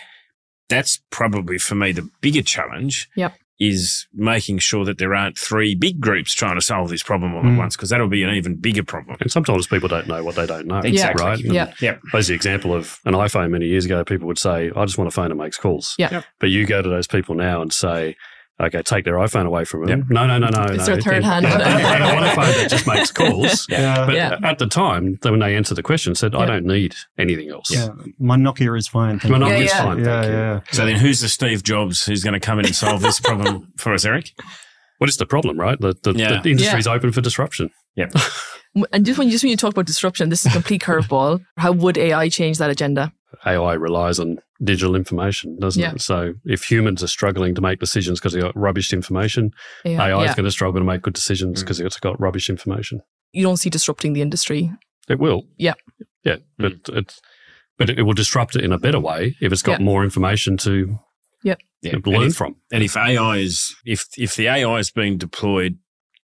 that's 0.74 1.00
probably 1.10 1.58
for 1.58 1.74
me 1.74 1.92
the 1.92 2.08
bigger 2.20 2.42
challenge. 2.42 3.08
Yep. 3.16 3.34
Is 3.60 4.08
making 4.12 4.58
sure 4.58 4.84
that 4.84 4.98
there 4.98 5.14
aren't 5.14 5.38
three 5.38 5.76
big 5.76 6.00
groups 6.00 6.34
trying 6.34 6.56
to 6.56 6.60
solve 6.60 6.88
this 6.90 7.04
problem 7.04 7.34
all 7.34 7.40
at 7.40 7.46
Mm. 7.46 7.56
once, 7.56 7.76
because 7.76 7.88
that'll 7.88 8.08
be 8.08 8.24
an 8.24 8.34
even 8.34 8.56
bigger 8.56 8.82
problem. 8.82 9.16
And 9.20 9.30
sometimes 9.30 9.68
people 9.68 9.88
don't 9.88 10.08
know 10.08 10.24
what 10.24 10.34
they 10.34 10.44
don't 10.44 10.66
know. 10.66 10.78
Exactly. 10.80 11.24
Right? 11.24 11.38
Yeah. 11.38 11.72
Yep. 11.80 12.00
As 12.14 12.26
the 12.26 12.34
example 12.34 12.74
of 12.74 12.98
an 13.04 13.14
iPhone 13.14 13.50
many 13.50 13.66
years 13.66 13.84
ago, 13.84 14.02
people 14.04 14.26
would 14.26 14.40
say, 14.40 14.72
I 14.74 14.84
just 14.84 14.98
want 14.98 15.06
a 15.06 15.12
phone 15.12 15.28
that 15.28 15.36
makes 15.36 15.56
calls. 15.56 15.94
Yeah. 15.98 16.08
Yep. 16.10 16.24
But 16.40 16.50
you 16.50 16.66
go 16.66 16.82
to 16.82 16.88
those 16.88 17.06
people 17.06 17.36
now 17.36 17.62
and 17.62 17.72
say, 17.72 18.16
okay, 18.61 18.82
take 18.82 19.05
their 19.05 19.14
iPhone 19.14 19.46
away 19.46 19.64
from 19.64 19.86
them. 19.86 20.00
Yep. 20.00 20.09
No, 20.11 20.26
no, 20.26 20.38
no, 20.38 20.48
no. 20.48 20.62
It's 20.74 20.86
no. 20.86 20.94
their 20.94 21.00
third 21.00 21.24
hand. 21.24 21.44
Yeah, 21.44 21.59
they 21.59 21.98
don't 21.98 22.14
want 22.14 22.26
a 22.26 22.30
phone 22.34 22.44
that 22.46 22.68
just 22.70 22.86
makes 22.86 23.11
calls. 23.11 23.66
Yeah. 23.68 24.07
But 24.07 24.14
Yeah. 24.14 24.38
at 24.42 24.59
the 24.59 24.66
time, 24.66 25.18
when 25.22 25.40
they 25.40 25.57
answered 25.57 25.74
the 25.76 25.82
question, 25.82 26.14
said, 26.14 26.34
I 26.34 26.40
Yeah. 26.40 26.46
don't 26.46 26.66
need 26.66 26.94
anything 27.18 27.50
else. 27.50 27.70
yeah. 27.70 27.88
My 28.18 28.36
Nokia 28.36 28.76
is 28.78 28.86
fine. 28.88 29.18
thank 29.18 29.32
My. 29.32 29.38
Nokia 29.38 29.50
Yeah, 29.50 29.57
is 29.64 29.70
yeah. 29.72 29.82
fine. 29.84 29.98
yeah, 29.98 30.20
thank 30.20 30.32
you. 30.32 30.38
yeah. 30.38 30.61
So 30.72 30.86
then, 30.86 30.96
who's 30.96 31.20
the 31.20 31.28
Steve 31.28 31.62
Jobs 31.62 32.05
who's 32.05 32.22
going 32.22 32.34
to 32.34 32.40
come 32.40 32.59
in 32.59 32.66
and 32.66 32.74
solve 32.76 33.02
this 33.02 33.20
problem 33.20 33.72
for 33.78 33.92
us, 33.92 34.05
Eric? 34.05 34.30
What 34.98 35.11
is 35.11 35.16
the 35.16 35.26
problem, 35.26 35.59
right? 35.59 35.78
The, 35.80 35.94
the, 36.02 36.12
Yeah. 36.12 36.40
the 36.40 36.50
industry's 36.52 36.86
open 36.86 37.12
for 37.12 37.20
disruption. 37.20 37.70
Yeah. 37.96 38.07
and 38.92 39.05
just 39.05 39.18
when 39.18 39.28
you 39.28 39.32
just 39.32 39.44
when 39.44 39.50
you 39.50 39.57
talk 39.57 39.72
about 39.72 39.86
disruption, 39.86 40.28
this 40.28 40.46
is 40.46 40.52
a 40.52 40.55
complete 40.55 40.82
curveball. 40.82 41.44
How 41.59 41.72
would 41.72 41.98
AI 41.98 42.28
change 42.28 42.59
that 42.59 42.70
agenda? 42.70 43.12
AI 43.44 43.74
relies 43.74 44.18
on 44.20 44.38
digital 44.64 44.96
information, 44.96 45.58
doesn't 45.58 45.80
Yeah. 45.82 45.92
it? 45.94 46.00
So 46.00 46.34
if 46.44 46.64
humans 46.70 47.02
are 47.02 47.06
struggling 47.08 47.54
to 47.54 47.60
make 47.60 47.78
decisions 47.80 48.18
because 48.20 48.32
they 48.32 48.40
got 48.40 48.56
rubbish 48.56 48.92
information, 48.92 49.50
Yeah. 49.84 50.02
AI 50.02 50.24
is 50.24 50.34
going 50.34 50.44
to 50.44 50.50
struggle 50.50 50.80
to 50.80 50.84
make 50.86 51.02
good 51.02 51.14
decisions 51.14 51.60
Mm. 51.60 51.64
because 51.64 51.80
it's 51.80 51.98
got 52.00 52.18
rubbish 52.20 52.48
information. 52.50 53.00
You 53.32 53.42
don't 53.44 53.56
see 53.58 53.70
disrupting 53.70 54.12
the 54.14 54.22
industry. 54.22 54.70
It 55.08 55.18
will. 55.18 55.46
Yeah. 55.58 55.74
Yeah. 56.24 56.36
But 56.58 56.74
it's 56.88 57.20
but 57.76 57.90
it 57.90 58.02
will 58.02 58.14
disrupt 58.14 58.54
it 58.54 58.62
in 58.64 58.72
a 58.72 58.78
better 58.78 59.00
way 59.00 59.36
if 59.40 59.52
it's 59.52 59.62
got 59.62 59.80
Yeah. 59.80 59.84
more 59.84 60.04
information 60.04 60.56
to 60.58 60.98
Yeah. 61.42 61.56
to 61.82 61.96
And 61.96 62.06
learn 62.06 62.28
if, 62.28 62.36
from. 62.36 62.54
and 62.72 62.82
if 62.84 62.96
AI 62.96 63.38
is 63.38 63.74
if 63.84 64.06
if 64.16 64.36
the 64.36 64.46
AI 64.48 64.78
is 64.78 64.90
being 64.90 65.18
deployed 65.18 65.78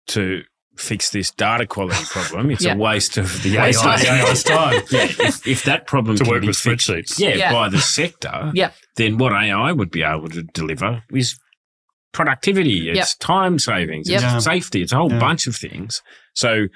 to 0.08 0.44
fix 0.78 1.10
this 1.10 1.32
data 1.32 1.66
quality 1.66 2.04
problem, 2.10 2.52
it's 2.52 2.64
Yeah. 2.64 2.74
a 2.76 2.78
waste 2.78 3.18
of 3.18 3.42
the 3.44 3.58
Waste 3.58 3.84
AI. 3.84 3.96
AI's 4.22 4.44
time. 4.56 4.82
yeah, 4.92 5.04
if, 5.20 5.46
if 5.48 5.64
that 5.64 5.88
problem 5.88 6.18
To 6.18 6.24
can 6.24 6.32
work 6.32 6.42
be 6.42 6.48
with 6.48 6.58
fixed, 6.58 6.88
spreadsheets. 6.90 7.20
yeah, 7.20 7.36
Yeah. 7.36 7.52
by 7.54 7.70
the 7.70 7.80
sector, 7.82 8.52
Yeah. 8.54 8.72
then 8.96 9.18
what 9.18 9.34
AI 9.34 9.72
would 9.72 9.92
be 9.92 10.04
able 10.04 10.30
to 10.30 10.44
deliver 10.44 11.04
is 11.12 11.38
productivity, 12.14 12.90
it's 12.90 12.98
Yep. 12.98 13.08
time 13.20 13.60
savings, 13.60 14.10
Yep. 14.10 14.16
it's 14.24 14.24
Yeah. 14.24 14.40
safety, 14.40 14.82
it's 14.82 14.92
a 14.92 14.96
whole 14.98 15.12
Yeah. 15.12 15.20
bunch 15.20 15.48
of 15.48 15.56
things. 15.56 16.02
So 16.34 16.68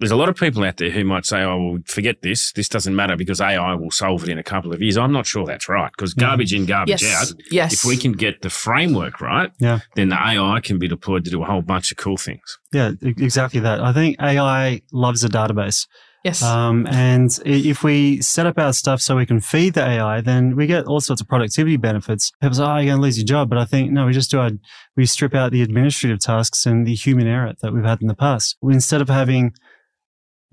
there's 0.00 0.10
a 0.10 0.16
lot 0.16 0.28
of 0.28 0.36
people 0.36 0.64
out 0.64 0.76
there 0.78 0.90
who 0.90 1.04
might 1.04 1.24
say, 1.24 1.42
"Oh, 1.42 1.56
well, 1.72 1.78
forget 1.86 2.22
this. 2.22 2.52
This 2.52 2.68
doesn't 2.68 2.94
matter 2.96 3.16
because 3.16 3.40
AI 3.40 3.74
will 3.74 3.90
solve 3.90 4.24
it 4.24 4.28
in 4.28 4.38
a 4.38 4.42
couple 4.42 4.72
of 4.72 4.82
years." 4.82 4.96
I'm 4.96 5.12
not 5.12 5.26
sure 5.26 5.46
that's 5.46 5.68
right 5.68 5.90
because 5.96 6.14
Yeah. 6.16 6.26
garbage 6.28 6.52
in, 6.52 6.66
garbage 6.66 7.02
Yes. 7.02 7.30
out. 7.32 7.40
Yes. 7.50 7.72
If 7.74 7.84
we 7.84 7.96
can 7.96 8.12
get 8.12 8.42
the 8.42 8.50
framework 8.50 9.20
right, 9.20 9.50
Yeah. 9.60 9.80
then 9.94 10.08
the 10.08 10.16
AI 10.20 10.60
can 10.60 10.78
be 10.78 10.88
deployed 10.88 11.24
to 11.26 11.30
do 11.30 11.42
a 11.42 11.46
whole 11.46 11.62
bunch 11.62 11.90
of 11.92 11.96
cool 11.96 12.16
things. 12.16 12.58
Yeah, 12.72 12.92
exactly 13.02 13.60
that. 13.60 13.80
I 13.80 13.92
think 13.92 14.16
AI 14.20 14.80
loves 14.92 15.22
a 15.24 15.28
database. 15.28 15.86
yes. 16.24 16.42
Um, 16.42 16.86
and 16.86 17.28
if 17.44 17.84
we 17.84 18.22
set 18.22 18.46
up 18.46 18.58
our 18.58 18.72
stuff 18.72 19.00
so 19.02 19.14
we 19.14 19.26
can 19.26 19.40
feed 19.40 19.74
the 19.74 19.82
AI, 19.86 20.22
then 20.22 20.56
we 20.56 20.66
get 20.66 20.86
all 20.86 21.00
sorts 21.00 21.20
of 21.20 21.28
productivity 21.28 21.76
benefits. 21.76 22.32
People 22.40 22.54
say, 22.54 22.62
oh, 22.64 22.76
you're 22.78 22.86
going 22.86 22.96
to 22.96 23.02
lose 23.02 23.18
your 23.18 23.26
job. 23.26 23.50
But 23.50 23.58
I 23.58 23.66
think, 23.66 23.92
no, 23.92 24.06
we 24.06 24.14
just 24.14 24.30
do 24.30 24.38
our, 24.40 24.50
we 24.96 25.04
strip 25.04 25.34
out 25.34 25.52
the 25.52 25.60
administrative 25.60 26.20
tasks 26.20 26.64
and 26.64 26.86
the 26.86 26.94
human 26.94 27.26
error 27.26 27.52
that 27.60 27.74
we've 27.74 27.84
had 27.84 28.00
in 28.00 28.08
the 28.08 28.14
past. 28.14 28.56
Instead 28.62 29.02
of 29.02 29.08
having 29.10 29.52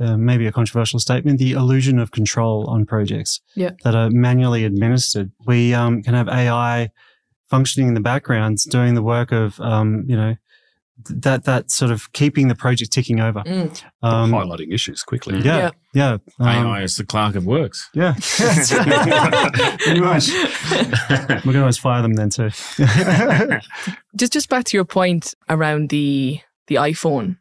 uh, 0.02 0.18
maybe 0.18 0.47
a 0.47 0.52
controversial 0.52 0.99
statement, 0.99 1.39
the 1.39 1.52
illusion 1.52 1.99
of 1.99 2.12
control 2.12 2.68
on 2.70 2.86
projects 2.86 3.39
Yeah. 3.56 3.72
that 3.84 3.95
are 3.95 4.10
manually 4.10 4.66
administered, 4.66 5.32
we 5.45 5.74
um, 5.74 6.02
can 6.04 6.14
have 6.14 6.28
AI 6.28 6.89
functioning 7.49 7.89
in 7.89 7.93
the 7.93 8.02
background, 8.02 8.58
doing 8.70 8.95
the 8.95 9.04
work 9.04 9.32
of, 9.32 9.60
um, 9.60 10.04
you 10.08 10.16
know, 10.16 10.36
that 11.10 11.45
that 11.45 11.72
sort 11.72 11.89
of 11.91 12.12
keeping 12.14 12.47
the 12.47 12.54
project 12.56 12.91
ticking 12.91 13.20
over. 13.20 13.41
Mm. 13.41 13.84
Um, 14.04 14.32
highlighting 14.32 14.72
issues 14.72 15.02
quickly. 15.04 15.39
Mm. 15.41 15.45
yeah, 15.45 15.70
yeah. 15.93 16.18
um, 16.39 16.47
AI 16.47 16.84
is 16.84 16.95
the 16.95 17.04
clerk 17.06 17.36
of 17.36 17.45
works. 17.45 17.89
yeah. 17.93 18.14
Pretty 19.80 19.99
much. 19.99 20.30
We're 20.30 21.54
going 21.54 21.54
to 21.54 21.60
always 21.62 21.78
fire 21.80 22.02
them 22.04 22.14
then 22.14 22.30
too. 22.30 22.49
just 24.16 24.34
just 24.34 24.49
back 24.49 24.66
to 24.66 24.78
your 24.78 24.86
point 24.86 25.34
around 25.49 25.89
the 25.89 26.39
the 26.68 26.76
iPhone. 26.76 27.38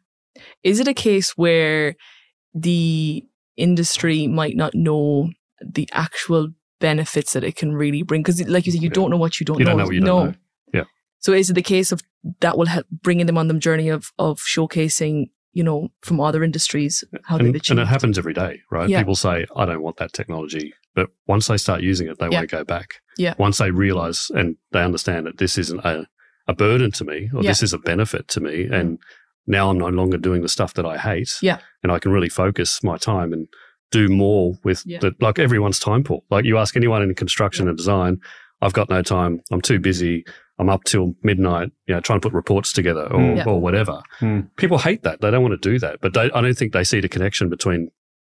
Is 0.63 0.79
it 0.79 0.87
a 0.87 0.93
case 0.93 1.37
where 1.37 1.95
the 2.53 3.25
industry 3.57 4.27
might 4.27 4.55
not 4.55 4.73
know 4.75 5.29
the 5.63 5.87
actual 5.93 6.49
benefits 6.79 7.33
that 7.33 7.43
it 7.43 7.55
can 7.55 7.73
really 7.73 8.03
bring? 8.03 8.21
Because, 8.23 8.41
like 8.47 8.65
you 8.65 8.71
said, 8.71 8.81
you 8.81 8.89
Yeah. 8.89 8.93
don't 8.93 9.09
know 9.11 9.17
what 9.17 9.39
you 9.39 9.45
don't 9.45 9.59
You 9.59 9.65
know. 9.65 9.71
don't 9.71 9.77
know 9.79 9.85
what 9.85 9.93
you 9.95 10.01
don't 10.01 10.25
know. 10.29 10.33
Yeah. 10.73 10.83
So, 11.19 11.33
is 11.33 11.49
it 11.49 11.53
the 11.53 11.61
case 11.61 11.91
of 11.91 12.01
that 12.39 12.57
will 12.57 12.65
help 12.67 12.85
bringing 12.89 13.25
them 13.25 13.37
on 13.37 13.47
the 13.47 13.53
journey 13.55 13.89
of 13.89 14.11
of 14.17 14.39
showcasing, 14.39 15.29
you 15.53 15.63
know, 15.63 15.89
from 16.01 16.19
other 16.19 16.43
industries 16.43 17.03
how 17.25 17.37
And, 17.37 17.53
they've 17.53 17.61
and 17.69 17.79
it 17.79 17.87
happens 17.87 18.17
every 18.17 18.33
day, 18.33 18.61
right? 18.71 18.89
Yeah. 18.89 18.99
People 18.99 19.15
say, 19.15 19.45
I 19.55 19.65
don't 19.65 19.81
want 19.81 19.97
that 19.97 20.13
technology. 20.13 20.73
But 20.93 21.09
once 21.27 21.47
they 21.47 21.57
start 21.57 21.81
using 21.81 22.07
it, 22.07 22.19
they 22.19 22.25
Yeah. 22.27 22.39
want 22.39 22.49
to 22.49 22.55
go 22.57 22.63
back. 22.63 23.01
Yeah. 23.17 23.33
Once 23.37 23.57
they 23.59 23.71
realize 23.71 24.29
and 24.33 24.57
they 24.71 24.81
understand 24.83 25.25
that 25.27 25.37
this 25.37 25.57
isn't 25.57 25.79
a, 25.85 26.07
a 26.47 26.53
burden 26.53 26.91
to 26.91 27.05
me 27.05 27.29
or 27.33 27.43
this 27.43 27.63
is 27.63 27.71
a 27.73 27.77
benefit 27.77 28.27
to 28.29 28.41
me. 28.41 28.65
Mm. 28.65 28.73
And 28.79 28.99
now 29.47 29.69
I'm 29.69 29.77
no 29.77 29.87
longer 29.87 30.17
doing 30.17 30.41
the 30.41 30.49
stuff 30.49 30.73
that 30.75 30.85
I 30.85 30.97
hate. 30.97 31.31
Yeah. 31.41 31.57
And 31.83 31.91
I 31.91 31.99
can 31.99 32.11
really 32.11 32.29
focus 32.29 32.83
my 32.83 32.97
time 32.97 33.33
and 33.33 33.47
do 33.91 34.07
more 34.07 34.53
with 34.63 34.83
Yeah. 34.85 34.99
the, 34.99 35.13
like 35.19 35.39
everyone's 35.39 35.79
time 35.79 36.03
pool. 36.03 36.23
Like 36.29 36.45
you 36.45 36.57
ask 36.57 36.75
anyone 36.77 37.01
in 37.01 37.13
construction 37.15 37.65
Yeah. 37.65 37.69
and 37.69 37.77
design, 37.77 38.19
I've 38.61 38.73
got 38.73 38.89
no 38.89 39.01
time. 39.01 39.41
I'm 39.51 39.61
too 39.61 39.79
busy. 39.79 40.23
I'm 40.59 40.69
up 40.69 40.83
till 40.83 41.15
midnight, 41.23 41.71
you 41.87 41.95
know, 41.95 42.01
trying 42.01 42.19
to 42.21 42.29
put 42.29 42.33
reports 42.33 42.71
together 42.71 43.05
or, 43.11 43.19
Mm. 43.19 43.37
Yeah. 43.37 43.43
or 43.45 43.59
whatever. 43.59 44.01
Mm. 44.19 44.47
People 44.57 44.77
hate 44.77 45.01
that. 45.03 45.19
They 45.21 45.31
don't 45.31 45.41
want 45.41 45.59
to 45.59 45.69
do 45.69 45.79
that. 45.79 45.99
But 46.01 46.13
they, 46.13 46.29
I 46.31 46.41
don't 46.41 46.53
think 46.57 46.71
they 46.71 46.83
see 46.83 46.99
the 47.01 47.09
connection 47.09 47.49
between 47.49 47.89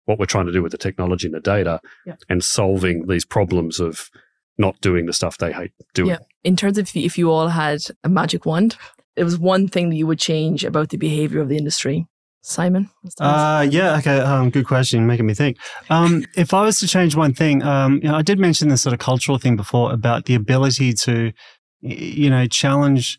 what 0.06 0.18
we're 0.20 0.26
trying 0.26 0.46
to 0.46 0.52
do 0.54 0.64
with 0.64 0.72
the 0.72 0.78
technology 0.78 1.28
and 1.28 1.36
the 1.36 1.40
data 1.42 1.82
Yeah. 2.06 2.16
and 2.30 2.44
solving 2.44 3.08
these 3.08 3.26
problems 3.26 3.80
of 3.82 4.10
not 4.58 4.80
doing 4.82 5.06
the 5.06 5.14
stuff 5.14 5.38
they 5.38 5.52
hate 5.52 5.72
doing. 5.94 6.10
Yeah. 6.12 6.18
in 6.44 6.56
terms 6.56 6.78
of 6.78 6.90
if 6.96 7.18
you 7.18 7.30
all 7.32 7.48
had 7.50 7.80
a 8.04 8.10
magic 8.10 8.46
wand, 8.46 8.76
it 9.16 9.24
was 9.24 9.38
one 9.38 9.68
thing 9.68 9.90
that 9.90 9.96
you 9.96 10.08
would 10.08 10.20
change 10.20 10.64
about 10.64 10.90
the 10.90 10.98
behavior 10.98 11.42
of 11.42 11.50
the 11.50 11.58
industry. 11.58 12.08
Simon? 12.42 12.90
Uh, 13.20 13.66
yeah. 13.70 13.98
Okay. 13.98 14.20
Um, 14.20 14.50
good 14.50 14.68
question. 14.68 15.08
Making 15.08 15.28
me 15.28 15.34
think. 15.34 15.58
Um, 15.90 16.26
if 16.36 16.54
I 16.54 16.62
was 16.62 16.78
to 16.80 16.88
change 16.88 17.16
one 17.16 17.34
thing, 17.34 17.64
um, 17.64 18.02
you 18.04 18.10
know, 18.10 18.16
I 18.16 18.22
did 18.22 18.38
mention 18.38 18.68
this 18.68 18.82
sort 18.82 18.94
of 18.94 19.00
cultural 19.00 19.38
thing 19.38 19.56
before 19.56 19.94
about 19.94 20.26
the 20.26 20.36
ability 20.36 20.94
to, 20.94 21.32
you 21.82 22.30
know, 22.30 22.46
challenge 22.46 23.18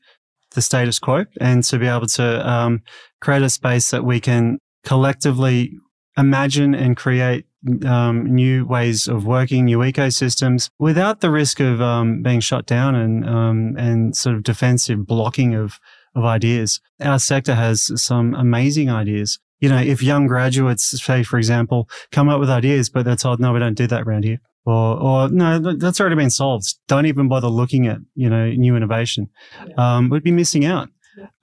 the 0.54 0.60
status 0.62 0.98
quo 0.98 1.24
and 1.40 1.64
to 1.64 1.78
be 1.78 1.86
able 1.86 2.06
to 2.06 2.48
um, 2.48 2.82
create 3.20 3.42
a 3.42 3.48
space 3.48 3.90
that 3.90 4.04
we 4.04 4.20
can 4.20 4.58
collectively 4.84 5.72
imagine 6.16 6.74
and 6.74 6.96
create 6.96 7.46
um, 7.84 8.26
new 8.26 8.66
ways 8.66 9.08
of 9.08 9.26
working, 9.26 9.64
new 9.64 9.78
ecosystems, 9.78 10.70
without 10.78 11.20
the 11.20 11.30
risk 11.30 11.60
of 11.60 11.80
um, 11.80 12.22
being 12.22 12.40
shut 12.40 12.66
down 12.66 12.94
and 12.94 13.28
um, 13.28 13.74
and 13.78 14.16
sort 14.16 14.36
of 14.36 14.42
defensive 14.42 15.06
blocking 15.06 15.54
of 15.54 15.78
of 16.14 16.24
ideas. 16.24 16.80
Our 17.00 17.18
sector 17.18 17.54
has 17.54 17.90
some 18.02 18.34
amazing 18.34 18.90
ideas. 18.90 19.38
You 19.60 19.68
know, 19.68 19.78
if 19.78 20.02
young 20.02 20.26
graduates, 20.26 21.02
say 21.02 21.22
for 21.22 21.38
example, 21.38 21.88
come 22.12 22.28
up 22.28 22.40
with 22.40 22.50
ideas, 22.50 22.90
but 22.90 23.04
they're 23.04 23.16
told, 23.16 23.40
"No, 23.40 23.52
we 23.52 23.60
don't 23.60 23.74
do 23.74 23.86
that 23.86 24.02
around 24.02 24.24
here," 24.24 24.38
or, 24.64 25.00
or 25.00 25.28
no, 25.28 25.58
that's 25.58 26.00
already 26.00 26.16
been 26.16 26.30
solved. 26.30 26.74
Don't 26.86 27.06
even 27.06 27.28
bother 27.28 27.48
looking 27.48 27.86
at 27.86 27.98
you 28.14 28.28
know 28.28 28.50
new 28.50 28.76
innovation. 28.76 29.30
Um, 29.78 30.10
we'd 30.10 30.22
be 30.22 30.32
missing 30.32 30.64
out. 30.64 30.88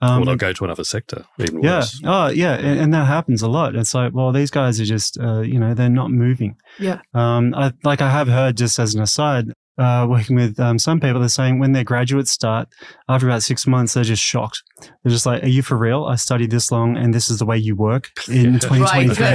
Um, 0.00 0.22
or 0.22 0.26
they'll 0.26 0.36
go 0.36 0.52
to 0.52 0.64
another 0.64 0.84
sector, 0.84 1.24
even 1.38 1.62
yeah. 1.62 1.78
worse. 1.78 2.00
Oh, 2.04 2.28
yeah. 2.28 2.54
And, 2.54 2.80
and 2.80 2.94
that 2.94 3.06
happens 3.06 3.42
a 3.42 3.48
lot. 3.48 3.74
It's 3.74 3.94
like, 3.94 4.12
well, 4.12 4.32
these 4.32 4.50
guys 4.50 4.80
are 4.80 4.84
just, 4.84 5.18
uh, 5.18 5.40
you 5.40 5.58
know, 5.58 5.74
they're 5.74 5.88
not 5.88 6.10
moving. 6.10 6.56
Yeah. 6.78 7.00
Um, 7.14 7.54
I, 7.54 7.72
like 7.84 8.00
I 8.00 8.10
have 8.10 8.28
heard, 8.28 8.56
just 8.56 8.78
as 8.78 8.94
an 8.94 9.02
aside, 9.02 9.52
uh, 9.78 10.06
working 10.08 10.36
with 10.36 10.60
um, 10.60 10.78
some 10.78 11.00
people, 11.00 11.20
they're 11.20 11.28
saying 11.28 11.58
when 11.58 11.72
their 11.72 11.84
graduates 11.84 12.30
start, 12.30 12.68
after 13.08 13.26
about 13.26 13.42
six 13.42 13.66
months, 13.66 13.94
they're 13.94 14.04
just 14.04 14.22
shocked. 14.22 14.62
They're 14.80 15.10
just 15.10 15.24
like, 15.24 15.42
"Are 15.42 15.48
you 15.48 15.62
for 15.62 15.76
real? 15.76 16.04
I 16.04 16.16
studied 16.16 16.50
this 16.50 16.70
long, 16.70 16.96
and 16.96 17.14
this 17.14 17.30
is 17.30 17.38
the 17.38 17.46
way 17.46 17.56
you 17.56 17.74
work 17.74 18.10
in 18.28 18.58
2023." 18.58 19.26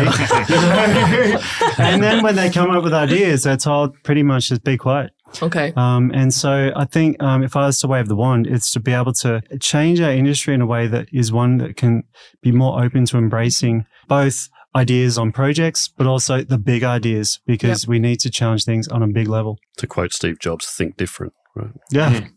and 1.84 2.04
then 2.04 2.24
when 2.24 2.36
they 2.36 2.52
come 2.52 2.70
up 2.70 2.84
with 2.84 2.94
ideas, 2.94 3.44
they're 3.44 3.58
told 3.58 3.96
pretty 4.04 4.24
much 4.24 4.50
just 4.50 4.64
be 4.64 4.78
quiet. 4.78 5.12
Okay. 5.42 5.74
Um, 5.76 6.12
and 6.14 6.34
so 6.34 6.72
I 6.76 6.86
think 6.86 7.22
um, 7.22 7.44
if 7.44 7.56
I 7.56 7.66
was 7.66 7.80
to 7.82 7.88
wave 7.88 8.08
the 8.08 8.16
wand, 8.16 8.48
it's 8.48 8.72
to 8.74 8.80
be 8.80 8.94
able 8.94 9.14
to 9.14 9.42
change 9.60 10.00
our 10.00 10.12
industry 10.12 10.54
in 10.54 10.62
a 10.62 10.66
way 10.66 10.88
that 10.88 11.08
is 11.12 11.32
one 11.32 11.58
that 11.58 11.76
can 11.76 12.04
be 12.42 12.52
more 12.52 12.84
open 12.84 13.06
to 13.06 13.18
embracing 13.18 13.86
both 14.08 14.50
ideas 14.76 15.18
on 15.18 15.32
projects, 15.32 15.88
but 15.88 16.08
also 16.08 16.44
the 16.44 16.58
big 16.58 16.84
ideas 16.84 17.40
because 17.46 17.84
yep. 17.84 17.90
we 17.90 18.00
need 18.00 18.20
to 18.22 18.30
challenge 18.30 18.64
things 18.64 18.88
on 18.88 19.04
a 19.04 19.08
big 19.08 19.28
level. 19.28 19.58
To 19.78 19.88
quote 19.88 20.14
Steve 20.14 20.40
Jobs, 20.40 20.68
think 20.68 20.98
different, 20.98 21.34
right? 21.56 21.72
Yeah. 21.92 22.28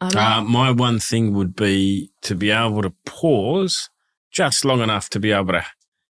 Uh, 0.00 0.44
my 0.46 0.70
one 0.70 1.00
thing 1.00 1.34
would 1.34 1.56
be 1.56 2.12
to 2.22 2.34
be 2.34 2.50
able 2.50 2.82
to 2.82 2.90
pause 3.04 3.90
just 4.30 4.64
long 4.64 4.80
enough 4.80 5.10
to 5.10 5.18
be 5.18 5.32
able 5.32 5.52
to 5.52 5.64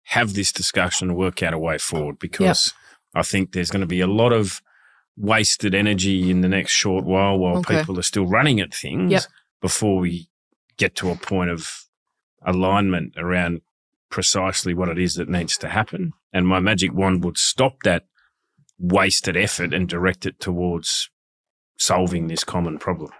have 0.06 0.34
this 0.34 0.52
discussion 0.52 1.10
and 1.10 1.16
work 1.16 1.42
out 1.42 1.54
a 1.54 1.58
way 1.58 1.78
forward 1.78 2.18
because 2.18 2.72
yep. 3.14 3.20
I 3.20 3.22
think 3.22 3.52
there's 3.52 3.70
going 3.70 3.80
to 3.80 3.86
be 3.86 4.00
a 4.00 4.06
lot 4.06 4.32
of 4.32 4.60
wasted 5.16 5.74
energy 5.74 6.30
in 6.30 6.42
the 6.42 6.48
next 6.48 6.72
short 6.72 7.04
while 7.04 7.38
while 7.38 7.58
okay. 7.58 7.78
people 7.78 7.98
are 7.98 8.02
still 8.02 8.26
running 8.26 8.60
at 8.60 8.74
things 8.74 9.10
yep. 9.10 9.22
before 9.60 9.98
we 9.98 10.28
get 10.76 10.94
to 10.94 11.10
a 11.10 11.16
point 11.16 11.50
of 11.50 11.84
alignment 12.44 13.14
around 13.16 13.62
precisely 14.10 14.74
what 14.74 14.88
it 14.88 14.98
is 14.98 15.14
that 15.14 15.28
needs 15.28 15.56
to 15.58 15.68
happen. 15.68 16.12
And 16.32 16.46
my 16.46 16.60
magic 16.60 16.92
wand 16.92 17.24
would 17.24 17.38
stop 17.38 17.82
that 17.84 18.06
wasted 18.78 19.36
effort 19.36 19.72
and 19.72 19.88
direct 19.88 20.26
it 20.26 20.38
towards 20.38 21.10
solving 21.78 22.28
this 22.28 22.44
common 22.44 22.78
problem. 22.78 23.10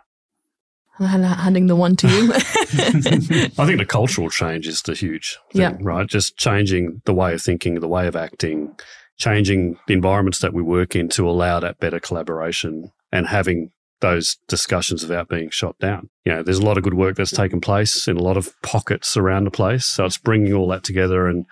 Uh, 0.98 1.18
handing 1.18 1.66
the 1.66 1.76
one 1.76 1.94
to 1.96 2.08
you. 2.08 2.32
I 2.34 3.66
think 3.66 3.78
the 3.78 3.86
cultural 3.86 4.30
change 4.30 4.66
is 4.66 4.80
the 4.82 4.94
huge 4.94 5.36
thing, 5.52 5.60
yeah. 5.60 5.76
right? 5.80 6.06
Just 6.06 6.38
changing 6.38 7.02
the 7.04 7.12
way 7.12 7.34
of 7.34 7.42
thinking, 7.42 7.78
the 7.80 7.88
way 7.88 8.06
of 8.06 8.16
acting, 8.16 8.74
changing 9.18 9.78
the 9.86 9.94
environments 9.94 10.40
that 10.40 10.52
we 10.52 10.62
work 10.62 10.94
in 10.94 11.08
to 11.08 11.28
allow 11.28 11.60
that 11.60 11.78
better 11.78 12.00
collaboration 12.00 12.92
and 13.12 13.26
having 13.26 13.70
those 14.00 14.36
discussions 14.46 15.02
without 15.02 15.28
being 15.28 15.48
shot 15.50 15.78
down. 15.78 16.10
You 16.24 16.34
know, 16.34 16.42
there's 16.42 16.58
a 16.58 16.64
lot 16.64 16.76
of 16.76 16.84
good 16.84 16.94
work 16.94 17.16
that's 17.16 17.30
taken 17.30 17.60
place 17.60 18.06
in 18.06 18.16
a 18.16 18.22
lot 18.22 18.36
of 18.36 18.50
pockets 18.62 19.16
around 19.16 19.44
the 19.44 19.50
place. 19.50 19.86
So 19.86 20.04
it's 20.04 20.18
bringing 20.18 20.52
all 20.52 20.68
that 20.68 20.84
together 20.84 21.26
and 21.26 21.46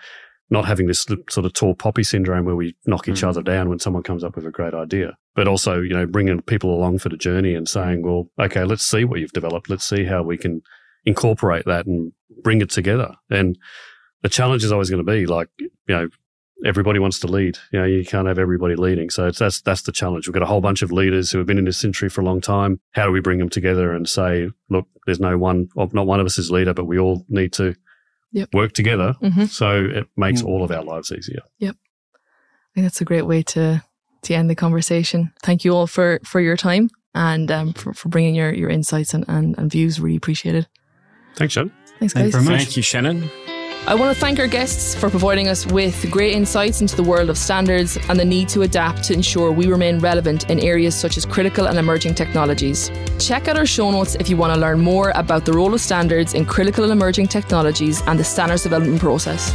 not 0.51 0.65
having 0.65 0.85
this 0.85 1.05
sort 1.29 1.45
of 1.45 1.53
tall 1.53 1.73
poppy 1.73 2.03
syndrome 2.03 2.45
where 2.45 2.55
we 2.55 2.75
knock 2.85 3.07
each 3.07 3.21
mm. 3.21 3.27
other 3.27 3.41
down 3.41 3.67
when 3.67 3.79
someone 3.79 4.03
comes 4.03 4.23
up 4.23 4.35
with 4.35 4.45
a 4.45 4.51
great 4.51 4.75
idea, 4.75 5.17
but 5.33 5.47
also, 5.47 5.81
you 5.81 5.95
know, 5.95 6.05
bringing 6.05 6.39
people 6.43 6.71
along 6.71 6.99
for 6.99 7.09
the 7.09 7.17
journey 7.17 7.55
and 7.55 7.67
saying, 7.67 8.03
well, 8.03 8.29
okay, 8.39 8.63
let's 8.63 8.85
see 8.85 9.05
what 9.05 9.19
you've 9.19 9.33
developed. 9.33 9.71
Let's 9.71 9.85
see 9.85 10.05
how 10.05 10.21
we 10.21 10.37
can 10.37 10.61
incorporate 11.03 11.65
that 11.65 11.87
and 11.87 12.11
bring 12.43 12.61
it 12.61 12.69
together. 12.69 13.15
And 13.31 13.57
the 14.21 14.29
challenge 14.29 14.63
is 14.63 14.71
always 14.71 14.89
going 14.91 15.03
to 15.03 15.11
be 15.11 15.25
like, 15.25 15.49
you 15.57 15.69
know, 15.87 16.09
everybody 16.63 16.99
wants 16.99 17.19
to 17.19 17.27
lead. 17.27 17.57
You 17.71 17.79
know, 17.79 17.85
you 17.85 18.05
can't 18.05 18.27
have 18.27 18.39
everybody 18.39 18.75
leading. 18.75 19.09
So 19.09 19.29
that's 19.31 19.61
that's 19.61 19.81
the 19.81 19.91
challenge. 19.91 20.27
We've 20.27 20.33
got 20.33 20.43
a 20.43 20.47
whole 20.47 20.61
bunch 20.61 20.81
of 20.81 20.91
leaders 20.91 21.31
who 21.31 21.39
have 21.39 21.47
been 21.47 21.57
in 21.57 21.65
this 21.65 21.83
industry 21.83 22.09
for 22.09 22.21
a 22.21 22.23
long 22.25 22.41
time. 22.41 22.79
How 22.91 23.05
do 23.05 23.11
we 23.11 23.19
bring 23.19 23.39
them 23.39 23.49
together 23.49 23.91
and 23.91 24.07
say, 24.07 24.49
look, 24.69 24.87
there's 25.05 25.19
no 25.19 25.37
one, 25.37 25.69
not 25.75 26.07
one 26.07 26.19
of 26.19 26.25
us 26.25 26.37
is 26.37 26.51
leader, 26.51 26.73
but 26.73 26.85
we 26.85 26.99
all 26.99 27.25
need 27.27 27.53
to 27.53 27.75
yep. 28.31 28.49
work 28.53 28.73
together. 28.73 29.15
Mm-hmm. 29.21 29.45
So 29.45 29.85
it 29.85 30.07
makes 30.15 30.41
mm 30.41 30.45
all 30.45 30.63
of 30.63 30.71
our 30.71 30.83
lives 30.83 31.11
easier. 31.11 31.41
Yep. 31.59 31.75
I 31.75 32.69
think 32.75 32.85
that's 32.85 33.01
a 33.01 33.05
great 33.05 33.25
way 33.25 33.41
to 33.43 33.83
to 34.23 34.33
end 34.33 34.49
the 34.49 34.55
conversation. 34.55 35.31
Thank 35.41 35.65
you 35.65 35.73
all 35.75 35.87
for 35.87 36.19
for 36.23 36.39
your 36.39 36.57
time 36.57 36.89
and 37.13 37.49
um, 37.51 37.73
for, 37.73 37.93
for 37.93 38.09
bringing 38.09 38.35
your 38.35 38.53
your 38.53 38.69
insights 38.69 39.13
and, 39.13 39.25
and, 39.27 39.57
and 39.57 39.71
views. 39.71 39.99
Really 39.99 40.17
appreciate 40.17 40.55
it. 40.55 40.67
Thanks, 41.35 41.55
Shannen. 41.55 41.71
Thanks, 41.99 42.13
guys. 42.13 42.33
Thank, 42.33 42.45
Thank 42.45 42.77
you, 42.77 42.83
Shannen. 42.83 43.54
I 43.87 43.93
want 43.93 44.15
to 44.15 44.19
thank 44.19 44.39
our 44.39 44.47
guests 44.47 44.95
for 44.95 45.11
providing 45.11 45.47
us 45.47 45.67
with 45.67 46.09
great 46.09 46.33
insights 46.33 46.81
into 46.81 46.95
the 46.95 47.03
world 47.03 47.29
of 47.29 47.37
standards 47.37 47.99
and 48.09 48.19
the 48.19 48.25
need 48.25 48.49
to 48.49 48.63
adapt 48.63 49.03
to 49.03 49.13
ensure 49.13 49.51
we 49.51 49.67
remain 49.67 49.99
relevant 49.99 50.49
in 50.49 50.59
areas 50.59 50.95
such 50.95 51.17
as 51.17 51.25
critical 51.25 51.67
and 51.67 51.77
emerging 51.77 52.15
technologies. 52.15 52.89
Check 53.19 53.47
out 53.47 53.57
our 53.57 53.65
show 53.67 53.91
notes 53.91 54.15
if 54.15 54.27
you 54.27 54.37
want 54.37 54.55
to 54.55 54.59
learn 54.59 54.79
more 54.79 55.11
about 55.13 55.45
the 55.45 55.53
role 55.53 55.71
of 55.71 55.81
standards 55.81 56.33
in 56.33 56.45
critical 56.45 56.83
and 56.83 56.93
emerging 56.93 57.27
technologies 57.27 58.01
and 58.07 58.17
the 58.17 58.23
standards 58.23 58.63
development 58.63 58.99
process. 58.99 59.51